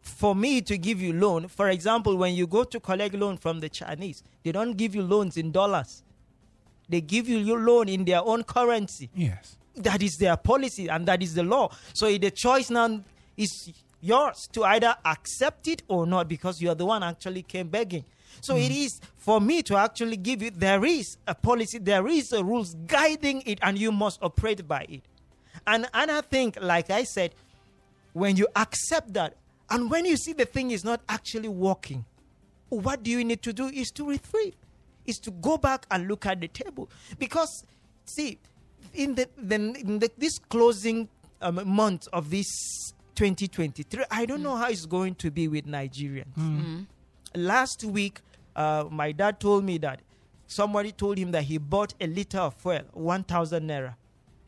For 0.00 0.34
me 0.34 0.60
to 0.62 0.76
give 0.76 1.00
you 1.00 1.12
loan, 1.12 1.46
for 1.46 1.68
example, 1.68 2.16
when 2.16 2.34
you 2.34 2.48
go 2.48 2.64
to 2.64 2.80
collect 2.80 3.14
loan 3.14 3.36
from 3.36 3.60
the 3.60 3.68
Chinese, 3.68 4.22
they 4.42 4.50
don't 4.50 4.76
give 4.76 4.94
you 4.96 5.02
loans 5.02 5.36
in 5.36 5.52
dollars. 5.52 6.02
They 6.88 7.00
give 7.00 7.28
you 7.28 7.38
your 7.38 7.60
loan 7.60 7.88
in 7.88 8.04
their 8.04 8.24
own 8.24 8.42
currency. 8.42 9.08
Yes. 9.14 9.56
That 9.76 10.02
is 10.02 10.16
their 10.16 10.36
policy 10.36 10.88
and 10.88 11.06
that 11.06 11.22
is 11.22 11.34
the 11.34 11.44
law. 11.44 11.70
So 11.94 12.06
the 12.18 12.30
choice 12.32 12.68
now 12.68 13.00
is 13.36 13.72
yours 14.00 14.48
to 14.52 14.64
either 14.64 14.96
accept 15.04 15.68
it 15.68 15.82
or 15.86 16.06
not 16.06 16.28
because 16.28 16.60
you 16.60 16.68
are 16.68 16.74
the 16.74 16.84
one 16.84 17.02
actually 17.04 17.42
came 17.42 17.68
begging. 17.68 18.04
So 18.40 18.56
it 18.56 18.68
hmm. 18.68 18.78
is 18.84 19.00
for 19.16 19.40
me 19.40 19.62
to 19.64 19.76
actually 19.76 20.16
give 20.16 20.42
you 20.42 20.50
there 20.50 20.84
is 20.84 21.16
a 21.26 21.34
policy, 21.34 21.78
there 21.78 22.06
is 22.08 22.32
a 22.32 22.42
rules 22.42 22.74
guiding 22.86 23.42
it 23.46 23.58
and 23.62 23.78
you 23.78 23.92
must 23.92 24.22
operate 24.22 24.66
by 24.66 24.86
it. 24.88 25.02
And 25.66 25.86
and 25.94 26.10
I 26.10 26.20
think, 26.22 26.58
like 26.60 26.90
I 26.90 27.04
said, 27.04 27.34
when 28.12 28.36
you 28.36 28.48
accept 28.56 29.12
that, 29.14 29.36
and 29.70 29.90
when 29.90 30.04
you 30.04 30.16
see 30.16 30.32
the 30.32 30.44
thing 30.44 30.70
is 30.70 30.84
not 30.84 31.00
actually 31.08 31.48
working, 31.48 32.04
what 32.68 33.02
do 33.02 33.10
you 33.10 33.24
need 33.24 33.42
to 33.42 33.52
do 33.52 33.66
is 33.66 33.90
to 33.92 34.08
retrieve, 34.08 34.54
is 35.06 35.18
to 35.20 35.30
go 35.30 35.56
back 35.56 35.86
and 35.90 36.08
look 36.08 36.26
at 36.26 36.40
the 36.40 36.48
table. 36.48 36.90
Because, 37.18 37.64
see, 38.04 38.38
in 38.94 39.14
the, 39.14 39.28
the, 39.36 39.54
in 39.54 39.98
the 39.98 40.10
this 40.18 40.38
closing 40.38 41.08
um, 41.40 41.60
month 41.66 42.08
of 42.12 42.30
this 42.30 42.46
2023, 43.14 44.04
I 44.10 44.26
don't 44.26 44.38
hmm. 44.38 44.44
know 44.44 44.56
how 44.56 44.68
it's 44.68 44.86
going 44.86 45.14
to 45.16 45.30
be 45.30 45.48
with 45.48 45.66
Nigerians. 45.66 46.32
Hmm. 46.34 46.80
Last 47.34 47.84
week, 47.84 48.20
uh, 48.56 48.84
my 48.90 49.12
dad 49.12 49.40
told 49.40 49.64
me 49.64 49.78
that 49.78 50.00
somebody 50.46 50.92
told 50.92 51.18
him 51.18 51.30
that 51.32 51.44
he 51.44 51.58
bought 51.58 51.94
a 52.00 52.06
liter 52.06 52.38
of 52.40 52.54
fuel, 52.54 52.82
1,000 52.92 53.68
naira. 53.68 53.94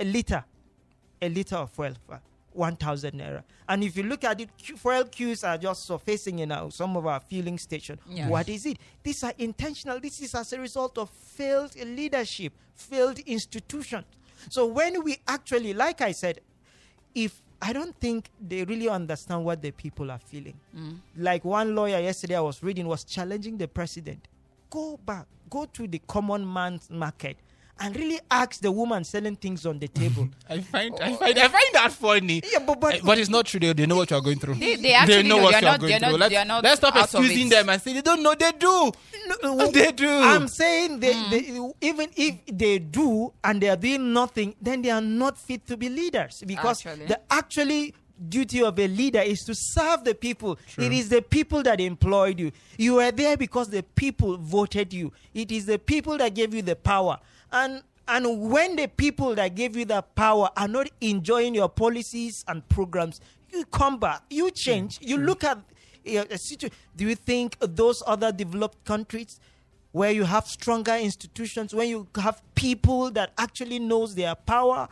A 0.01 0.05
liter. 0.05 0.45
A 1.23 1.29
liter 1.29 1.57
of 1.57 1.71
fuel 1.71 1.95
for 2.07 2.21
1000 2.53 3.13
naira. 3.15 3.43
And 3.69 3.83
if 3.83 3.97
you 3.97 4.03
look 4.05 4.25
at 4.25 4.41
it 4.41 4.51
fuel 4.59 5.05
queues 5.05 5.43
are 5.45 5.57
just 5.59 5.85
surfacing 5.87 6.39
in 6.41 6.53
our, 6.53 6.71
some 6.71 6.97
of 6.97 7.07
our 7.07 7.21
filling 7.21 7.59
stations 7.59 8.01
Yes. 8.09 8.29
what 8.31 8.49
is 8.49 8.67
it? 8.67 8.79
These 9.03 9.25
are 9.25 9.33
intentional. 9.39 9.99
This 10.01 10.21
is 10.21 10.35
as 10.35 10.53
a 10.53 10.61
result 10.61 10.99
of 10.99 11.11
failed 11.11 11.75
leadership 11.77 12.53
failed 12.75 13.19
institutions. 13.21 14.05
So 14.51 14.67
when 14.67 15.03
we 15.05 15.17
actually 15.27 15.73
like 15.75 16.01
i 16.01 16.13
said 16.13 16.41
if 17.15 17.41
i 17.65 17.73
don't 17.73 17.97
think 17.99 18.29
they 18.49 18.63
really 18.65 18.89
understand 18.89 19.45
what 19.45 19.63
the 19.63 19.71
people 19.71 20.11
are 20.11 20.19
feeling. 20.19 20.55
Mm. 20.77 20.99
Like 21.17 21.45
one 21.45 21.75
lawyer 21.75 21.99
yesterday 21.99 22.37
i 22.37 22.41
was 22.41 22.63
reading 22.63 22.87
was 22.87 23.05
challenging 23.05 23.57
the 23.59 23.67
president. 23.69 24.29
Go 24.71 24.99
back 25.07 25.27
go 25.51 25.65
to 25.67 25.87
the 25.87 26.01
common 26.07 26.51
man's 26.51 26.91
market 26.91 27.37
and 27.81 27.97
really 27.97 28.21
ask 28.31 28.61
the 28.61 28.71
woman 28.71 29.03
selling 29.05 29.35
things 29.37 29.67
on 29.67 29.79
the 29.81 29.89
table 29.89 30.29
I 30.49 30.61
find 30.61 30.95
I 31.01 31.13
find 31.15 31.39
I 31.39 31.49
find 31.49 31.65
that 31.73 31.93
funny. 31.93 32.41
Yeah, 32.51 32.61
but- 32.61 32.81
but- 32.81 32.95
Uh, 32.95 32.99
but 33.05 33.19
it's 33.19 33.29
not 33.31 33.47
true. 33.47 33.59
They, 33.61 33.73
they 33.73 33.87
know 33.87 33.97
what 33.97 34.11
you 34.11 34.17
are 34.17 34.21
going 34.23 34.39
through. 34.39 34.55
They- 34.55 34.77
they 34.77 34.93
actually 34.95 35.25
know. 35.25 35.39
what 35.39 35.53
They're 35.53 35.61
you 35.63 35.67
are 35.67 35.71
not- 35.73 35.81
going 35.81 35.99
through. 35.99 36.11
not- 36.19 36.31
let's, 36.31 36.49
not 36.49 36.63
let's 36.65 36.77
stop 36.79 36.97
excusing 36.97 37.49
them 37.49 37.69
and 37.69 37.83
say 37.83 37.93
they 37.95 38.03
don't 38.03 38.23
know. 38.23 38.35
They 38.35 38.53
do. 38.53 38.93
No, 39.43 39.71
they 39.71 39.91
do. 39.93 40.09
I'm 40.09 40.47
saying 40.49 41.01
they, 41.01 41.15
Hmm. 41.15 41.31
they, 41.31 41.87
even 41.89 42.11
if 42.17 42.35
they 42.47 42.79
do 42.79 43.33
and 43.43 43.61
they 43.61 43.69
are 43.69 43.77
doing 43.77 44.13
nothing, 44.13 44.55
then 44.61 44.83
they 44.83 44.91
are 44.91 45.01
not 45.01 45.37
fit 45.39 45.67
to 45.67 45.77
be 45.77 45.89
leaders 45.89 46.43
because 46.47 46.85
Actually. 46.87 47.07
the 47.07 47.21
actually 47.31 47.95
duty 48.29 48.63
of 48.63 48.79
a 48.79 48.87
leader 48.87 49.21
is 49.21 49.41
to 49.41 49.55
serve 49.57 50.05
the 50.05 50.15
people. 50.15 50.57
It 50.79 50.93
is 50.93 51.09
the 51.09 51.21
people 51.21 51.63
that 51.65 51.81
employed 51.81 52.39
you. 52.39 52.53
You 52.79 53.01
are 53.01 53.11
there 53.11 53.37
because 53.37 53.69
the 53.71 53.83
people 53.83 54.37
voted 54.37 54.93
you. 54.93 55.13
It 55.35 55.51
is 55.51 55.67
the 55.67 55.79
people 55.81 56.17
that 56.19 56.33
gave 56.35 56.55
you 56.55 56.63
the 56.63 56.77
power. 56.77 57.19
And 57.55 57.83
and 58.07 58.51
when 58.51 58.77
the 58.77 58.87
people 58.89 59.35
that 59.37 59.55
gave 59.55 59.77
you 59.77 59.87
the 59.87 60.03
power 60.03 60.51
are 60.57 60.69
not 60.69 60.89
enjoying 61.01 61.55
your 61.55 61.71
policies 61.71 62.45
and 62.49 62.69
programs, 62.69 63.21
you 63.51 63.65
come 63.65 63.99
back, 63.99 64.23
you 64.29 64.51
change, 64.51 64.99
you 65.01 65.17
look 65.17 65.43
at 65.45 65.57
uh, 65.59 66.25
a 66.31 66.37
situ- 66.37 66.69
Do 66.97 67.09
you 67.09 67.15
think 67.15 67.57
those 67.61 68.03
other 68.07 68.31
developed 68.31 68.85
countries 68.85 69.41
where 69.93 70.11
you 70.11 70.25
have 70.25 70.47
stronger 70.47 70.95
institutions, 70.97 71.73
when 71.73 71.89
you 71.89 72.07
have 72.17 72.43
people 72.57 73.11
that 73.13 73.33
actually 73.39 73.79
knows 73.79 74.15
their 74.17 74.35
power, 74.35 74.89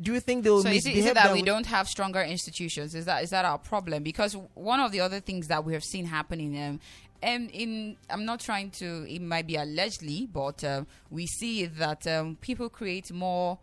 do 0.00 0.12
you 0.12 0.20
think 0.20 0.42
they 0.44 0.50
will 0.50 0.60
So 0.62 0.68
is 0.70 0.84
it, 0.86 0.96
is 0.96 1.06
it 1.06 1.14
that 1.14 1.32
we 1.32 1.38
way? 1.40 1.44
don't 1.46 1.66
have 1.66 1.88
stronger 1.88 2.20
institutions? 2.20 2.94
Is 2.96 3.04
that 3.06 3.22
is 3.22 3.30
that 3.30 3.44
our 3.44 3.58
problem? 3.58 4.02
Because 4.02 4.36
one 4.54 4.80
of 4.80 4.90
the 4.92 5.00
other 5.00 5.20
things 5.20 5.46
that 5.48 5.64
we 5.64 5.72
have 5.72 5.84
seen 5.84 6.04
happening, 6.04 6.60
um, 6.60 6.80
and 7.24 7.50
in 7.50 7.96
I'm 8.10 8.24
not 8.24 8.40
trying 8.40 8.70
to, 8.72 9.06
it 9.08 9.22
might 9.22 9.46
be 9.46 9.56
allegedly, 9.56 10.28
but 10.32 10.62
um, 10.62 10.86
we 11.10 11.26
see 11.26 11.64
that 11.66 12.06
um, 12.06 12.36
people 12.40 12.68
create 12.68 13.10
more 13.12 13.58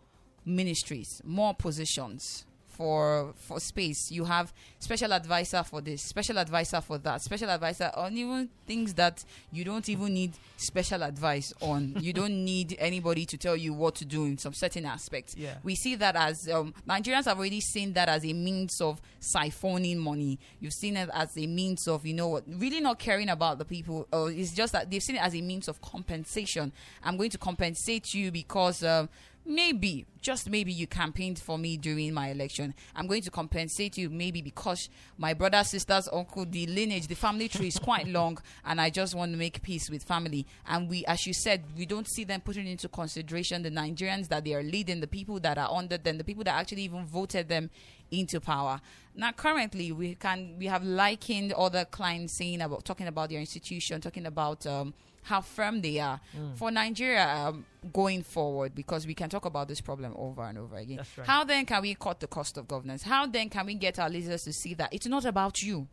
ministries, 0.45 1.21
more 1.23 1.53
positions 1.53 2.45
for 2.81 3.33
for 3.35 3.59
space. 3.59 4.09
You 4.09 4.25
have 4.25 4.51
special 4.79 5.13
advisor 5.13 5.61
for 5.61 5.81
this, 5.81 6.01
special 6.01 6.39
advisor 6.39 6.81
for 6.81 6.97
that, 6.97 7.21
special 7.21 7.51
advisor 7.51 7.91
on 7.95 8.17
even 8.17 8.49
things 8.65 8.95
that 8.95 9.23
you 9.51 9.63
don't 9.63 9.87
even 9.87 10.15
need 10.15 10.33
special 10.57 11.03
advice 11.03 11.53
on. 11.61 11.95
you 11.99 12.11
don't 12.11 12.43
need 12.43 12.75
anybody 12.79 13.23
to 13.27 13.37
tell 13.37 13.55
you 13.55 13.71
what 13.71 13.93
to 13.95 14.05
do 14.05 14.25
in 14.25 14.39
some 14.39 14.53
certain 14.53 14.87
aspects. 14.87 15.35
Yeah. 15.37 15.57
We 15.61 15.75
see 15.75 15.93
that 15.95 16.15
as 16.15 16.49
um, 16.49 16.73
Nigerians 16.89 17.25
have 17.25 17.37
already 17.37 17.61
seen 17.61 17.93
that 17.93 18.09
as 18.09 18.25
a 18.25 18.33
means 18.33 18.81
of 18.81 18.99
siphoning 19.19 19.97
money. 19.97 20.39
You've 20.59 20.73
seen 20.73 20.97
it 20.97 21.09
as 21.13 21.37
a 21.37 21.45
means 21.45 21.87
of, 21.87 22.03
you 22.03 22.15
know 22.15 22.29
what, 22.29 22.45
really 22.47 22.81
not 22.81 22.97
caring 22.97 23.29
about 23.29 23.59
the 23.59 23.65
people. 23.65 24.07
Or 24.11 24.31
it's 24.31 24.53
just 24.53 24.73
that 24.73 24.89
they've 24.89 25.03
seen 25.03 25.17
it 25.17 25.21
as 25.21 25.35
a 25.35 25.41
means 25.41 25.67
of 25.67 25.79
compensation. 25.81 26.71
I'm 27.03 27.15
going 27.17 27.29
to 27.29 27.37
compensate 27.37 28.15
you 28.15 28.31
because 28.31 28.83
um, 28.83 29.09
maybe, 29.45 30.05
just 30.21 30.49
maybe, 30.49 30.71
you 30.71 30.87
campaigned 30.87 31.39
for 31.39 31.57
me 31.57 31.77
during 31.77 32.13
my 32.13 32.29
election. 32.29 32.73
I'm 32.95 33.07
going 33.07 33.21
to 33.23 33.31
compensate 33.31 33.97
you 33.97 34.09
maybe 34.09 34.41
because 34.41 34.89
my 35.17 35.33
brother, 35.33 35.63
sisters, 35.63 36.07
uncle, 36.11 36.45
the 36.45 36.67
lineage, 36.67 37.07
the 37.07 37.15
family 37.15 37.47
tree 37.47 37.67
is 37.67 37.79
quite 37.79 38.07
long, 38.19 38.37
and 38.65 38.79
I 38.79 38.89
just 38.89 39.15
want 39.15 39.31
to 39.31 39.37
make 39.37 39.61
peace 39.61 39.89
with 39.89 40.03
family. 40.03 40.45
And 40.67 40.89
we, 40.89 41.05
as 41.05 41.25
you 41.25 41.33
said, 41.33 41.63
we 41.77 41.85
don't 41.85 42.07
see 42.07 42.23
them 42.23 42.41
putting 42.41 42.67
into 42.67 42.87
consideration 42.87 43.63
the 43.63 43.71
Nigerians 43.71 44.27
that 44.29 44.43
they 44.45 44.53
are 44.53 44.63
leading, 44.63 44.99
the 44.99 45.07
people 45.07 45.39
that 45.39 45.57
are 45.57 45.69
under 45.71 45.97
them, 45.97 46.17
the 46.17 46.23
people 46.23 46.43
that 46.43 46.55
actually 46.55 46.83
even 46.83 47.05
voted 47.05 47.47
them 47.49 47.69
into 48.11 48.39
power. 48.39 48.81
Now, 49.15 49.31
currently, 49.31 49.91
we 49.91 50.15
can 50.15 50.55
we 50.59 50.67
have 50.67 50.83
likened 50.83 51.53
other 51.53 51.85
clients 51.85 52.37
saying 52.37 52.61
about 52.61 52.85
talking 52.85 53.07
about 53.07 53.29
their 53.29 53.39
institution, 53.39 54.01
talking 54.01 54.25
about 54.25 54.65
um, 54.67 54.93
how 55.23 55.41
firm 55.41 55.81
they 55.81 55.99
are 55.99 56.19
for 56.55 56.71
Nigeria 56.71 57.27
um, 57.27 57.65
going 57.93 58.23
forward, 58.23 58.73
because 58.73 59.05
we 59.05 59.13
can 59.13 59.29
talk 59.29 59.45
about 59.45 59.67
this 59.67 59.81
problem 59.81 60.13
over 60.15 60.43
and 60.43 60.57
over 60.57 60.77
again. 60.77 60.97
Right. 61.17 61.27
How 61.27 61.43
then 61.43 61.65
can 61.65 61.81
we 61.81 61.95
cut 61.95 62.19
the 62.19 62.27
cost 62.27 62.57
of 62.57 62.67
governance? 62.67 63.03
How 63.03 63.25
then 63.27 63.49
can 63.49 63.65
we 63.65 63.75
get 63.75 63.99
our 63.99 64.09
leaders 64.09 64.43
to 64.43 64.53
see 64.53 64.73
that 64.75 64.93
it's 64.93 65.07
not 65.07 65.25
about 65.25 65.61
you, 65.61 65.87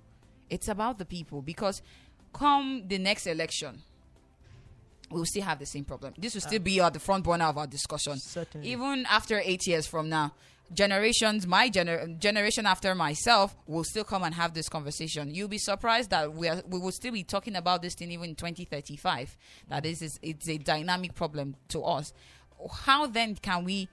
it's 0.48 0.68
about 0.68 0.98
the 0.98 1.04
people? 1.04 1.42
Because 1.42 1.82
come 2.32 2.84
the 2.86 2.98
next 2.98 3.26
election, 3.26 3.82
we'll 5.10 5.24
still 5.24 5.42
have 5.42 5.58
the 5.58 5.66
same 5.66 5.84
problem. 5.84 6.14
This 6.18 6.34
will 6.34 6.42
still 6.42 6.60
be 6.60 6.80
at 6.80 6.92
the 6.92 7.00
front 7.00 7.24
burner 7.24 7.46
of 7.46 7.58
our 7.58 7.66
discussion. 7.66 8.18
Certainly. 8.18 8.68
Even 8.68 9.06
after 9.08 9.40
eight 9.44 9.66
years 9.66 9.86
from 9.86 10.08
now, 10.08 10.32
generations, 10.72 11.46
my 11.46 11.70
gener- 11.70 12.18
generation 12.18 12.66
after 12.66 12.94
myself, 12.94 13.56
will 13.66 13.84
still 13.84 14.04
come 14.04 14.22
and 14.22 14.34
have 14.34 14.54
this 14.54 14.68
conversation. 14.68 15.34
You'll 15.34 15.48
be 15.48 15.58
surprised 15.58 16.10
that 16.10 16.34
we 16.34 16.48
are, 16.48 16.62
we 16.68 16.78
will 16.78 16.92
still 16.92 17.12
be 17.12 17.24
talking 17.24 17.56
about 17.56 17.82
this 17.82 17.94
thing 17.94 18.10
even 18.10 18.30
in 18.30 18.34
2035. 18.34 19.36
That 19.68 19.86
is, 19.86 20.02
is 20.02 20.18
it's 20.22 20.48
a 20.48 20.58
dynamic 20.58 21.14
problem 21.14 21.56
to 21.68 21.82
us. 21.82 22.12
How 22.84 23.06
then 23.06 23.36
can 23.36 23.64
we? 23.64 23.88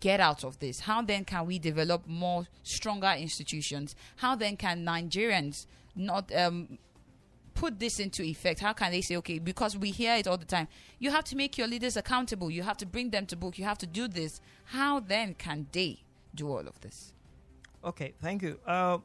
Get 0.00 0.18
out 0.18 0.42
of 0.42 0.58
this. 0.58 0.80
How 0.80 1.00
then 1.00 1.24
can 1.24 1.46
we 1.46 1.60
develop 1.60 2.08
more 2.08 2.48
stronger 2.64 3.14
institutions? 3.16 3.94
How 4.16 4.34
then 4.34 4.56
can 4.56 4.84
Nigerians 4.84 5.66
not 5.94 6.34
um, 6.34 6.78
put 7.54 7.78
this 7.78 8.00
into 8.00 8.24
effect? 8.24 8.58
How 8.58 8.72
can 8.72 8.90
they 8.90 9.00
say, 9.00 9.16
okay, 9.18 9.38
because 9.38 9.76
we 9.76 9.92
hear 9.92 10.16
it 10.16 10.26
all 10.26 10.38
the 10.38 10.44
time, 10.44 10.66
you 10.98 11.12
have 11.12 11.22
to 11.26 11.36
make 11.36 11.56
your 11.56 11.68
leaders 11.68 11.96
accountable, 11.96 12.50
you 12.50 12.64
have 12.64 12.76
to 12.78 12.86
bring 12.86 13.10
them 13.10 13.26
to 13.26 13.36
book, 13.36 13.60
you 13.60 13.64
have 13.64 13.78
to 13.78 13.86
do 13.86 14.08
this. 14.08 14.40
How 14.64 14.98
then 14.98 15.34
can 15.34 15.68
they 15.70 16.00
do 16.36 16.48
all 16.48 16.66
of 16.66 16.80
this? 16.80 17.12
Okay, 17.84 18.14
thank 18.20 18.42
you. 18.42 18.58
Uh, 18.66 18.98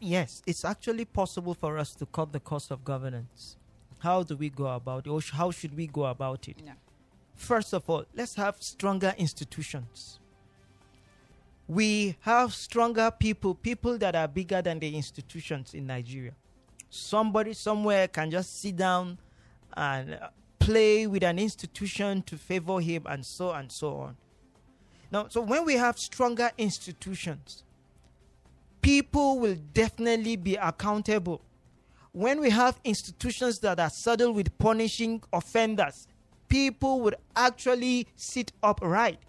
yes, 0.00 0.42
it's 0.46 0.64
actually 0.64 1.04
possible 1.04 1.54
for 1.54 1.78
us 1.78 1.94
to 1.94 2.06
cut 2.06 2.32
the 2.32 2.40
cost 2.40 2.70
of 2.70 2.84
governance. 2.84 3.56
How 3.98 4.22
do 4.22 4.36
we 4.36 4.50
go 4.50 4.66
about 4.66 5.06
it, 5.06 5.10
or 5.10 5.20
sh- 5.20 5.32
how 5.32 5.50
should 5.50 5.76
we 5.76 5.86
go 5.86 6.04
about 6.06 6.48
it? 6.48 6.56
Yeah. 6.64 6.72
First 7.34 7.72
of 7.72 7.88
all, 7.88 8.04
let's 8.14 8.34
have 8.36 8.56
stronger 8.60 9.14
institutions. 9.18 10.18
We 11.66 12.16
have 12.20 12.52
stronger 12.52 13.10
people, 13.10 13.54
people 13.54 13.96
that 13.98 14.14
are 14.14 14.28
bigger 14.28 14.60
than 14.62 14.78
the 14.78 14.94
institutions 14.94 15.74
in 15.74 15.86
Nigeria. 15.86 16.34
Somebody 16.90 17.54
somewhere 17.54 18.06
can 18.06 18.30
just 18.30 18.60
sit 18.60 18.76
down 18.76 19.18
and 19.76 20.14
uh, 20.14 20.28
play 20.58 21.06
with 21.06 21.24
an 21.24 21.38
institution 21.38 22.22
to 22.22 22.36
favor 22.36 22.80
him, 22.80 23.04
and 23.06 23.24
so 23.24 23.50
and 23.52 23.72
so 23.72 23.96
on. 23.96 24.16
Now, 25.14 25.28
so 25.28 25.42
when 25.42 25.64
we 25.64 25.74
have 25.74 25.96
stronger 25.96 26.50
institutions, 26.58 27.62
people 28.82 29.38
will 29.38 29.54
definitely 29.72 30.34
be 30.34 30.56
accountable. 30.56 31.40
When 32.10 32.40
we 32.40 32.50
have 32.50 32.80
institutions 32.82 33.60
that 33.60 33.78
are 33.78 33.90
saddled 33.90 34.34
with 34.34 34.58
punishing 34.58 35.22
offenders, 35.32 36.08
people 36.48 37.00
would 37.02 37.14
actually 37.36 38.08
sit 38.16 38.50
upright. 38.60 39.20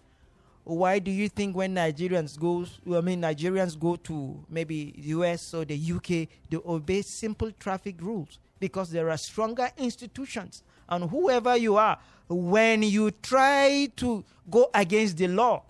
Why 0.64 0.98
do 0.98 1.12
you 1.12 1.30
think 1.30 1.56
when 1.56 1.76
Nigerians 1.76 2.40
go, 2.40 2.66
I 2.98 3.02
mean 3.02 3.22
Nigerians 3.22 3.78
go 3.80 3.96
to 3.96 4.44
maybe 4.50 4.92
the 4.98 5.10
US 5.10 5.54
or 5.54 5.66
the 5.66 5.80
UK, 5.80 6.28
they 6.50 6.58
obey 6.66 7.04
simple 7.04 7.52
traffic 7.60 7.98
rules 8.02 8.40
because 8.60 8.90
there 8.90 9.12
are 9.12 9.18
stronger 9.18 9.70
institutions. 9.78 10.64
And 10.90 11.12
whoever 11.12 11.56
you 11.56 11.76
are, 11.78 12.00
when 12.28 12.82
you 12.82 13.12
try 13.12 13.88
to 13.98 14.24
go 14.50 14.72
against 14.74 15.18
the 15.18 15.28
law, 15.28 15.62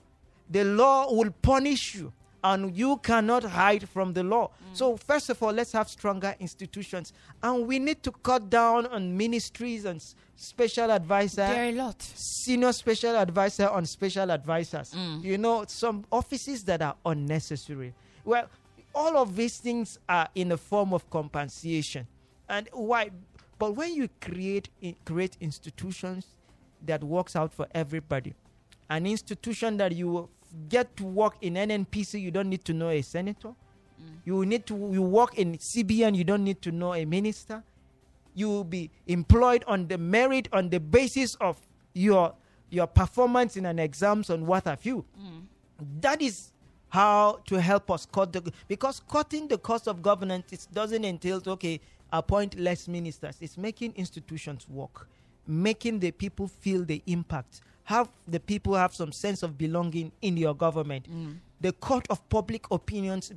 the 0.49 0.63
law 0.63 1.11
will 1.11 1.31
punish 1.41 1.95
you 1.95 2.13
and 2.45 2.77
you 2.77 2.97
cannot 2.97 3.43
hide 3.43 3.89
from 3.89 4.13
the 4.13 4.23
law. 4.23 4.47
Mm. 4.47 4.77
So, 4.77 4.97
first 4.97 5.31
of 5.31 5.41
all, 5.41 5.51
let's 5.51 5.71
have 5.71 5.89
stronger 5.89 6.35
institutions. 6.39 7.11
And 7.41 7.65
we 7.65 7.79
need 7.79 8.03
to 8.03 8.11
cut 8.11 8.51
down 8.51 8.85
on 8.85 9.17
ministries 9.17 9.85
and 9.85 9.99
special 10.35 10.91
advisor. 10.91 11.47
There 11.47 11.65
are 11.65 11.69
a 11.69 11.71
lot. 11.71 11.99
Senior 12.01 12.71
special 12.73 13.15
advisor 13.15 13.67
on 13.67 13.87
special 13.87 14.31
advisors. 14.31 14.93
Mm. 14.93 15.23
You 15.23 15.39
know, 15.39 15.65
some 15.67 16.05
offices 16.11 16.63
that 16.65 16.83
are 16.83 16.95
unnecessary. 17.03 17.95
Well, 18.23 18.47
all 18.93 19.17
of 19.17 19.35
these 19.35 19.57
things 19.57 19.97
are 20.07 20.29
in 20.35 20.51
a 20.51 20.57
form 20.57 20.93
of 20.93 21.09
compensation. 21.09 22.05
And 22.47 22.69
why? 22.73 23.09
But 23.57 23.75
when 23.75 23.95
you 23.95 24.07
create 24.21 24.69
create 25.03 25.35
institutions 25.41 26.27
that 26.85 27.03
works 27.03 27.35
out 27.35 27.53
for 27.53 27.67
everybody, 27.73 28.35
an 28.89 29.07
institution 29.07 29.77
that 29.77 29.93
you 29.93 30.29
get 30.69 30.95
to 30.97 31.03
work 31.05 31.35
in 31.41 31.55
NNPC, 31.55 32.21
you 32.21 32.31
don't 32.31 32.49
need 32.49 32.65
to 32.65 32.73
know 32.73 32.89
a 32.89 33.01
senator. 33.01 33.49
Mm. 33.49 33.55
You 34.25 34.45
need 34.45 34.65
to 34.67 34.73
you 34.91 35.01
work 35.01 35.37
in 35.37 35.57
CBN, 35.57 36.15
you 36.15 36.23
don't 36.23 36.43
need 36.43 36.61
to 36.61 36.71
know 36.71 36.93
a 36.93 37.05
minister. 37.05 37.63
You 38.33 38.49
will 38.49 38.63
be 38.63 38.91
employed 39.07 39.63
on 39.67 39.87
the 39.87 39.97
merit 39.97 40.49
on 40.51 40.69
the 40.69 40.79
basis 40.79 41.35
of 41.35 41.57
your 41.93 42.33
your 42.69 42.87
performance 42.87 43.55
in 43.55 43.65
an 43.65 43.79
exams 43.79 44.29
and 44.29 44.45
what 44.45 44.65
have 44.65 44.85
you. 44.85 45.05
Mm. 45.19 45.43
That 46.01 46.21
is 46.21 46.51
how 46.89 47.39
to 47.45 47.59
help 47.59 47.91
us 47.91 48.05
cut 48.05 48.31
the 48.33 48.51
because 48.67 49.01
cutting 49.09 49.47
the 49.47 49.57
cost 49.57 49.87
of 49.87 50.01
governance 50.01 50.53
it 50.53 50.67
doesn't 50.73 51.03
entail 51.03 51.41
okay 51.47 51.79
appoint 52.11 52.57
less 52.59 52.87
ministers. 52.87 53.37
It's 53.41 53.57
making 53.57 53.93
institutions 53.95 54.67
work, 54.69 55.09
making 55.47 55.99
the 55.99 56.11
people 56.11 56.47
feel 56.47 56.85
the 56.85 57.01
impact 57.07 57.61
have 57.85 58.09
the 58.27 58.39
people 58.39 58.73
have 58.73 58.93
some 58.93 59.11
sense 59.11 59.43
of 59.43 59.57
belonging 59.57 60.11
in 60.21 60.35
your 60.37 60.53
government. 60.55 61.07
Mm. 61.09 61.37
The 61.61 61.71
court 61.73 62.05
of 62.09 62.27
public 62.29 62.69
opinions 62.71 63.31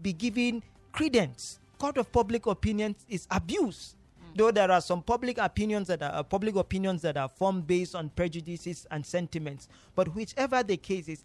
be 0.00 0.12
given 0.12 0.62
credence. 0.92 1.58
Court 1.78 1.98
of 1.98 2.10
public 2.12 2.46
opinions 2.46 3.04
is 3.08 3.26
abuse. 3.30 3.96
Mm. 4.20 4.36
Though 4.38 4.50
there 4.52 4.70
are 4.70 4.80
some 4.80 5.02
public 5.02 5.38
opinions 5.38 5.88
that 5.88 6.00
are 6.00 6.14
uh, 6.14 6.22
public 6.22 6.54
opinions 6.54 7.02
that 7.02 7.16
are 7.16 7.28
formed 7.28 7.66
based 7.66 7.96
on 7.96 8.08
prejudices 8.10 8.86
and 8.92 9.04
sentiments, 9.04 9.68
but 9.96 10.14
whichever 10.14 10.62
the 10.62 10.76
case 10.76 11.08
is, 11.08 11.24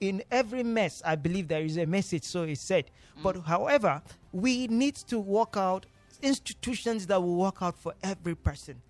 in 0.00 0.22
every 0.30 0.62
mess, 0.62 1.02
I 1.04 1.14
believe 1.14 1.48
there 1.48 1.62
is 1.62 1.76
a 1.76 1.84
message. 1.84 2.24
So 2.24 2.44
it's 2.44 2.62
said. 2.62 2.86
Mm. 3.18 3.22
But 3.22 3.36
however, 3.44 4.00
we 4.32 4.66
need 4.68 4.94
to 5.08 5.18
work 5.20 5.58
out 5.58 5.84
institutions 6.22 7.06
that 7.08 7.22
will 7.22 7.36
work 7.36 7.56
out 7.60 7.76
for 7.76 7.92
every 8.02 8.34
person 8.34 8.80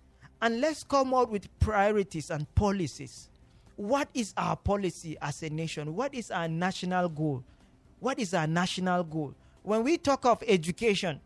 and 0.41 0.61
let's 0.61 0.83
come 0.83 1.13
out 1.13 1.29
with 1.29 1.47
priorities 1.59 2.29
and 2.29 2.53
policies. 2.55 3.29
What 3.75 4.09
is 4.13 4.33
our 4.37 4.55
policy 4.55 5.17
as 5.21 5.41
a 5.43 5.49
nation? 5.49 5.95
What 5.95 6.13
is 6.13 6.31
our 6.31 6.47
national 6.47 7.09
goal? 7.09 7.43
What 7.99 8.19
is 8.19 8.33
our 8.33 8.47
national 8.47 9.03
goal? 9.03 9.33
When 9.63 9.83
we 9.83 9.97
talk 9.97 10.25
of 10.25 10.43
education, 10.47 11.19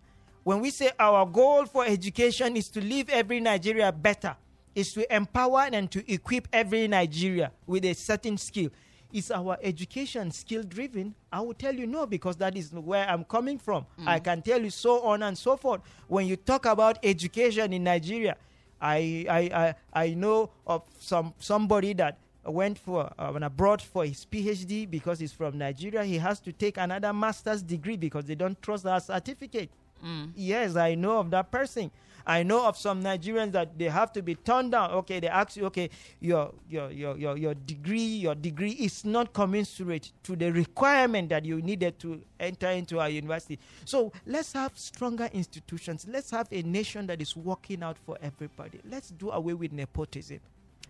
when 0.44 0.60
we 0.60 0.70
say 0.72 0.92
our 1.00 1.26
goal 1.26 1.66
for 1.66 1.86
education 1.86 2.58
is 2.58 2.70
to 2.70 2.82
leave 2.82 3.10
every 3.10 3.40
Nigeria 3.40 3.92
better, 3.92 4.36
is 4.76 4.94
to 4.94 5.16
empower 5.16 5.70
and 5.72 5.90
to 5.92 6.12
equip 6.12 6.48
every 6.52 6.88
Nigeria 6.88 7.52
with 7.68 7.86
a 7.86 7.94
certain 7.94 8.38
skill. 8.38 8.70
Is 9.12 9.30
our 9.30 9.58
education 9.62 10.32
skill 10.32 10.64
driven? 10.64 11.14
I 11.32 11.40
will 11.42 11.54
tell 11.54 11.74
you 11.76 11.86
no, 11.86 12.08
because 12.08 12.36
that 12.38 12.58
is 12.58 12.72
where 12.74 13.08
I'm 13.08 13.24
coming 13.24 13.60
from. 13.60 13.86
Mm. 14.00 14.08
I 14.08 14.20
can 14.20 14.42
tell 14.42 14.60
you 14.60 14.72
so 14.72 15.04
on 15.04 15.22
and 15.22 15.38
so 15.38 15.56
forth. 15.56 15.82
When 16.08 16.26
you 16.26 16.36
talk 16.36 16.66
about 16.66 16.98
education 17.04 17.74
in 17.74 17.84
Nigeria, 17.84 18.36
I, 18.84 19.26
I, 19.30 19.40
I, 19.40 19.76
I 19.94 20.14
know 20.14 20.52
of 20.68 20.84
some 21.00 21.34
somebody 21.40 21.94
that 21.94 22.18
went 22.46 22.78
for 22.78 23.10
uh, 23.18 23.34
abroad 23.42 23.82
for 23.82 24.06
his 24.06 24.26
PhD 24.26 24.90
because 24.90 25.20
he's 25.20 25.32
from 25.32 25.58
Nigeria. 25.58 26.04
He 26.04 26.18
has 26.18 26.42
to 26.42 26.52
take 26.52 26.78
another 26.78 27.14
master's 27.14 27.64
degree 27.64 27.96
because 27.96 28.26
they 28.26 28.36
don't 28.36 28.62
trust 28.62 28.86
our 28.86 29.00
certificate. 29.00 29.70
Mm. 30.06 30.32
Yes, 30.36 30.76
I 30.76 30.96
know 30.96 31.20
of 31.20 31.30
that 31.32 31.50
person. 31.50 31.90
I 32.26 32.44
know 32.44 32.66
of 32.66 32.78
some 32.78 33.04
Nigerians 33.04 33.52
that 33.52 33.78
they 33.78 33.86
have 33.90 34.14
to 34.14 34.22
be 34.22 34.36
turned 34.36 34.72
down. 34.72 34.92
Okay, 34.92 35.20
they 35.20 35.28
ask 35.28 35.58
you, 35.58 35.66
okay, 35.66 35.90
your 36.20 36.54
your 36.70 36.90
your 36.92 37.18
your, 37.18 37.38
your 37.38 37.54
degree, 37.54 37.98
your 37.98 38.36
degree 38.36 38.72
is 38.72 39.04
not 39.04 39.34
commensurate 39.34 40.12
to 40.24 40.36
the 40.36 40.52
requirement 40.52 41.30
that 41.30 41.44
you 41.46 41.62
needed 41.62 42.00
to 42.00 42.22
enter 42.40 42.70
into 42.70 43.00
our 43.00 43.10
university. 43.10 43.60
So 43.86 44.12
let's 44.26 44.54
have 44.54 44.78
stronger 44.78 45.30
institutions. 45.34 46.06
Let's 46.10 46.32
have 46.32 46.48
a 46.52 46.62
nation 46.62 47.08
that 47.08 47.22
is 47.22 47.36
working 47.36 47.84
out 47.84 47.98
for 47.98 48.18
everybody. 48.22 48.80
Let's 48.90 49.10
do 49.10 49.32
away 49.32 49.54
with 49.54 49.74
nepotism. 49.74 50.40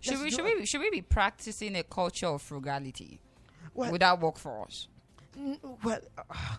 Should 0.00 0.20
we, 0.20 0.30
should, 0.30 0.44
we, 0.44 0.66
should 0.66 0.80
we 0.82 0.90
be 0.90 1.00
practicing 1.00 1.76
a 1.76 1.82
culture 1.82 2.26
of 2.26 2.42
frugality? 2.42 3.18
Well, 3.72 3.90
Would 3.90 4.02
that 4.02 4.20
work 4.20 4.38
for 4.38 4.62
us? 4.64 4.86
N- 5.36 5.58
well, 5.82 5.98
uh, 6.18 6.56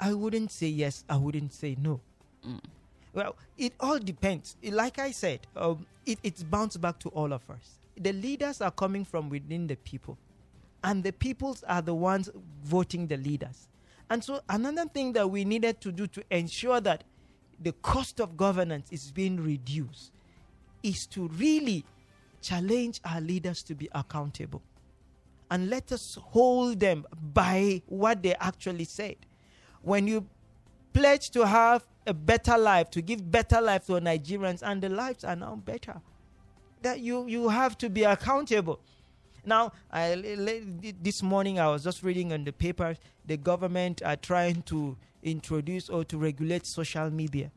I 0.00 0.12
wouldn't 0.14 0.50
say 0.50 0.66
yes. 0.66 1.04
I 1.08 1.16
wouldn't 1.16 1.52
say 1.52 1.76
no. 1.80 2.00
Mm. 2.46 2.60
Well, 3.18 3.34
it 3.56 3.72
all 3.80 3.98
depends. 3.98 4.54
Like 4.62 5.00
I 5.00 5.10
said, 5.10 5.40
um, 5.56 5.84
it, 6.06 6.20
it's 6.22 6.44
bounced 6.44 6.80
back 6.80 7.00
to 7.00 7.08
all 7.08 7.32
of 7.32 7.42
us. 7.50 7.80
The 7.96 8.12
leaders 8.12 8.60
are 8.60 8.70
coming 8.70 9.04
from 9.04 9.28
within 9.28 9.66
the 9.66 9.74
people, 9.74 10.16
and 10.84 11.02
the 11.02 11.12
peoples 11.12 11.64
are 11.64 11.82
the 11.82 11.94
ones 11.94 12.30
voting 12.62 13.08
the 13.08 13.16
leaders. 13.16 13.66
And 14.08 14.22
so, 14.22 14.40
another 14.48 14.84
thing 14.84 15.14
that 15.14 15.28
we 15.28 15.44
needed 15.44 15.80
to 15.80 15.90
do 15.90 16.06
to 16.06 16.22
ensure 16.30 16.80
that 16.80 17.02
the 17.60 17.72
cost 17.82 18.20
of 18.20 18.36
governance 18.36 18.86
is 18.92 19.10
being 19.10 19.42
reduced 19.42 20.12
is 20.84 21.04
to 21.08 21.26
really 21.26 21.84
challenge 22.40 23.00
our 23.04 23.20
leaders 23.20 23.64
to 23.64 23.74
be 23.74 23.88
accountable 23.96 24.62
and 25.50 25.68
let 25.68 25.90
us 25.90 26.16
hold 26.22 26.78
them 26.78 27.04
by 27.34 27.82
what 27.86 28.22
they 28.22 28.36
actually 28.36 28.84
said. 28.84 29.16
When 29.82 30.06
you 30.06 30.24
pledge 30.92 31.30
to 31.30 31.44
have 31.44 31.84
a 32.08 32.14
better 32.14 32.58
life, 32.58 32.90
to 32.90 33.02
give 33.02 33.30
better 33.30 33.60
life 33.60 33.86
to 33.86 33.92
Nigerians, 33.92 34.62
and 34.62 34.82
the 34.82 34.88
lives 34.88 35.24
are 35.24 35.36
now 35.36 35.54
better. 35.56 36.00
That 36.82 37.00
you 37.00 37.26
you 37.26 37.48
have 37.48 37.76
to 37.78 37.90
be 37.90 38.04
accountable. 38.04 38.80
Now, 39.44 39.72
I, 39.90 40.14
this 41.00 41.22
morning 41.22 41.58
I 41.58 41.68
was 41.68 41.84
just 41.84 42.02
reading 42.02 42.32
on 42.32 42.44
the 42.44 42.52
paper 42.52 42.96
the 43.28 43.36
government 43.36 44.02
are 44.04 44.16
trying 44.16 44.62
to 44.62 44.96
introduce 45.22 45.88
or 45.88 46.04
to 46.04 46.18
regulate 46.18 46.66
social 46.66 47.10
media. 47.10 47.50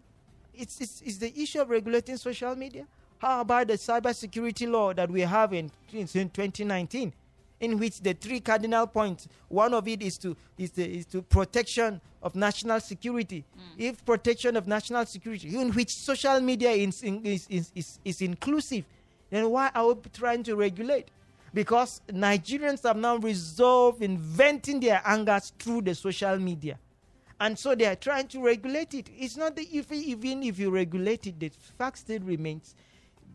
It's, 0.54 0.80
it's, 0.82 1.02
it's 1.02 1.18
the 1.18 1.34
issue 1.42 1.62
of 1.62 1.70
regulating 1.70 2.18
social 2.18 2.56
media. 2.56 2.86
How 3.18 3.42
about 3.42 3.68
the 3.68 3.74
cybersecurity 3.74 4.70
law 4.70 4.94
that 4.94 5.10
we 5.10 5.22
have 5.22 5.54
in, 5.54 5.72
in 5.94 6.08
2019? 6.08 7.14
In 7.62 7.78
which 7.78 8.02
the 8.02 8.14
three 8.14 8.40
cardinal 8.40 8.88
points, 8.88 9.28
one 9.48 9.74
of 9.74 9.88
it 9.88 10.02
is 10.02 10.18
to 10.18 10.36
is 10.58 10.72
the 10.72 10.84
is 10.84 11.06
to 11.06 11.22
protection 11.22 12.02
of 12.22 12.36
national 12.36 12.80
security. 12.80 13.46
Mm. 13.56 13.62
If 13.78 14.06
protection 14.06 14.58
of 14.58 14.68
national 14.68 15.06
security, 15.06 15.56
in 15.58 15.72
which 15.72 15.96
social 15.96 16.40
media 16.42 16.72
is, 16.72 17.02
is, 17.02 17.48
is, 17.50 17.72
is, 17.74 18.00
is 18.04 18.22
inclusive, 18.22 18.84
then 19.30 19.50
why 19.50 19.72
are 19.74 19.94
we 19.94 20.02
trying 20.14 20.44
to 20.44 20.56
regulate? 20.56 21.08
Because 21.54 22.02
Nigerians 22.10 22.84
have 22.84 22.98
now 22.98 23.18
resolved 23.18 24.02
in 24.02 24.18
venting 24.18 24.80
their 24.80 25.02
angers 25.06 25.52
through 25.60 25.82
the 25.82 25.96
social 25.96 26.38
media. 26.38 26.78
And 27.40 27.58
so 27.58 27.74
they 27.74 27.86
are 27.86 27.96
trying 27.96 28.28
to 28.30 28.42
regulate 28.44 28.94
it. 28.94 29.10
It's 29.18 29.36
not 29.36 29.56
that 29.56 29.66
if, 29.74 29.92
even 29.92 30.44
if 30.44 30.60
you 30.60 30.70
regulate 30.70 31.26
it, 31.26 31.40
the 31.40 31.50
fact 31.78 31.98
still 31.98 32.20
remains 32.20 32.76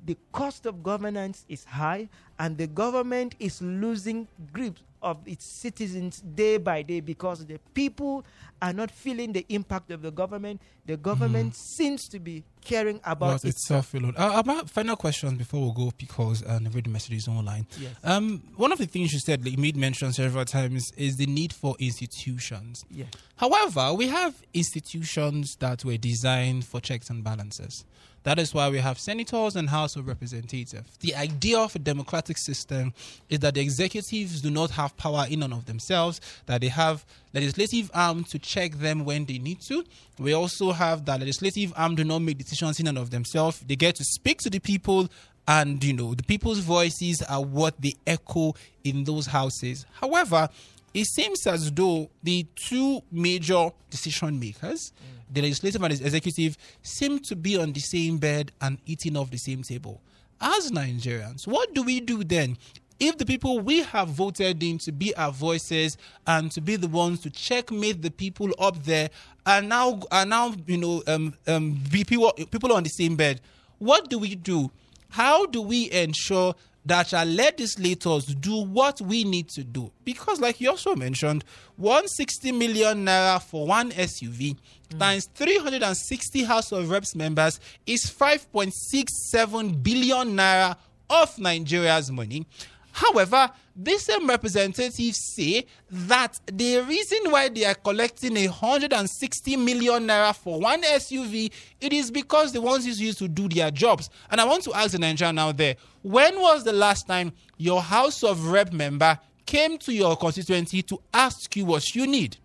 the 0.07 0.17
cost 0.33 0.67
of 0.67 0.83
governance 0.83 1.45
is 1.49 1.65
high 1.65 2.09
and 2.39 2.57
the 2.57 2.67
government 2.67 3.35
is 3.39 3.61
losing 3.61 4.29
grip 4.53 4.79
of 5.03 5.19
its 5.27 5.45
citizens 5.45 6.21
day 6.21 6.57
by 6.57 6.83
day 6.83 7.01
because 7.01 7.45
the 7.47 7.59
people 7.75 8.25
are 8.63 8.73
not 8.73 8.91
feeling 8.91 9.33
the 9.33 9.45
impact 9.51 9.91
of 9.91 10.03
the 10.03 10.11
government. 10.11 10.61
The 10.87 10.97
government 10.97 11.53
mm. 11.53 11.57
seems 11.57 12.09
to 12.09 12.19
be 12.19 12.43
caring 12.65 13.01
about 13.05 13.45
itself. 13.45 13.93
alone. 13.95 14.15
Uh, 14.17 14.33
about 14.37 14.71
final 14.71 14.97
question 14.97 15.37
before 15.37 15.69
we 15.69 15.75
go 15.75 15.93
because 15.99 16.43
uh, 16.43 16.59
I 16.65 16.69
read 16.69 16.85
the 16.85 16.91
messages 16.91 17.29
online. 17.29 17.67
Yes. 17.79 17.93
Um, 18.03 18.43
one 18.57 18.73
of 18.73 18.79
the 18.79 18.87
things 18.87 19.13
you 19.13 19.21
said, 19.21 19.45
like, 19.45 19.53
you 19.57 19.63
made 19.63 19.77
mention 19.77 20.13
several 20.13 20.45
times, 20.45 20.91
is 20.97 21.17
the 21.17 21.27
need 21.27 21.53
for 21.53 21.77
institutions. 21.79 22.85
Yeah. 22.91 23.05
However, 23.37 23.93
we 23.93 24.09
have 24.09 24.35
institutions 24.55 25.57
that 25.61 25.85
were 25.85 25.99
designed 25.99 26.65
for 26.65 26.81
checks 26.81 27.11
and 27.11 27.23
balances 27.23 27.85
That 28.27 28.41
is 28.41 28.53
why 28.53 28.69
we 28.71 28.81
have 28.81 28.99
senators 28.99 29.55
and 29.55 29.69
House 29.69 29.95
of 29.95 30.09
Representatives. 30.09 30.75
The 30.99 31.15
idea 31.15 31.61
of 31.61 31.77
a 31.77 31.79
democratic 31.79 32.37
system 32.39 32.93
is 33.29 33.39
that 33.39 33.55
the 33.55 33.61
executives 33.61 34.41
do 34.41 34.51
not 34.51 34.73
have 34.73 34.97
power 34.97 35.27
in 35.31 35.45
and 35.45 35.55
of 35.55 35.67
themselves, 35.67 36.21
that 36.47 36.61
they 36.61 36.67
have 36.67 37.07
legislative 37.33 37.89
arm 37.95 38.25
to 38.25 38.41
check 38.41 38.73
them 38.73 39.05
when 39.05 39.27
they 39.27 39.39
need 39.39 39.61
to. 39.69 39.85
We 40.19 40.33
also 40.33 40.73
have 40.73 41.05
that 41.05 41.21
legislative 41.21 41.73
arm 41.77 41.95
do 41.95 42.03
not 42.03 42.19
make 42.19 42.39
decisions 42.39 42.81
in 42.81 42.89
and 42.89 42.99
of 42.99 43.11
themselves. 43.11 43.61
They 43.61 43.77
get 43.77 43.95
to 43.95 44.05
speak 44.05 44.39
to 44.41 44.51
the 44.51 44.59
people 44.59 45.09
and 45.47 45.85
you 45.85 45.93
know 45.93 46.13
the 46.13 46.25
people's 46.25 46.59
voices 46.59 47.23
are 47.23 47.45
what 47.45 47.81
they 47.81 47.93
echo 48.09 48.57
in 48.83 49.05
those 49.05 49.27
houses. 49.27 49.87
However, 49.93 50.49
it 50.97 51.05
seems 51.07 51.47
as 51.47 51.71
though 51.73 52.09
the 52.23 52.47
two 52.57 53.03
major 53.13 53.69
decision 53.91 54.41
makers, 54.41 54.93
mm. 54.93 55.35
the 55.35 55.43
legislative 55.43 55.83
and 55.83 55.95
the 55.95 56.05
executive, 56.07 56.57
seem 56.81 57.19
to 57.19 57.37
be 57.37 57.59
on 57.59 57.75
the 57.75 57.81
same 57.81 58.17
bed 58.17 58.51
and 58.63 58.79
eating 58.87 59.15
off 59.15 59.31
the 59.31 59.37
same 59.37 59.63
table. 59.63 60.01
As 60.41 60.71
Nigerians, 60.71 61.47
what 61.47 61.75
do 61.75 61.83
we 61.83 62.01
do 62.01 62.25
then? 62.25 62.57
If 62.99 63.19
the 63.19 63.27
people 63.27 63.61
we 63.61 63.83
have 63.83 64.09
voted 64.09 64.63
in 64.63 64.79
to 64.79 64.93
be 64.93 65.15
our 65.17 65.31
voices 65.33 65.99
and 66.27 66.51
to 66.53 66.63
be 66.63 66.77
the 66.77 66.89
ones 66.89 67.21
to 67.21 67.31
checkmate 67.31 68.01
the 68.01 68.11
people 68.11 68.49
up 68.59 68.83
there 68.85 69.11
are 69.45 69.61
now 69.61 70.01
are 70.11 70.25
now 70.25 70.55
you 70.67 70.79
know 70.79 71.03
um, 71.07 71.35
um, 71.47 71.79
people 71.93 72.33
people 72.51 72.73
on 72.73 72.85
the 72.85 72.89
same 72.89 73.17
bed, 73.17 73.43
what 73.79 74.09
do 74.09 74.19
we 74.19 74.35
do? 74.35 74.71
How 75.11 75.45
do 75.45 75.61
we 75.61 75.91
ensure 75.93 76.55
that 76.87 77.13
our 77.13 77.25
legislators 77.27 78.27
do 78.27 78.63
what 78.65 79.01
we 79.01 79.25
need 79.25 79.49
to 79.51 79.65
do. 79.65 79.91
Because, 80.05 80.41
like 80.41 80.61
you 80.61 80.71
also 80.71 80.95
mentioned, 80.95 81.45
160 81.77 82.53
million 82.53 83.05
naira 83.05 83.43
for 83.43 83.67
one 83.67 83.91
SUV 83.91 84.57
mm. 84.91 84.99
times 84.99 85.29
360 85.35 86.45
House 86.45 86.73
of 86.73 86.89
Reps 86.89 87.15
members 87.15 87.61
is 87.87 88.07
5.67 88.07 89.83
billion 89.83 90.37
naira 90.37 90.77
of 91.11 91.37
Nigeria's 91.39 92.11
money. 92.11 92.47
However, 92.93 93.51
these 93.79 94.05
same 94.05 94.27
representatives 94.27 95.19
say 95.35 95.67
that 95.91 96.41
the 96.51 96.79
reason 96.81 97.31
why 97.31 97.51
they 97.51 97.67
are 97.67 97.75
collecting 97.75 98.35
160 98.35 99.57
million 99.59 100.07
naira 100.07 100.35
for 100.35 100.59
one 100.59 100.83
SUV, 100.83 101.53
it 101.79 101.93
is 101.93 102.11
because 102.11 102.55
they 102.55 102.59
want 102.59 102.85
used 102.87 103.19
to 103.19 103.29
do 103.29 103.51
their 103.51 103.71
jobs. 103.71 104.09
And 104.31 104.41
I 104.41 104.45
want 104.47 104.65
to 104.65 104.73
ask 104.73 104.93
the 104.93 104.99
Nigerian 104.99 105.35
now 105.37 105.53
there, 105.53 105.77
when 106.07 106.41
was 106.41 106.63
the 106.63 106.73
last 106.73 107.09
time 107.09 107.33
your 107.57 107.83
House 107.83 108.23
of 108.23 108.47
Rep 108.47 108.73
member 108.73 109.19
came 109.45 109.77
to 109.79 109.93
your 109.93 110.17
constituency 110.17 110.81
to 110.83 111.01
ask 111.13 111.57
you 111.57 111.65
what 111.65 111.97
you 111.97 112.07
need? 112.07 112.37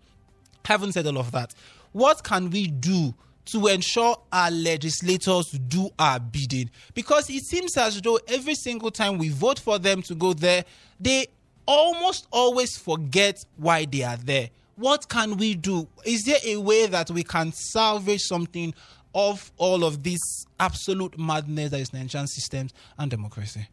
Haven't 0.64 0.94
said 0.94 1.06
all 1.06 1.18
of 1.18 1.30
that. 1.30 1.54
What 1.92 2.24
can 2.24 2.50
we 2.50 2.66
do 2.66 3.14
to 3.44 3.68
ensure 3.68 4.16
our 4.32 4.50
legislators 4.50 5.52
do 5.68 5.90
our 5.96 6.18
bidding 6.18 6.70
because 6.94 7.30
it 7.30 7.44
seems 7.44 7.76
as 7.76 8.02
though 8.02 8.18
every 8.26 8.56
single 8.56 8.90
time 8.90 9.16
we 9.16 9.28
vote 9.28 9.60
for 9.60 9.78
them 9.78 10.02
to 10.02 10.16
go 10.16 10.32
there, 10.32 10.64
they 10.98 11.28
almost 11.64 12.26
always 12.32 12.76
forget 12.76 13.44
why 13.58 13.84
they 13.84 14.02
are 14.02 14.16
there. 14.16 14.50
What 14.74 15.08
can 15.08 15.36
we 15.36 15.54
do? 15.54 15.86
Is 16.04 16.24
there 16.24 16.40
a 16.44 16.56
way 16.56 16.86
that 16.88 17.12
we 17.12 17.22
can 17.22 17.52
salvage 17.52 18.22
something 18.22 18.74
of 19.14 19.52
all 19.56 19.84
of 19.84 20.02
this 20.02 20.20
absolute 20.58 21.18
madness 21.18 21.70
that 21.70 21.80
is 21.80 21.92
Nigerian 21.92 22.26
systems 22.26 22.72
and 22.98 23.10
democracy? 23.10 23.68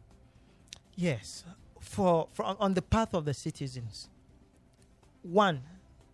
Yes, 0.96 1.44
for, 1.80 2.28
for 2.32 2.44
on 2.44 2.74
the 2.74 2.82
path 2.82 3.14
of 3.14 3.24
the 3.24 3.34
citizens. 3.34 4.08
One, 5.22 5.62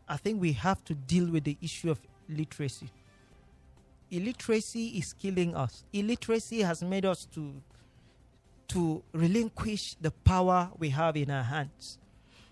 I 0.08 0.16
think 0.16 0.40
we 0.40 0.52
have 0.52 0.84
to 0.84 0.94
deal 0.94 1.28
with 1.30 1.44
the 1.44 1.56
issue 1.60 1.90
of 1.90 2.00
literacy 2.28 2.90
illiteracy 4.10 4.88
is 4.98 5.12
killing 5.12 5.54
us. 5.54 5.84
Illiteracy 5.92 6.62
has 6.62 6.82
made 6.82 7.04
us 7.04 7.26
to 7.34 7.54
to 8.68 9.00
relinquish 9.12 9.94
the 10.00 10.10
power 10.10 10.70
we 10.76 10.88
have 10.88 11.16
in 11.16 11.30
our 11.30 11.44
hands. 11.44 11.98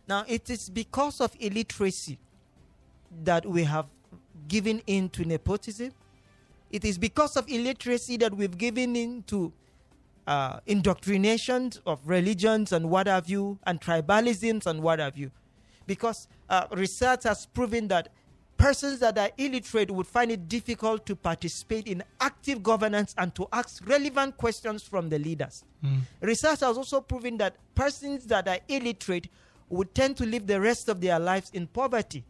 Now 0.06 0.24
it 0.28 0.48
is 0.48 0.70
because 0.70 1.20
of 1.20 1.34
illiteracy 1.40 2.18
that 3.24 3.44
we 3.44 3.64
have 3.64 3.86
given 4.46 4.80
in 4.86 5.08
to 5.10 5.24
nepotism. 5.24 5.92
It 6.74 6.84
is 6.84 6.98
because 6.98 7.36
of 7.36 7.48
illiteracy 7.48 8.16
that 8.16 8.34
we've 8.34 8.58
given 8.58 8.96
in 8.96 9.22
to 9.28 9.52
uh, 10.26 10.58
indoctrination 10.66 11.70
of 11.86 12.00
religions 12.04 12.72
and 12.72 12.90
what 12.90 13.06
have 13.06 13.28
you, 13.28 13.60
and 13.64 13.80
tribalisms 13.80 14.66
and 14.66 14.82
what 14.82 14.98
have 14.98 15.16
you. 15.16 15.30
Because 15.86 16.26
uh, 16.50 16.66
research 16.72 17.22
has 17.22 17.46
proven 17.46 17.86
that 17.88 18.08
persons 18.56 18.98
that 18.98 19.16
are 19.18 19.30
illiterate 19.38 19.88
would 19.92 20.08
find 20.08 20.32
it 20.32 20.48
difficult 20.48 21.06
to 21.06 21.14
participate 21.14 21.86
in 21.86 22.02
active 22.20 22.60
governance 22.60 23.14
and 23.18 23.32
to 23.36 23.46
ask 23.52 23.86
relevant 23.86 24.36
questions 24.36 24.82
from 24.82 25.08
the 25.08 25.18
leaders. 25.20 25.62
Mm. 25.84 26.00
Research 26.22 26.58
has 26.60 26.76
also 26.76 27.00
proven 27.00 27.36
that 27.36 27.54
persons 27.76 28.26
that 28.26 28.48
are 28.48 28.58
illiterate 28.68 29.28
would 29.68 29.94
tend 29.94 30.16
to 30.16 30.26
live 30.26 30.48
the 30.48 30.60
rest 30.60 30.88
of 30.88 31.00
their 31.00 31.20
lives 31.20 31.50
in 31.54 31.68
poverty. 31.68 32.24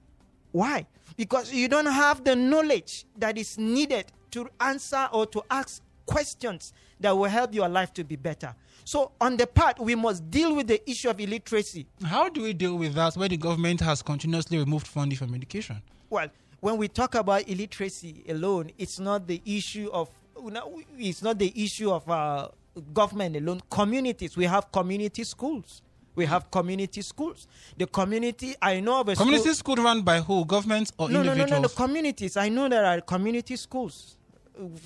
Why? 0.54 0.86
Because 1.16 1.52
you 1.52 1.66
don't 1.66 1.86
have 1.86 2.22
the 2.22 2.36
knowledge 2.36 3.06
that 3.18 3.36
is 3.36 3.58
needed 3.58 4.06
to 4.30 4.48
answer 4.60 5.08
or 5.10 5.26
to 5.26 5.42
ask 5.50 5.82
questions 6.06 6.72
that 7.00 7.10
will 7.10 7.24
help 7.24 7.52
your 7.52 7.68
life 7.68 7.92
to 7.94 8.04
be 8.04 8.14
better. 8.14 8.54
So, 8.84 9.10
on 9.20 9.36
the 9.36 9.48
part, 9.48 9.80
we 9.80 9.96
must 9.96 10.30
deal 10.30 10.54
with 10.54 10.68
the 10.68 10.88
issue 10.88 11.10
of 11.10 11.18
illiteracy. 11.18 11.86
How 12.04 12.28
do 12.28 12.42
we 12.42 12.52
deal 12.52 12.76
with 12.78 12.94
that 12.94 13.16
when 13.16 13.30
the 13.30 13.36
government 13.36 13.80
has 13.80 14.00
continuously 14.00 14.56
removed 14.56 14.86
funding 14.86 15.18
from 15.18 15.34
education? 15.34 15.82
Well, 16.08 16.28
when 16.60 16.76
we 16.76 16.86
talk 16.86 17.16
about 17.16 17.48
illiteracy 17.48 18.22
alone, 18.28 18.70
it's 18.78 19.00
not 19.00 19.26
the 19.26 19.42
issue 19.44 19.90
of 19.92 20.08
it's 20.96 21.22
not 21.22 21.38
the 21.40 21.52
issue 21.56 21.90
of 21.90 22.08
uh, 22.08 22.48
government 22.92 23.34
alone. 23.34 23.60
Communities, 23.70 24.36
we 24.36 24.44
have 24.44 24.70
community 24.70 25.24
schools. 25.24 25.82
We 26.14 26.26
have 26.26 26.50
community 26.50 27.02
schools. 27.02 27.46
The 27.76 27.86
community, 27.86 28.54
I 28.62 28.80
know 28.80 29.00
of 29.00 29.08
a 29.08 29.16
community 29.16 29.52
school, 29.54 29.76
school 29.76 29.84
run 29.84 30.02
by 30.02 30.20
who? 30.20 30.44
Government 30.44 30.92
or 30.98 31.08
no, 31.08 31.20
individuals? 31.20 31.50
No, 31.50 31.56
no, 31.56 31.62
no, 31.62 31.68
no. 31.68 31.74
Communities. 31.74 32.36
I 32.36 32.48
know 32.48 32.68
there 32.68 32.84
are 32.84 33.00
community 33.00 33.56
schools 33.56 34.16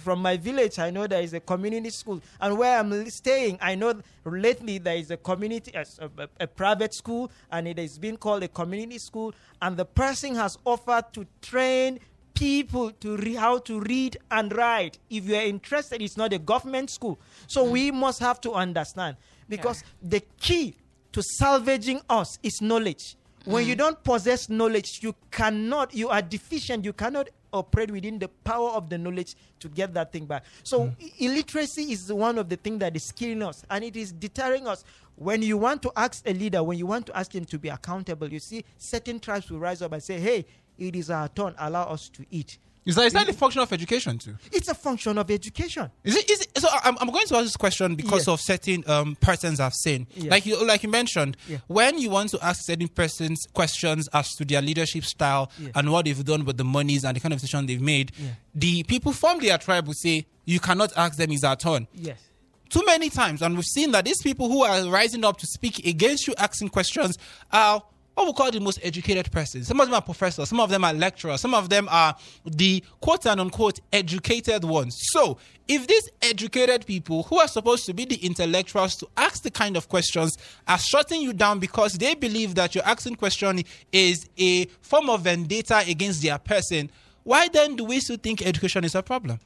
from 0.03 0.23
my 0.23 0.37
village, 0.37 0.79
I 0.79 0.91
know 0.91 1.07
there 1.07 1.23
is 1.23 1.35
a 1.35 1.41
community 1.41 1.91
school, 1.91 2.21
and 2.41 2.57
where 2.57 2.79
I'm 2.79 3.09
staying, 3.11 3.59
I 3.61 3.75
know 3.75 3.95
lately 4.25 4.79
there 4.79 4.97
is 4.97 5.11
a 5.11 5.17
community, 5.17 5.73
a, 5.75 5.85
a, 6.01 6.29
a 6.41 6.47
private 6.47 6.95
school, 6.95 7.31
and 7.51 7.69
it 7.69 7.79
has 7.79 7.99
been 7.99 8.17
called 8.17 8.43
a 8.43 8.49
community 8.49 8.99
school, 8.99 9.35
and 9.61 9.77
the 9.77 9.85
person 9.85 10.35
has 10.37 10.59
offered 10.65 11.13
to 11.13 11.27
train 11.43 12.01
people 12.35 12.91
to 12.93 13.17
re- 13.17 13.35
how 13.35 13.59
to 13.59 13.81
read 13.81 14.17
and 14.31 14.55
write. 14.57 14.99
If 15.11 15.29
you 15.29 15.37
are 15.37 15.43
interested, 15.43 16.01
it's 16.01 16.17
not 16.17 16.33
a 16.33 16.39
government 16.39 16.91
school, 16.91 17.19
so 17.47 17.65
mm. 17.67 17.71
we 17.71 17.91
must 17.91 18.21
have 18.21 18.41
to 18.43 18.53
understand 18.53 19.17
because 19.49 19.83
yeah. 20.03 20.09
the 20.11 20.23
key 20.41 20.77
to 21.13 21.23
salvaging 21.23 22.01
us 22.09 22.39
is 22.43 22.61
knowledge. 22.61 23.17
When 23.45 23.65
mm. 23.65 23.69
you 23.69 23.77
don't 23.77 24.03
possess 24.05 24.49
knowledge, 24.49 25.01
you 25.01 25.15
cannot, 25.31 25.95
you 25.95 26.09
are 26.09 26.23
deficient, 26.23 26.85
you 26.85 26.93
cannot 26.93 27.29
operate 27.53 27.91
within 27.91 28.19
the 28.19 28.29
power 28.29 28.71
of 28.71 28.91
the 28.91 28.99
knowledge 28.99 29.35
to 29.61 29.69
get 29.69 29.95
that 29.95 30.13
thing 30.13 30.27
back. 30.27 30.45
So 30.65 30.87
mm. 30.87 31.13
illiteracy 31.19 31.93
is 31.93 32.13
one 32.13 32.39
of 32.39 32.49
the 32.49 32.57
things 32.57 32.81
that 32.81 32.95
is 32.95 33.11
killing 33.13 33.43
us 33.43 33.65
and 33.71 33.85
it 33.85 33.97
is 33.97 34.13
deterring 34.13 34.67
us. 34.67 34.85
When 35.17 35.43
you 35.43 35.57
want 35.57 35.83
to 35.83 35.93
ask 35.97 36.23
a 36.29 36.33
leader, 36.33 36.63
when 36.63 36.79
you 36.79 36.87
want 36.87 37.07
to 37.07 37.17
ask 37.17 37.35
him 37.35 37.45
to 37.47 37.59
be 37.59 37.71
accountable, 37.71 38.29
you 38.29 38.39
see 38.39 38.65
certain 38.77 39.19
tribes 39.19 39.51
will 39.51 39.59
rise 39.59 39.83
up 39.83 39.93
and 39.93 40.03
say, 40.03 40.21
Hey, 40.21 40.47
it 40.79 40.95
is 40.95 41.11
our 41.11 41.29
turn, 41.29 41.55
allow 41.59 41.85
us 41.85 42.09
to 42.11 42.25
eat. 42.31 42.59
Is 42.89 42.95
that, 42.95 43.05
is 43.05 43.13
that 43.13 43.29
a 43.29 43.35
function 43.35 43.61
of 43.61 43.71
education 43.71 44.17
too? 44.17 44.35
It's 44.51 44.67
a 44.69 44.75
function 44.75 45.19
of 45.19 45.31
education. 45.31 45.91
Is 46.05 46.17
it? 46.17 46.31
Is 46.31 46.41
it 46.41 46.59
so 46.59 46.69
I'm, 46.73 46.97
I'm 47.03 47.11
going 47.11 47.27
to 47.27 47.37
ask 47.37 47.45
this 47.45 47.57
question 47.57 47.97
because 47.97 48.21
yes. 48.21 48.29
of 48.29 48.41
certain 48.41 48.83
um, 48.87 49.15
persons 49.21 49.61
I've 49.61 49.75
seen. 49.75 50.07
Yes. 50.15 50.31
Like 50.31 50.47
you, 50.47 50.67
like 50.67 50.83
you 50.83 50.89
mentioned, 50.89 51.37
yeah. 51.47 51.59
when 51.67 51.99
you 51.99 52.09
want 52.09 52.31
to 52.31 52.43
ask 52.43 52.65
certain 52.65 52.89
persons 52.89 53.47
questions 53.53 54.09
as 54.15 54.35
to 54.37 54.47
their 54.47 54.63
leadership 54.63 55.05
style 55.05 55.53
yeah. 55.59 55.69
and 55.75 55.93
what 55.93 56.07
they've 56.07 56.25
done 56.25 56.47
with 56.47 56.57
the 56.57 56.65
monies 56.65 57.05
and 57.05 57.15
the 57.15 57.21
kind 57.21 57.35
of 57.35 57.41
decision 57.41 57.67
they've 57.67 57.79
made, 57.79 58.11
yeah. 58.17 58.31
the 58.55 58.83
people 58.85 59.13
from 59.13 59.39
their 59.41 59.59
tribe 59.59 59.87
will 59.87 59.93
say 59.93 60.27
you 60.47 60.59
cannot 60.59 60.91
ask 60.97 61.19
them. 61.19 61.31
Is 61.31 61.45
our 61.45 61.57
turn? 61.57 61.89
Yes 61.93 62.25
too 62.71 62.85
many 62.85 63.09
times, 63.09 63.41
and 63.41 63.55
we've 63.55 63.65
seen 63.65 63.93
that 63.93 64.05
these 64.05 64.21
people 64.21 64.47
who 64.49 64.63
are 64.63 64.87
rising 64.91 65.25
up 65.25 65.39
to 65.39 65.47
speak 65.47 65.87
against 65.87 66.27
you 66.27 66.35
asking 66.37 66.69
questions 66.69 67.17
are 67.51 67.83
what 68.19 68.27
we 68.27 68.33
call 68.33 68.51
the 68.51 68.59
most 68.59 68.81
educated 68.83 69.31
persons. 69.31 69.69
Some 69.69 69.81
of 69.81 69.87
them 69.87 69.95
are 69.95 70.03
professors, 70.03 70.49
some 70.49 70.59
of 70.59 70.71
them 70.71 70.85
are 70.85 70.93
lecturers, 70.93 71.41
some 71.41 71.55
of 71.55 71.69
them 71.69 71.89
are 71.89 72.17
the 72.45 72.83
quote 73.01 73.27
and 73.27 73.41
unquote 73.41 73.79
educated 73.93 74.65
ones. 74.65 74.99
So, 75.13 75.39
if 75.69 75.87
these 75.87 76.09
educated 76.21 76.85
people 76.85 77.23
who 77.25 77.39
are 77.39 77.47
supposed 77.47 77.87
to 77.87 77.95
be 77.95 78.07
the 78.07 78.17
intellectuals 78.17 78.97
to 78.97 79.09
ask 79.17 79.45
the 79.45 79.53
kind 79.53 79.77
of 79.77 79.89
questions 79.89 80.37
are 80.67 80.79
shutting 80.79 81.21
you 81.21 81.33
down 81.33 81.61
because 81.61 81.93
they 81.93 82.17
believe 82.17 82.57
that 82.57 82.75
your 82.75 82.85
asking 82.85 83.15
question 83.17 83.63
is 83.93 84.29
a 84.37 84.65
form 84.81 85.11
of 85.11 85.21
vendetta 85.23 85.85
against 85.87 86.21
their 86.23 86.39
person, 86.39 86.91
why 87.23 87.47
then 87.47 87.77
do 87.77 87.85
we 87.85 88.01
still 88.01 88.17
think 88.17 88.45
education 88.45 88.83
is 88.83 88.97
a 88.97 89.03
problem? 89.03 89.39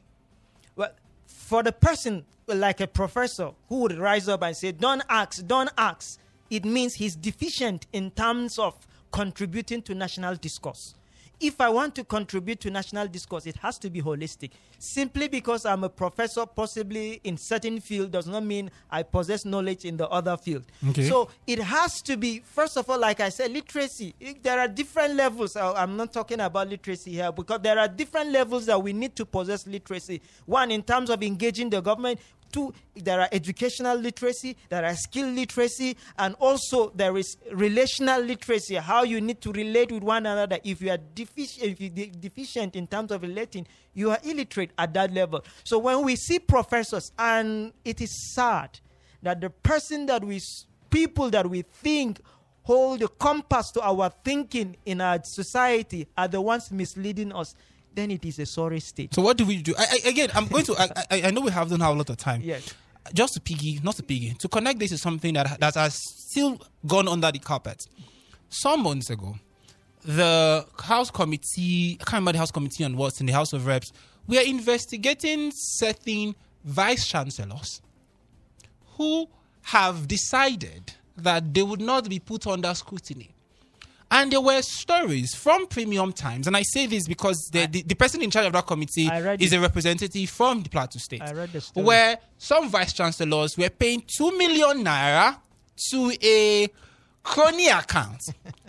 Well, 0.76 0.92
for 1.26 1.62
the 1.62 1.72
person 1.72 2.24
like 2.46 2.80
a 2.80 2.86
professor 2.86 3.50
who 3.68 3.80
would 3.80 3.98
rise 3.98 4.28
up 4.28 4.42
and 4.42 4.56
say, 4.56 4.72
Don't 4.72 5.02
ask, 5.10 5.46
don't 5.46 5.70
ask 5.76 6.18
it 6.52 6.66
means 6.66 6.92
he's 6.92 7.16
deficient 7.16 7.86
in 7.94 8.10
terms 8.10 8.58
of 8.58 8.74
contributing 9.10 9.80
to 9.80 9.94
national 9.94 10.36
discourse. 10.36 10.94
if 11.42 11.60
I 11.60 11.68
want 11.68 11.94
to 11.96 12.04
contribute 12.04 12.60
to 12.60 12.70
national 12.70 13.08
discourse, 13.08 13.46
it 13.46 13.56
has 13.56 13.76
to 13.78 13.90
be 13.90 14.00
holistic. 14.00 14.50
Simply 14.78 15.26
because 15.28 15.66
I'm 15.66 15.82
a 15.82 15.88
professor, 15.88 16.46
possibly 16.46 17.20
in 17.24 17.36
certain 17.36 17.80
field, 17.80 18.12
does 18.12 18.26
not 18.28 18.44
mean 18.44 18.70
I 18.90 19.02
possess 19.02 19.44
knowledge 19.44 19.84
in 19.84 19.96
the 19.96 20.08
other 20.08 20.36
field. 20.36 20.64
Okay. 20.90 21.08
So 21.08 21.28
it 21.46 21.58
has 21.58 22.00
to 22.02 22.16
be, 22.16 22.40
first 22.44 22.76
of 22.76 22.88
all, 22.88 22.98
like 22.98 23.20
I 23.20 23.28
said, 23.28 23.50
literacy. 23.50 24.14
There 24.42 24.58
are 24.58 24.68
different 24.68 25.14
levels. 25.14 25.56
I'm 25.56 25.96
not 25.96 26.12
talking 26.12 26.40
about 26.40 26.68
literacy 26.68 27.12
here 27.12 27.32
because 27.32 27.60
there 27.60 27.78
are 27.78 27.88
different 27.88 28.30
levels 28.30 28.66
that 28.66 28.80
we 28.80 28.92
need 28.92 29.16
to 29.16 29.26
possess 29.26 29.66
literacy. 29.66 30.22
One, 30.46 30.70
in 30.70 30.82
terms 30.82 31.10
of 31.10 31.22
engaging 31.22 31.70
the 31.70 31.80
government. 31.80 32.20
Two, 32.52 32.72
there 32.94 33.20
are 33.20 33.28
educational 33.32 33.96
literacy, 33.96 34.56
there 34.68 34.84
are 34.84 34.94
skill 34.94 35.26
literacy, 35.28 35.96
and 36.18 36.34
also 36.38 36.90
there 36.90 37.16
is 37.16 37.36
relational 37.50 38.20
literacy. 38.20 38.74
How 38.76 39.02
you 39.04 39.20
need 39.20 39.40
to 39.40 39.52
relate 39.52 39.90
with 39.90 40.02
one 40.02 40.26
another. 40.26 40.58
If 40.62 40.82
you 40.82 40.90
are 40.90 40.98
deficient, 40.98 41.66
if 41.66 41.80
you're 41.80 41.90
de- 41.90 42.10
deficient 42.10 42.76
in 42.76 42.86
terms 42.86 43.10
of 43.10 43.22
relating, 43.22 43.66
you 43.94 44.10
are 44.10 44.18
illiterate 44.22 44.70
at 44.78 44.92
that 44.94 45.12
level. 45.12 45.42
So 45.64 45.78
when 45.78 46.04
we 46.04 46.16
see 46.16 46.38
professors, 46.38 47.10
and 47.18 47.72
it 47.84 48.00
is 48.00 48.34
sad 48.34 48.78
that 49.22 49.40
the 49.40 49.50
person 49.50 50.06
that 50.06 50.22
we, 50.22 50.40
people 50.90 51.30
that 51.30 51.48
we 51.48 51.62
think 51.62 52.20
hold 52.64 53.00
the 53.00 53.08
compass 53.08 53.70
to 53.72 53.80
our 53.80 54.12
thinking 54.24 54.76
in 54.86 55.00
our 55.00 55.18
society 55.24 56.06
are 56.16 56.28
the 56.28 56.40
ones 56.40 56.70
misleading 56.70 57.32
us, 57.32 57.54
then 57.94 58.10
it 58.10 58.24
is 58.24 58.38
a 58.38 58.46
sorry 58.46 58.80
state. 58.80 59.14
So 59.14 59.22
what 59.22 59.36
do 59.36 59.44
we 59.44 59.62
do? 59.62 59.74
I, 59.78 59.86
I, 60.04 60.08
again, 60.08 60.30
I'm 60.34 60.46
going 60.46 60.64
to. 60.64 60.74
I, 60.78 60.88
I, 61.10 61.22
I 61.24 61.30
know 61.30 61.40
we 61.40 61.50
have 61.50 61.68
don't 61.68 61.80
have 61.80 61.94
a 61.94 61.98
lot 61.98 62.10
of 62.10 62.16
time. 62.16 62.40
Yes. 62.42 62.74
Just 63.12 63.34
to 63.34 63.40
piggy, 63.40 63.80
not 63.82 63.96
to 63.96 64.02
piggy, 64.02 64.34
to 64.38 64.48
connect 64.48 64.78
this 64.78 64.92
is 64.92 65.02
something 65.02 65.34
that 65.34 65.58
that 65.60 65.74
has 65.74 65.98
still 66.28 66.60
gone 66.86 67.08
under 67.08 67.30
the 67.32 67.38
carpet. 67.38 67.84
Some 68.48 68.82
months 68.82 69.10
ago, 69.10 69.34
the 70.04 70.66
House 70.82 71.10
Committee, 71.10 71.98
I 72.00 72.04
can't 72.04 72.12
remember 72.14 72.32
the 72.32 72.38
House 72.38 72.50
Committee 72.50 72.84
on 72.84 72.96
what's 72.96 73.20
in 73.20 73.26
the 73.26 73.32
House 73.32 73.52
of 73.52 73.66
Reps, 73.66 73.92
we 74.26 74.38
are 74.38 74.44
investigating 74.44 75.50
certain 75.54 76.34
vice 76.64 77.06
chancellors 77.06 77.80
who 78.96 79.26
have 79.62 80.06
decided 80.06 80.92
that 81.16 81.52
they 81.52 81.62
would 81.62 81.80
not 81.80 82.08
be 82.08 82.18
put 82.18 82.46
under 82.46 82.72
scrutiny. 82.74 83.31
And 84.14 84.30
there 84.30 84.42
were 84.42 84.60
stories 84.60 85.34
from 85.34 85.66
Premium 85.66 86.12
Times, 86.12 86.46
and 86.46 86.54
I 86.54 86.62
say 86.64 86.84
this 86.86 87.08
because 87.08 87.48
the, 87.50 87.64
the, 87.66 87.82
the 87.82 87.94
person 87.94 88.20
in 88.20 88.30
charge 88.30 88.46
of 88.46 88.52
that 88.52 88.66
committee 88.66 89.06
is 89.40 89.54
it. 89.54 89.56
a 89.56 89.60
representative 89.60 90.28
from 90.28 90.62
the 90.62 90.68
Plateau 90.68 90.98
State. 90.98 91.22
I 91.22 91.32
read 91.32 91.50
the 91.50 91.62
story. 91.62 91.86
Where 91.86 92.18
some 92.36 92.68
vice 92.68 92.92
chancellors 92.92 93.56
were 93.56 93.70
paying 93.70 94.02
2 94.18 94.36
million 94.36 94.84
naira 94.84 95.38
to 95.90 96.12
a 96.22 96.68
crony 97.22 97.68
account. 97.68 98.20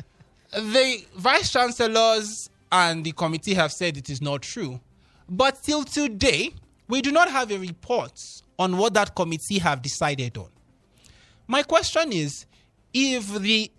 the 0.53 1.03
vice 1.17 1.51
chancellors 1.51 2.49
and 2.71 3.03
the 3.03 3.11
committee 3.11 3.53
have 3.53 3.73
said 3.73 3.97
it 3.97 4.09
is 4.09 4.21
not 4.21 4.43
true. 4.43 4.79
But 5.27 5.61
till 5.61 5.83
today, 5.83 6.53
we 6.87 7.01
do 7.01 7.11
not 7.11 7.29
have 7.29 7.51
a 7.51 7.57
report 7.57 8.17
on 8.57 8.77
what 8.77 8.93
that 8.93 9.13
committee 9.13 9.59
have 9.59 9.81
decided 9.81 10.37
on. 10.37 10.47
My 11.47 11.63
question 11.63 12.13
is 12.13 12.45
if 12.93 13.27
the 13.41 13.69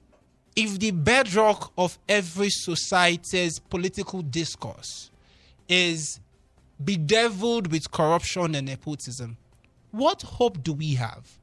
if 0.57 0.79
the 0.79 0.91
bedrock 0.93 1.73
of 1.77 1.99
every 2.09 2.51
society's 2.51 3.59
political 3.59 4.23
discourse 4.23 5.11
is 5.69 6.21
bedeviled 6.83 7.71
with 7.73 7.91
corruption 7.91 8.55
and 8.55 8.67
nepotism, 8.67 9.37
what 9.91 10.23
hope 10.23 10.63
do 10.63 10.73
we 10.73 10.95
have? 10.95 11.39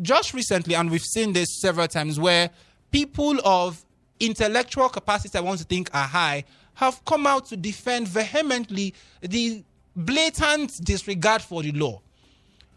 Just 0.00 0.34
recently, 0.34 0.74
and 0.74 0.90
we've 0.90 1.02
seen 1.02 1.32
this 1.32 1.60
several 1.60 1.88
times, 1.88 2.18
where 2.18 2.50
people 2.90 3.38
of 3.44 3.84
intellectual 4.20 4.88
capacity 4.88 5.36
I 5.36 5.42
want 5.42 5.58
to 5.58 5.64
think 5.64 5.90
are 5.94 6.06
high 6.06 6.44
have 6.74 7.04
come 7.04 7.26
out 7.26 7.46
to 7.46 7.56
defend 7.56 8.08
vehemently 8.08 8.94
the 9.20 9.62
blatant 9.94 10.82
disregard 10.84 11.42
for 11.42 11.62
the 11.62 11.72
law 11.72 12.00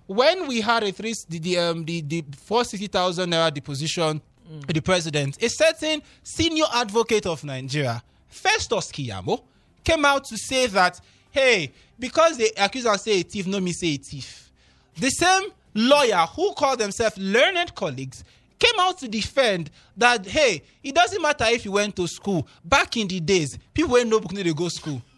when 0.08 0.48
we 0.48 0.62
had 0.62 0.84
a 0.84 0.92
three 0.92 1.14
the 1.30 1.40
the, 1.40 1.58
um, 1.58 1.86
the, 1.86 2.02
the 2.02 2.24
four 2.38 2.64
sixty 2.64 2.88
thousand 2.88 3.32
naira 3.32 3.54
deposition 3.54 4.22
to 4.68 4.74
the 4.74 4.82
president, 4.82 5.42
a 5.42 5.50
certain 5.50 6.02
senior 6.24 6.66
advocate 6.74 7.26
of 7.26 7.44
Nigeria, 7.44 8.02
Festus 8.28 8.92
Keyamo, 8.92 9.42
came 9.84 10.06
out 10.06 10.26
to 10.26 10.38
say 10.38 10.68
that 10.68 11.00
hey, 11.32 11.72
because 12.00 12.38
they 12.38 12.50
accuse 12.58 12.86
and 12.86 13.00
say 13.00 13.20
a 13.20 13.24
thief, 13.24 13.46
no 13.46 13.60
me 13.60 13.72
say 13.74 13.88
a 13.88 13.98
thief. 13.98 14.52
The 14.98 15.10
same 15.10 15.50
lawyer 15.74 16.26
who 16.36 16.54
called 16.54 16.80
themselves 16.80 17.18
learned 17.18 17.76
colleagues 17.76 18.24
came 18.58 18.80
out 18.80 18.98
to 19.00 19.08
defend 19.08 19.70
that 19.98 20.26
hey, 20.26 20.62
it 20.84 20.96
doesn't 20.96 21.22
matter 21.22 21.46
if 21.48 21.66
you 21.66 21.74
went 21.74 21.96
to 21.98 22.08
school. 22.08 22.48
Back 22.64 22.98
in 22.98 23.08
the 23.08 23.20
days, 23.20 23.58
people 23.74 23.98
ain't 23.98 24.10
no 24.10 24.20
book 24.20 24.32
need 24.34 24.44
to 24.44 24.54
go 24.54 24.70
school. 24.70 25.02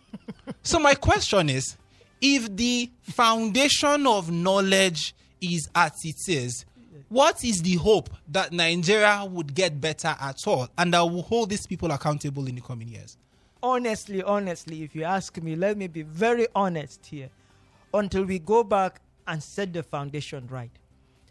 So 0.63 0.79
my 0.79 0.95
question 0.95 1.49
is, 1.49 1.77
if 2.21 2.53
the 2.55 2.89
foundation 3.03 4.07
of 4.07 4.31
knowledge 4.31 5.13
is 5.39 5.69
at 5.75 5.93
it 6.03 6.15
is, 6.27 6.65
what 7.09 7.43
is 7.43 7.61
the 7.61 7.75
hope 7.75 8.09
that 8.29 8.51
Nigeria 8.51 9.25
would 9.29 9.53
get 9.53 9.79
better 9.79 10.15
at 10.19 10.45
all 10.47 10.67
and 10.77 10.93
that 10.93 11.01
will 11.01 11.21
hold 11.21 11.49
these 11.49 11.65
people 11.65 11.91
accountable 11.91 12.47
in 12.47 12.55
the 12.55 12.61
coming 12.61 12.87
years? 12.89 13.17
honestly, 13.63 14.23
honestly, 14.23 14.83
if 14.83 14.95
you 14.95 15.03
ask 15.03 15.37
me, 15.41 15.55
let 15.55 15.77
me 15.77 15.87
be 15.87 16.03
very 16.03 16.47
honest 16.55 17.05
here. 17.05 17.29
Until 17.93 18.25
we 18.25 18.39
go 18.39 18.63
back 18.63 19.01
and 19.27 19.41
set 19.41 19.73
the 19.73 19.83
foundation 19.83 20.47
right. 20.47 20.71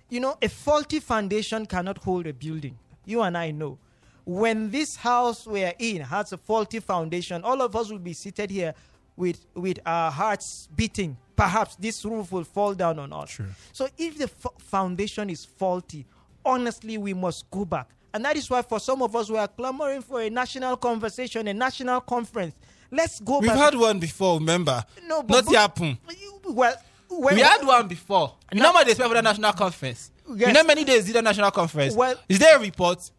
You 0.09 0.21
know, 0.21 0.37
a 0.41 0.49
faulty 0.49 1.01
foundation 1.01 1.67
cannot 1.67 1.99
hold 1.99 2.27
a 2.27 2.33
building. 2.33 2.79
You 3.05 3.23
and 3.23 3.37
I 3.37 3.51
know. 3.51 3.79
When 4.25 4.71
this 4.71 4.97
house 4.97 5.47
we're 5.47 5.75
in 5.79 6.01
has 6.03 6.33
a 6.33 6.39
faulty 6.39 6.81
foundation, 6.81 7.43
all 7.45 7.63
of 7.63 7.77
us 7.77 7.91
will 7.91 7.99
be 7.99 8.13
seated 8.13 8.51
here 8.51 8.75
with, 9.17 9.45
with 9.55 9.79
our 9.87 10.11
hearts 10.11 10.69
beating. 10.75 11.17
Perhaps 11.37 11.77
this 11.77 12.05
roof 12.05 12.33
will 12.33 12.45
fall 12.45 12.75
down 12.75 12.99
on 12.99 13.13
us. 13.13 13.31
Sure. 13.31 13.47
So 13.73 13.89
if 13.99 14.17
the 14.19 14.25
f- 14.25 14.47
foundation 14.59 15.29
is 15.31 15.45
faulty, 15.45 16.07
honestly, 16.45 16.97
we 16.99 17.13
must 17.15 17.51
go 17.51 17.65
back. 17.65 17.89
And 18.15 18.25
that 18.25 18.37
is 18.37 18.49
why, 18.49 18.63
for 18.63 18.81
some 18.81 19.03
of 19.03 19.15
us, 19.15 19.29
we 19.29 19.37
are 19.37 19.49
clamoring 19.49 20.01
for 20.01 20.23
a 20.23 20.31
national 20.31 20.77
conversation, 20.79 21.47
a 21.49 21.53
national 21.55 22.01
conference. 22.01 22.55
Let's 22.91 23.21
go 23.21 23.41
We've 23.41 23.51
back. 23.51 23.59
had 23.59 23.75
one 23.75 23.99
before, 23.99 24.39
remember? 24.39 24.83
no, 25.07 25.23
but, 25.23 25.45
Not 25.45 25.55
happen. 25.55 25.99
You- 26.09 26.41
Well, 26.49 26.75
We 27.11 27.41
had 27.41 27.65
one 27.65 27.87
before. 27.89 28.35
You 28.53 28.61
No. 28.61 28.67
know 28.67 28.73
how 28.73 28.79
many 28.79 28.87
days 28.87 28.99
we 28.99 29.03
have 29.03 29.11
for 29.11 29.15
the 29.17 29.23
national 29.23 29.53
conference? 29.53 30.11
You 30.29 30.47
know 30.53 30.61
how 30.61 30.63
many 30.67 30.85
days 30.85 31.05
did 31.05 31.15
the 31.17 31.23
national 31.23 31.51
conference? 31.51 31.95
Well- 31.95 32.17
is 32.29 32.39
there 32.39 32.57
a 32.57 32.61
report? 32.61 33.11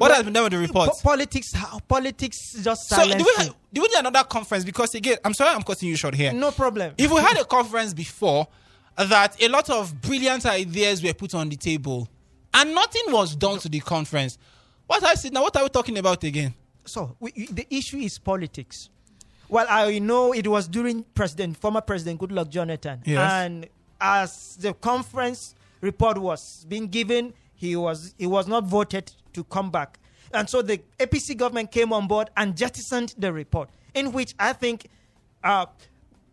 What 0.00 0.12
has 0.12 0.22
been 0.24 0.32
done 0.32 0.44
with 0.44 0.52
the 0.52 0.58
report? 0.58 0.90
po- 0.90 0.96
politics, 1.02 1.52
politics 1.86 2.52
just 2.62 2.88
so 2.88 3.02
do 3.04 3.10
we, 3.18 3.24
ha- 3.36 3.54
do 3.72 3.82
we 3.82 3.88
need 3.88 3.98
another 3.98 4.24
conference? 4.24 4.64
Because 4.64 4.94
again, 4.94 5.18
I'm 5.24 5.34
sorry 5.34 5.54
I'm 5.54 5.62
cutting 5.62 5.88
you 5.88 5.96
short 5.96 6.14
here. 6.14 6.32
no 6.32 6.50
problem. 6.50 6.94
If 6.96 7.10
we 7.10 7.20
had 7.20 7.36
a 7.38 7.44
conference 7.44 7.92
before 7.92 8.46
that 8.96 9.40
a 9.42 9.48
lot 9.48 9.68
of 9.70 10.00
brilliant 10.00 10.46
ideas 10.46 11.02
were 11.02 11.12
put 11.12 11.34
on 11.34 11.48
the 11.48 11.56
table 11.56 12.08
and 12.54 12.74
nothing 12.74 13.02
was 13.08 13.36
done 13.36 13.58
to 13.60 13.68
the 13.68 13.80
conference, 13.80 14.38
what 14.86 15.04
I 15.04 15.14
said 15.14 15.32
now, 15.32 15.42
what 15.42 15.56
are 15.56 15.62
we 15.64 15.68
talking 15.68 15.98
about 15.98 16.24
again? 16.24 16.54
so 16.86 17.14
we, 17.20 17.30
the 17.50 17.66
issue 17.70 17.98
is 17.98 18.18
politics. 18.18 18.88
Well, 19.50 19.66
I 19.68 19.98
know 19.98 20.32
it 20.32 20.46
was 20.48 20.66
during 20.66 21.04
President, 21.14 21.56
former 21.58 21.80
President 21.82 22.20
Goodluck 22.20 22.48
Jonathan, 22.48 23.02
Yes. 23.04 23.32
and 23.32 23.66
as 24.00 24.56
the 24.56 24.72
conference 24.72 25.54
report 25.80 26.16
was 26.18 26.64
being 26.68 26.86
given, 26.88 27.34
he 27.60 27.76
was 27.76 28.14
he 28.16 28.26
was 28.26 28.48
not 28.48 28.64
voted 28.64 29.12
to 29.34 29.44
come 29.44 29.70
back, 29.70 29.98
and 30.32 30.48
so 30.48 30.62
the 30.62 30.80
APC 30.98 31.36
government 31.36 31.70
came 31.70 31.92
on 31.92 32.08
board 32.08 32.30
and 32.34 32.56
jettisoned 32.56 33.14
the 33.18 33.30
report, 33.30 33.68
in 33.94 34.12
which 34.12 34.34
I 34.38 34.54
think 34.54 34.86
uh, 35.44 35.66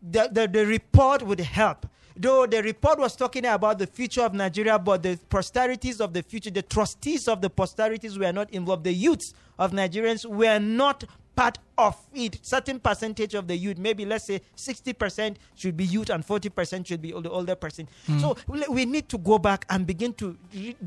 the, 0.01 0.29
the 0.31 0.47
the 0.47 0.65
report 0.65 1.21
would 1.23 1.41
help. 1.41 1.85
Though 2.15 2.47
the 2.47 2.63
report 2.63 2.97
was 2.97 3.15
talking 3.17 3.45
about 3.45 3.77
the 3.77 3.87
future 3.87 4.21
of 4.21 4.33
Nigeria, 4.33 4.79
but 4.79 5.03
the 5.03 5.19
posterities 5.29 5.99
of 5.99 6.13
the 6.13 6.23
future, 6.23 6.49
the 6.49 6.61
trustees 6.61 7.27
of 7.27 7.41
the 7.41 7.49
posterities 7.49 8.17
were 8.17 8.31
not 8.31 8.49
involved. 8.51 8.85
The 8.85 8.93
youths 8.93 9.33
of 9.59 9.71
Nigerians 9.71 10.25
were 10.25 10.59
not 10.59 11.03
part 11.37 11.59
of 11.77 11.95
it. 12.13 12.39
Certain 12.41 12.79
percentage 12.79 13.35
of 13.35 13.47
the 13.47 13.55
youth, 13.55 13.77
maybe 13.77 14.05
let's 14.05 14.25
say 14.25 14.41
60% 14.57 15.35
should 15.55 15.77
be 15.77 15.85
youth 15.85 16.09
and 16.09 16.25
40% 16.25 16.85
should 16.85 17.01
be 17.01 17.11
the 17.11 17.29
older 17.29 17.55
person. 17.55 17.87
Hmm. 18.07 18.17
So 18.19 18.37
we 18.47 18.85
need 18.85 19.07
to 19.09 19.17
go 19.19 19.37
back 19.37 19.65
and 19.69 19.85
begin 19.85 20.13
to 20.15 20.35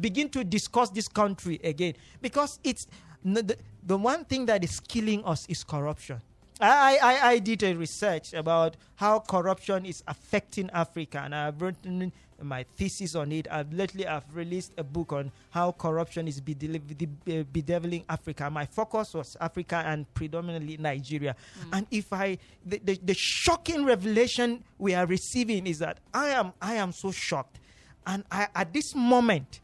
begin 0.00 0.28
to 0.30 0.42
discuss 0.44 0.90
this 0.90 1.06
country 1.08 1.60
again 1.62 1.94
because 2.20 2.58
it's 2.64 2.88
the, 3.24 3.56
the 3.86 3.96
one 3.96 4.24
thing 4.24 4.46
that 4.46 4.64
is 4.64 4.80
killing 4.80 5.24
us 5.24 5.46
is 5.48 5.62
corruption. 5.62 6.20
I, 6.60 6.98
I, 7.02 7.28
I 7.30 7.38
did 7.38 7.62
a 7.62 7.74
research 7.74 8.34
about 8.34 8.76
how 8.96 9.20
corruption 9.20 9.86
is 9.86 10.02
affecting 10.06 10.68
Africa, 10.70 11.22
and 11.24 11.34
I've 11.34 11.62
written 11.62 12.12
my 12.42 12.64
thesis 12.76 13.14
on 13.14 13.32
it. 13.32 13.46
I've 13.50 13.72
lately 13.72 14.06
I've 14.06 14.24
released 14.34 14.72
a 14.78 14.84
book 14.84 15.12
on 15.12 15.32
how 15.50 15.72
corruption 15.72 16.28
is 16.28 16.40
uh, 16.40 17.42
bedeviling 17.52 18.04
Africa. 18.08 18.50
My 18.50 18.66
focus 18.66 19.14
was 19.14 19.36
Africa 19.40 19.82
and 19.86 20.12
predominantly 20.14 20.76
Nigeria. 20.76 21.36
And 21.72 21.86
if 21.90 22.12
I 22.12 22.38
the, 22.64 22.78
the, 22.78 23.00
the 23.02 23.14
shocking 23.14 23.84
revelation 23.84 24.62
we 24.78 24.94
are 24.94 25.06
receiving 25.06 25.66
is 25.66 25.78
that 25.78 25.98
I 26.14 26.28
am 26.28 26.52
I 26.60 26.74
am 26.74 26.92
so 26.92 27.10
shocked, 27.10 27.58
and 28.06 28.24
I, 28.30 28.48
at 28.54 28.72
this 28.72 28.94
moment, 28.94 29.60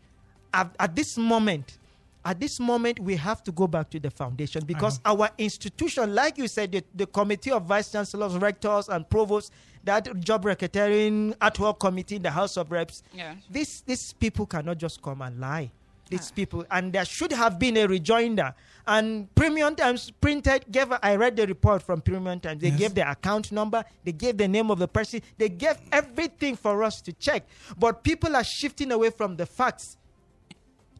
at, 0.52 0.74
at 0.78 0.94
this 0.96 1.16
moment, 1.16 1.78
at 2.26 2.40
this 2.40 2.58
moment 2.58 2.98
we 2.98 3.14
have 3.14 3.42
to 3.44 3.52
go 3.52 3.68
back 3.68 3.88
to 3.88 4.00
the 4.00 4.10
foundation 4.10 4.64
because 4.64 5.00
our 5.04 5.30
institution, 5.38 6.12
like 6.12 6.36
you 6.36 6.48
said, 6.48 6.72
the, 6.72 6.82
the 6.92 7.06
committee 7.06 7.52
of 7.52 7.62
vice 7.64 7.92
chancellors, 7.92 8.36
rectors, 8.36 8.88
and 8.88 9.08
provosts, 9.08 9.52
that 9.84 10.18
job 10.18 10.44
racketeering 10.44 11.34
ad 11.40 11.56
hoc 11.56 11.78
committee 11.78 12.16
in 12.16 12.22
the 12.22 12.30
House 12.30 12.56
of 12.56 12.72
Reps, 12.72 13.04
Yeah. 13.14 13.36
these 13.48 13.82
these 13.82 14.12
people 14.12 14.44
cannot 14.44 14.78
just 14.78 15.00
come 15.00 15.22
and 15.22 15.38
lie. 15.38 15.70
These 16.08 16.30
ah. 16.32 16.36
people, 16.36 16.64
and 16.70 16.92
there 16.92 17.04
should 17.04 17.32
have 17.32 17.58
been 17.58 17.76
a 17.76 17.86
rejoinder. 17.86 18.54
And 18.86 19.32
Premium 19.34 19.74
Times 19.74 20.10
printed 20.20 20.64
gave. 20.70 20.92
I 21.02 21.16
read 21.16 21.36
the 21.36 21.46
report 21.46 21.82
from 21.82 22.00
Premium 22.00 22.38
Times. 22.40 22.60
They 22.60 22.68
Yes. 22.70 22.78
gave 22.78 22.94
the 22.94 23.08
account 23.10 23.50
number. 23.50 23.84
They 24.04 24.12
gave 24.12 24.36
the 24.36 24.46
name 24.48 24.70
of 24.70 24.78
the 24.78 24.86
person. 24.88 25.20
They 25.38 25.48
gave 25.48 25.76
everything 25.90 26.54
for 26.56 26.82
us 26.84 27.00
to 27.02 27.12
check. 27.12 27.46
But 27.76 28.04
people 28.04 28.36
are 28.36 28.44
shifting 28.44 28.92
away 28.92 29.10
from 29.10 29.36
the 29.36 29.46
facts 29.46 29.96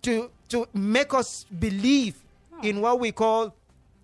to 0.02 0.30
to 0.48 0.66
make 0.74 1.12
us 1.14 1.44
believe 1.58 2.14
in 2.62 2.80
what 2.80 3.00
we 3.00 3.12
call 3.12 3.54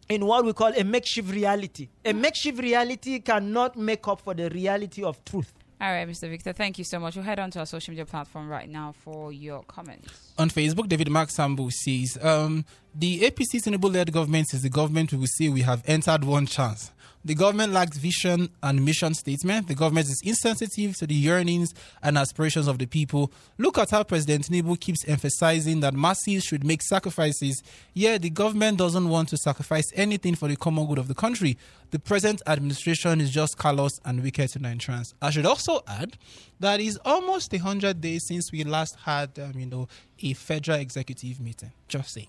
in 0.08 0.26
what 0.26 0.44
we 0.44 0.52
call 0.52 0.72
a 0.76 0.84
makeshift 0.84 1.30
reality. 1.32 1.88
A 2.04 2.12
makeshift 2.12 2.58
reality 2.58 3.20
cannot 3.20 3.76
make 3.76 4.06
up 4.08 4.20
for 4.20 4.34
the 4.34 4.50
reality 4.50 5.02
of 5.02 5.24
truth. 5.24 5.52
All 5.80 5.90
right, 5.90 6.08
Mr. 6.08 6.28
Victor, 6.30 6.52
thank 6.52 6.78
you 6.78 6.84
so 6.84 7.00
much. 7.00 7.16
We'll 7.16 7.24
head 7.24 7.40
on 7.40 7.50
to 7.52 7.58
our 7.58 7.66
social 7.66 7.90
media 7.90 8.06
platform 8.06 8.48
right 8.48 8.68
now 8.68 8.92
for 8.92 9.32
your 9.32 9.64
comments. 9.64 10.32
On 10.38 10.48
Facebook, 10.48 10.88
David 10.88 11.10
Mark 11.10 11.28
Sambu 11.28 11.72
says, 11.72 12.16
um, 12.22 12.64
The 12.94 13.22
APC 13.22 13.60
Tinubu 13.64 13.92
led 13.92 14.12
government 14.12 14.54
is 14.54 14.62
the 14.62 14.68
government 14.68 15.10
we 15.10 15.18
will 15.18 15.26
say 15.26 15.48
we 15.48 15.62
have 15.62 15.82
entered 15.86 16.22
one 16.22 16.46
chance. 16.46 16.92
The 17.24 17.34
government 17.34 17.72
lacks 17.72 17.98
vision 17.98 18.48
and 18.62 18.84
mission 18.84 19.14
statement. 19.14 19.68
The 19.68 19.76
government 19.76 20.06
is 20.08 20.20
insensitive 20.24 20.96
to 20.96 21.06
the 21.06 21.14
yearnings 21.14 21.72
and 22.02 22.18
aspirations 22.18 22.66
of 22.66 22.78
the 22.78 22.86
people. 22.86 23.30
Look 23.58 23.78
at 23.78 23.90
how 23.90 24.02
President 24.02 24.44
Tinubu 24.48 24.80
keeps 24.80 25.06
emphasizing 25.06 25.80
that 25.80 25.94
masses 25.94 26.42
should 26.42 26.64
make 26.64 26.82
sacrifices, 26.82 27.62
yet 27.94 28.22
the 28.22 28.30
government 28.30 28.78
doesn't 28.78 29.08
want 29.08 29.28
to 29.28 29.36
sacrifice 29.36 29.86
anything 29.94 30.34
for 30.34 30.48
the 30.48 30.56
common 30.56 30.86
good 30.86 30.98
of 30.98 31.06
the 31.06 31.14
country. 31.14 31.56
The 31.92 31.98
present 31.98 32.40
administration 32.46 33.20
is 33.20 33.28
just 33.30 33.58
callous 33.58 34.00
and 34.06 34.22
wicked 34.22 34.48
to 34.52 34.58
Nigerians. 34.58 35.12
I 35.20 35.28
should 35.28 35.44
also 35.44 35.82
add 35.86 36.16
that 36.58 36.80
it's 36.80 36.96
almost 37.04 37.52
100 37.52 38.00
days 38.00 38.24
since 38.26 38.50
we 38.50 38.64
last 38.64 38.96
had, 39.04 39.38
um, 39.38 39.52
you 39.58 39.66
know, 39.66 39.88
a 40.22 40.32
federal 40.32 40.78
executive 40.78 41.38
meeting. 41.38 41.70
Just 41.88 42.14
saying. 42.14 42.28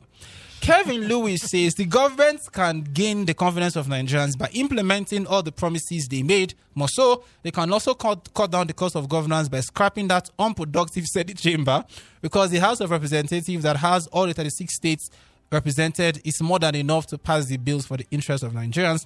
Kevin 0.59 1.01
Lewis 1.07 1.43
says 1.43 1.75
the 1.75 1.85
government 1.85 2.41
can 2.51 2.81
gain 2.81 3.23
the 3.23 3.33
confidence 3.33 3.77
of 3.77 3.87
Nigerians 3.87 4.37
by 4.37 4.49
implementing 4.51 5.25
all 5.27 5.41
the 5.41 5.53
promises 5.53 6.09
they 6.09 6.23
made. 6.23 6.55
More 6.75 6.89
so, 6.89 7.23
they 7.41 7.51
can 7.51 7.71
also 7.71 7.93
cut, 7.93 8.33
cut 8.33 8.51
down 8.51 8.67
the 8.67 8.73
cost 8.73 8.97
of 8.97 9.07
governance 9.07 9.47
by 9.47 9.61
scrapping 9.61 10.09
that 10.09 10.29
unproductive 10.37 11.05
Senate 11.05 11.37
chamber 11.37 11.85
because 12.21 12.49
the 12.49 12.59
House 12.59 12.81
of 12.81 12.91
Representatives 12.91 13.63
that 13.63 13.77
has 13.77 14.07
all 14.07 14.25
the 14.27 14.33
36 14.33 14.75
states 14.75 15.09
represented 15.53 16.19
is 16.25 16.41
more 16.41 16.59
than 16.59 16.75
enough 16.75 17.07
to 17.07 17.17
pass 17.17 17.45
the 17.45 17.55
bills 17.57 17.85
for 17.85 17.95
the 17.95 18.05
interest 18.11 18.43
of 18.43 18.51
Nigerians. 18.51 19.05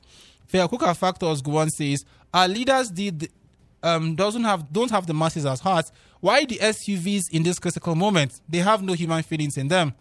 Cooker 0.51 0.93
Factors 0.93 1.41
Guan 1.41 1.69
says 1.69 2.05
our 2.33 2.47
leaders 2.47 2.89
did 2.89 3.29
um, 3.83 4.15
doesn't 4.15 4.43
have 4.43 4.71
don't 4.71 4.91
have 4.91 5.05
the 5.05 5.13
masses 5.13 5.45
at 5.45 5.59
heart. 5.59 5.91
Why 6.19 6.45
the 6.45 6.57
SUVs 6.57 7.29
in 7.31 7.43
this 7.43 7.59
critical 7.59 7.95
moment? 7.95 8.41
They 8.49 8.59
have 8.59 8.81
no 8.81 8.93
human 8.93 9.23
feelings 9.23 9.57
in 9.57 9.67
them. 9.67 9.93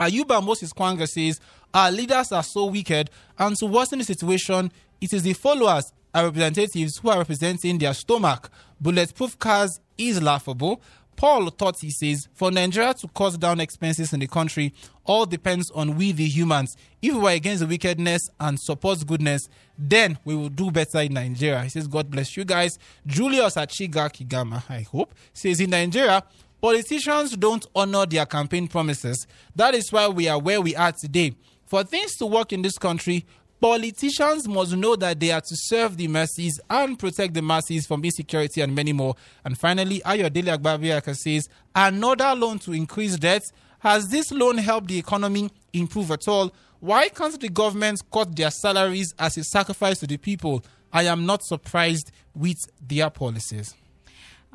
Ayuba 0.00 0.44
Moses 0.44 0.72
Kwanga 0.72 1.08
says 1.08 1.40
our 1.72 1.90
leaders 1.90 2.32
are 2.32 2.42
so 2.42 2.66
wicked, 2.66 3.10
and 3.38 3.56
to 3.56 3.66
worsen 3.66 3.98
the 3.98 4.04
situation, 4.04 4.70
it 5.00 5.12
is 5.12 5.22
the 5.22 5.32
followers, 5.32 5.92
our 6.12 6.24
representatives, 6.24 6.98
who 6.98 7.10
are 7.10 7.18
representing 7.18 7.78
their 7.78 7.94
stomach. 7.94 8.50
Bulletproof 8.80 9.38
cars 9.38 9.80
is 9.96 10.20
laughable. 10.22 10.80
Paul 11.16 11.50
thought 11.50 11.76
he 11.80 11.90
says, 11.90 12.28
for 12.34 12.50
Nigeria 12.50 12.94
to 12.94 13.08
cut 13.08 13.38
down 13.38 13.60
expenses 13.60 14.12
in 14.12 14.20
the 14.20 14.26
country, 14.26 14.72
all 15.04 15.26
depends 15.26 15.70
on 15.70 15.96
we 15.96 16.12
the 16.12 16.26
humans. 16.26 16.76
If 17.02 17.14
we 17.14 17.20
were 17.20 17.30
against 17.30 17.60
the 17.60 17.66
wickedness 17.66 18.22
and 18.40 18.58
support 18.58 19.06
goodness, 19.06 19.48
then 19.78 20.18
we 20.24 20.34
will 20.34 20.48
do 20.48 20.70
better 20.70 21.00
in 21.00 21.14
Nigeria. 21.14 21.62
He 21.62 21.68
says, 21.68 21.86
God 21.86 22.10
bless 22.10 22.36
you 22.36 22.44
guys. 22.44 22.78
Julius 23.06 23.54
Achiga 23.56 24.10
Kigama, 24.10 24.62
I 24.68 24.82
hope, 24.82 25.14
says 25.32 25.60
in 25.60 25.70
Nigeria, 25.70 26.22
politicians 26.60 27.36
don't 27.36 27.66
honor 27.74 28.06
their 28.06 28.26
campaign 28.26 28.68
promises. 28.68 29.26
That 29.54 29.74
is 29.74 29.92
why 29.92 30.08
we 30.08 30.28
are 30.28 30.38
where 30.38 30.60
we 30.60 30.74
are 30.74 30.92
today. 30.92 31.34
For 31.66 31.82
things 31.82 32.14
to 32.16 32.26
work 32.26 32.52
in 32.52 32.62
this 32.62 32.78
country, 32.78 33.26
politicians 33.60 34.46
must 34.46 34.76
know 34.76 34.96
that 34.96 35.18
they 35.18 35.30
are 35.30 35.40
to 35.40 35.56
serve 35.56 35.96
the 35.96 36.08
masses 36.08 36.60
and 36.68 36.98
protect 36.98 37.34
the 37.34 37.42
masses 37.42 37.86
from 37.86 38.04
insecurity 38.04 38.60
and 38.60 38.74
many 38.74 38.92
more. 38.92 39.16
And 39.44 39.56
finally, 39.58 40.00
Ayodele 40.00 40.58
Agbabiaka 40.58 41.14
says, 41.16 41.48
another 41.74 42.34
loan 42.34 42.58
to 42.60 42.72
increase 42.72 43.16
debt. 43.16 43.42
Has 43.78 44.08
this 44.08 44.30
loan 44.30 44.58
helped 44.58 44.88
the 44.88 44.98
economy 44.98 45.50
improve 45.72 46.10
at 46.10 46.26
all? 46.28 46.52
Why 46.80 47.08
can't 47.08 47.40
the 47.40 47.48
government 47.48 48.02
cut 48.12 48.36
their 48.36 48.50
salaries 48.50 49.14
as 49.18 49.38
a 49.38 49.44
sacrifice 49.44 50.00
to 50.00 50.06
the 50.06 50.18
people? 50.18 50.64
I 50.92 51.04
am 51.04 51.26
not 51.26 51.42
surprised 51.42 52.12
with 52.34 52.58
their 52.86 53.10
policies. 53.10 53.74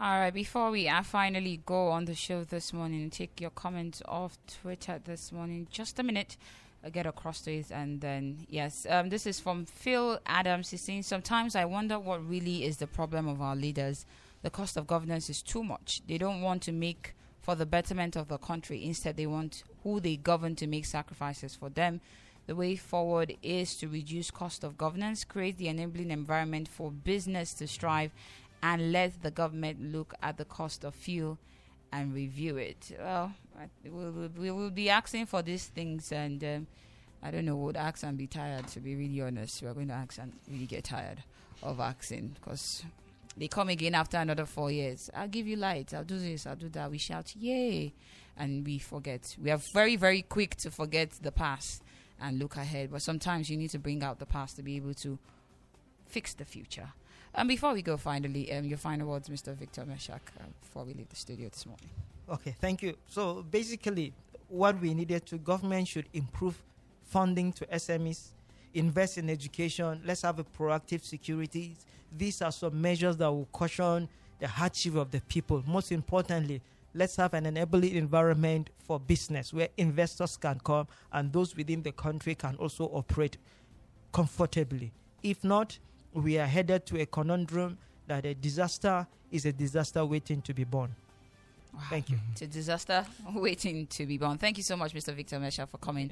All 0.02 0.20
right, 0.20 0.34
before 0.34 0.72
we 0.72 0.88
uh, 0.88 1.04
finally 1.04 1.60
go 1.66 1.90
on 1.90 2.06
the 2.06 2.16
show 2.16 2.46
this 2.46 2.72
morning, 2.72 3.10
take 3.10 3.42
your 3.42 3.50
comments 3.50 4.02
off 4.06 4.38
Twitter 4.62 5.02
this 5.04 5.34
morning. 5.34 5.68
Just 5.70 6.00
a 6.00 6.04
minute, 6.04 6.38
get 6.92 7.06
across 7.06 7.42
to 7.42 7.54
it. 7.54 7.72
And 7.72 8.02
then, 8.02 8.46
yes, 8.50 8.86
um, 8.90 9.10
this 9.10 9.26
is 9.26 9.40
from 9.40 9.66
Phil 9.66 10.20
Adams. 10.26 10.70
He's 10.70 10.82
saying, 10.82 11.04
Sometimes 11.04 11.56
I 11.56 11.66
wonder 11.66 12.00
what 12.00 12.28
really 12.28 12.64
is 12.64 12.78
the 12.78 12.88
problem 12.88 13.28
of 13.28 13.42
our 13.42 13.56
leaders. 13.56 14.06
The 14.42 14.50
cost 14.50 14.78
of 14.78 14.88
governance 14.88 15.30
is 15.30 15.42
too 15.42 15.64
much. 15.64 16.02
They 16.08 16.18
don't 16.18 16.42
want 16.42 16.62
to 16.64 16.72
make 16.72 17.14
for 17.42 17.56
the 17.56 17.66
betterment 17.66 18.16
of 18.16 18.28
the 18.28 18.38
country. 18.38 18.86
Instead, 18.86 19.18
they 19.18 19.28
want 19.28 19.64
who 19.84 20.00
they 20.00 20.16
govern 20.16 20.56
to 20.56 20.68
make 20.68 20.86
sacrifices 20.86 21.56
for 21.56 21.70
them. 21.70 22.00
The 22.48 22.56
way 22.56 22.76
forward 22.76 23.36
is 23.44 23.76
to 23.78 23.88
reduce 23.88 24.32
cost 24.32 24.64
of 24.64 24.78
governance, 24.78 25.24
create 25.24 25.58
the 25.58 25.68
enabling 25.68 26.10
environment 26.10 26.68
for 26.68 26.90
business 26.90 27.54
to 27.56 27.68
strive, 27.68 28.12
and 28.64 28.92
let 28.92 29.22
the 29.22 29.32
government 29.32 29.92
look 29.92 30.14
at 30.24 30.38
the 30.38 30.46
cost 30.46 30.84
of 30.84 30.96
fuel 30.96 31.38
and 31.92 32.14
review 32.14 32.58
it. 32.58 32.92
Well, 33.00 33.34
I- 33.60 33.70
we 33.84 33.90
will, 33.90 34.30
we 34.38 34.52
will 34.52 34.70
be 34.70 34.90
asking 34.90 35.26
for 35.26 35.42
these 35.42 35.66
things, 35.66 36.12
and 36.12 36.44
um, 36.44 36.68
I 37.24 37.32
don't 37.32 37.46
know, 37.46 37.56
we'll 37.56 37.78
ask 37.78 38.04
and 38.04 38.18
be 38.18 38.28
tired, 38.28 38.68
to 38.70 38.80
be 38.80 38.96
really 38.96 39.22
honest. 39.22 39.62
We're 39.62 39.74
going 39.74 39.88
to 39.90 39.94
ask 39.96 40.18
and 40.20 40.32
really 40.50 40.66
get 40.66 40.84
tired 40.86 41.24
of 41.62 41.80
asking 41.80 42.36
because 42.40 42.84
they 43.36 43.48
come 43.48 43.70
again 43.70 43.96
after 43.96 44.18
another 44.18 44.46
four 44.46 44.72
years. 44.72 45.10
I'll 45.16 45.28
give 45.28 45.48
you 45.48 45.56
light, 45.58 45.94
I'll 45.94 46.04
do 46.04 46.18
this, 46.20 46.46
I'll 46.48 46.56
do 46.56 46.70
that. 46.70 46.90
We 46.92 46.98
shout, 46.98 47.34
yay, 47.36 47.94
and 48.38 48.66
we 48.66 48.80
forget. 48.80 49.36
We 49.42 49.52
are 49.52 49.60
very, 49.74 49.96
very 49.96 50.22
quick 50.22 50.56
to 50.58 50.72
forget 50.72 51.12
the 51.22 51.32
past 51.32 51.84
and 52.22 52.38
look 52.40 52.56
ahead, 52.58 52.92
but 52.92 53.02
sometimes 53.02 53.50
you 53.50 53.58
need 53.58 53.70
to 53.72 53.80
bring 53.80 54.04
out 54.04 54.20
the 54.20 54.26
past 54.26 54.56
to 54.58 54.62
be 54.64 54.76
able 54.78 54.94
to 54.96 55.18
fix 56.06 56.34
the 56.34 56.46
future. 56.46 56.90
And 57.40 57.48
before 57.48 57.72
we 57.74 57.82
go, 57.82 57.96
finally, 57.96 58.52
um, 58.52 58.66
your 58.66 58.78
final 58.78 59.08
words, 59.08 59.30
Mr. 59.30 59.56
Victor 59.56 59.84
Meshak, 59.84 60.20
uh, 60.38 60.44
before 60.60 60.84
we 60.84 60.94
leave 60.94 61.08
the 61.08 61.16
studio 61.16 61.48
this 61.48 61.66
morning. 61.66 61.88
Okay, 62.30 62.54
thank 62.60 62.82
you. 62.82 62.98
So 63.08 63.46
basically, 63.50 64.12
what 64.50 64.78
we 64.82 64.94
needed 64.94 65.26
to 65.28 65.38
government 65.38 65.88
should 65.88 66.08
improve 66.12 66.62
funding 67.06 67.54
to 67.54 67.66
SMEs, 67.68 68.32
invest 68.74 69.20
in 69.20 69.30
education. 69.30 70.02
Let's 70.04 70.24
have 70.24 70.40
a 70.40 70.44
proactive 70.44 71.06
security. 71.06 71.78
These 72.12 72.42
are 72.42 72.52
some 72.52 72.82
measures 72.82 73.16
that 73.16 73.32
will 73.32 73.48
caution 73.54 74.10
the 74.40 74.48
hardship 74.50 74.96
of 74.96 75.10
the 75.10 75.22
people. 75.22 75.64
Most 75.66 75.94
importantly, 75.94 76.62
let's 76.94 77.16
have 77.16 77.34
an 77.34 77.46
enabling 77.46 77.96
environment 77.96 78.70
for 78.80 79.00
business 79.00 79.54
where 79.54 79.70
investors 79.78 80.36
can 80.36 80.60
come 80.62 80.88
and 81.14 81.32
those 81.32 81.56
within 81.56 81.84
the 81.84 81.94
country 81.94 82.36
can 82.36 82.58
also 82.58 82.84
operate 82.88 83.38
comfortably. 84.12 84.92
If 85.24 85.46
not, 85.46 85.80
we 86.14 86.38
are 86.38 86.46
headed 86.46 86.86
to 86.88 87.02
a 87.02 87.06
conundrum 87.06 87.78
that 88.08 88.26
a 88.26 88.34
disaster 88.34 89.08
is 89.32 89.46
a 89.46 89.52
disaster 89.52 90.06
waiting 90.06 90.42
to 90.42 90.54
be 90.54 90.64
born. 90.64 90.96
Thank 91.90 92.10
you. 92.10 92.18
It's 92.32 92.42
a 92.42 92.48
disaster 92.48 93.06
waiting 93.34 93.88
to 93.88 94.06
be 94.06 94.18
born. 94.18 94.38
Thank 94.38 94.58
you 94.58 94.64
so 94.64 94.76
much, 94.76 94.94
Mr. 94.94 95.14
Victor 95.14 95.38
Meshak, 95.38 95.70
for 95.70 95.78
coming 95.78 96.12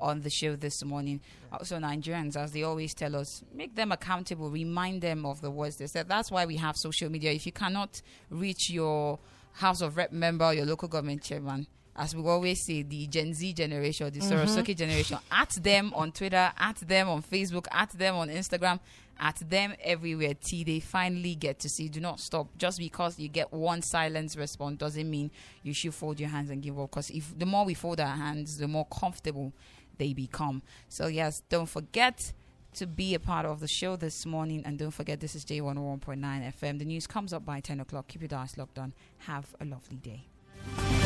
on 0.00 0.20
the 0.20 0.30
show 0.30 0.56
this 0.56 0.84
morning. 0.84 1.20
Also, 1.52 1.78
Nigerians, 1.78 2.36
as 2.36 2.52
they 2.52 2.64
always 2.64 2.92
tell 2.92 3.16
us, 3.16 3.42
make 3.54 3.74
them 3.74 3.92
accountable, 3.92 4.50
remind 4.50 5.02
them 5.02 5.24
of 5.24 5.40
the 5.40 5.50
words 5.50 5.76
they 5.76 5.86
said. 5.86 6.08
That's 6.08 6.30
why 6.30 6.44
we 6.44 6.56
have 6.56 6.76
social 6.76 7.08
media. 7.08 7.32
If 7.32 7.46
you 7.46 7.52
cannot 7.52 8.02
reach 8.30 8.68
your 8.70 9.18
House 9.52 9.80
of 9.80 9.96
Rep 9.96 10.12
member, 10.12 10.52
your 10.52 10.66
local 10.66 10.88
government 10.88 11.22
chairman, 11.22 11.66
as 11.96 12.14
we 12.14 12.22
always 12.28 12.62
say, 12.64 12.82
the 12.82 13.06
Gen 13.06 13.32
Z 13.32 13.54
generation, 13.54 14.10
the 14.12 14.20
mm-hmm. 14.20 14.34
Sorosoke 14.34 14.76
generation, 14.76 15.18
at 15.30 15.50
them 15.50 15.92
on 15.94 16.12
Twitter, 16.12 16.52
at 16.58 16.76
them 16.76 17.08
on 17.08 17.22
Facebook, 17.22 17.66
at 17.72 17.90
them 17.90 18.16
on 18.16 18.28
Instagram, 18.28 18.80
at 19.18 19.36
them 19.48 19.74
everywhere 19.82 20.34
till 20.34 20.64
they 20.64 20.80
finally 20.80 21.34
get 21.34 21.58
to 21.60 21.68
see. 21.68 21.88
Do 21.88 22.00
not 22.00 22.20
stop. 22.20 22.48
Just 22.58 22.78
because 22.78 23.18
you 23.18 23.28
get 23.28 23.52
one 23.52 23.82
silence 23.82 24.36
response 24.36 24.78
doesn't 24.78 25.08
mean 25.08 25.30
you 25.62 25.72
should 25.72 25.94
fold 25.94 26.20
your 26.20 26.28
hands 26.28 26.50
and 26.50 26.62
give 26.62 26.78
up. 26.78 26.90
Because 26.90 27.10
if 27.10 27.38
the 27.38 27.46
more 27.46 27.64
we 27.64 27.74
fold 27.74 28.00
our 28.00 28.16
hands, 28.16 28.58
the 28.58 28.68
more 28.68 28.86
comfortable 28.86 29.52
they 29.98 30.12
become. 30.12 30.62
So 30.88 31.06
yes, 31.06 31.42
don't 31.48 31.68
forget 31.68 32.32
to 32.74 32.86
be 32.86 33.14
a 33.14 33.20
part 33.20 33.46
of 33.46 33.60
the 33.60 33.68
show 33.68 33.96
this 33.96 34.26
morning. 34.26 34.62
And 34.64 34.78
don't 34.78 34.90
forget, 34.90 35.20
this 35.20 35.34
is 35.34 35.44
J101.9 35.44 36.20
FM. 36.60 36.78
The 36.78 36.84
news 36.84 37.06
comes 37.06 37.32
up 37.32 37.44
by 37.44 37.60
10 37.60 37.80
o'clock. 37.80 38.08
Keep 38.08 38.30
your 38.30 38.38
eyes 38.38 38.58
locked 38.58 38.78
on. 38.78 38.92
Have 39.18 39.54
a 39.60 39.64
lovely 39.64 39.96
day. 39.96 41.05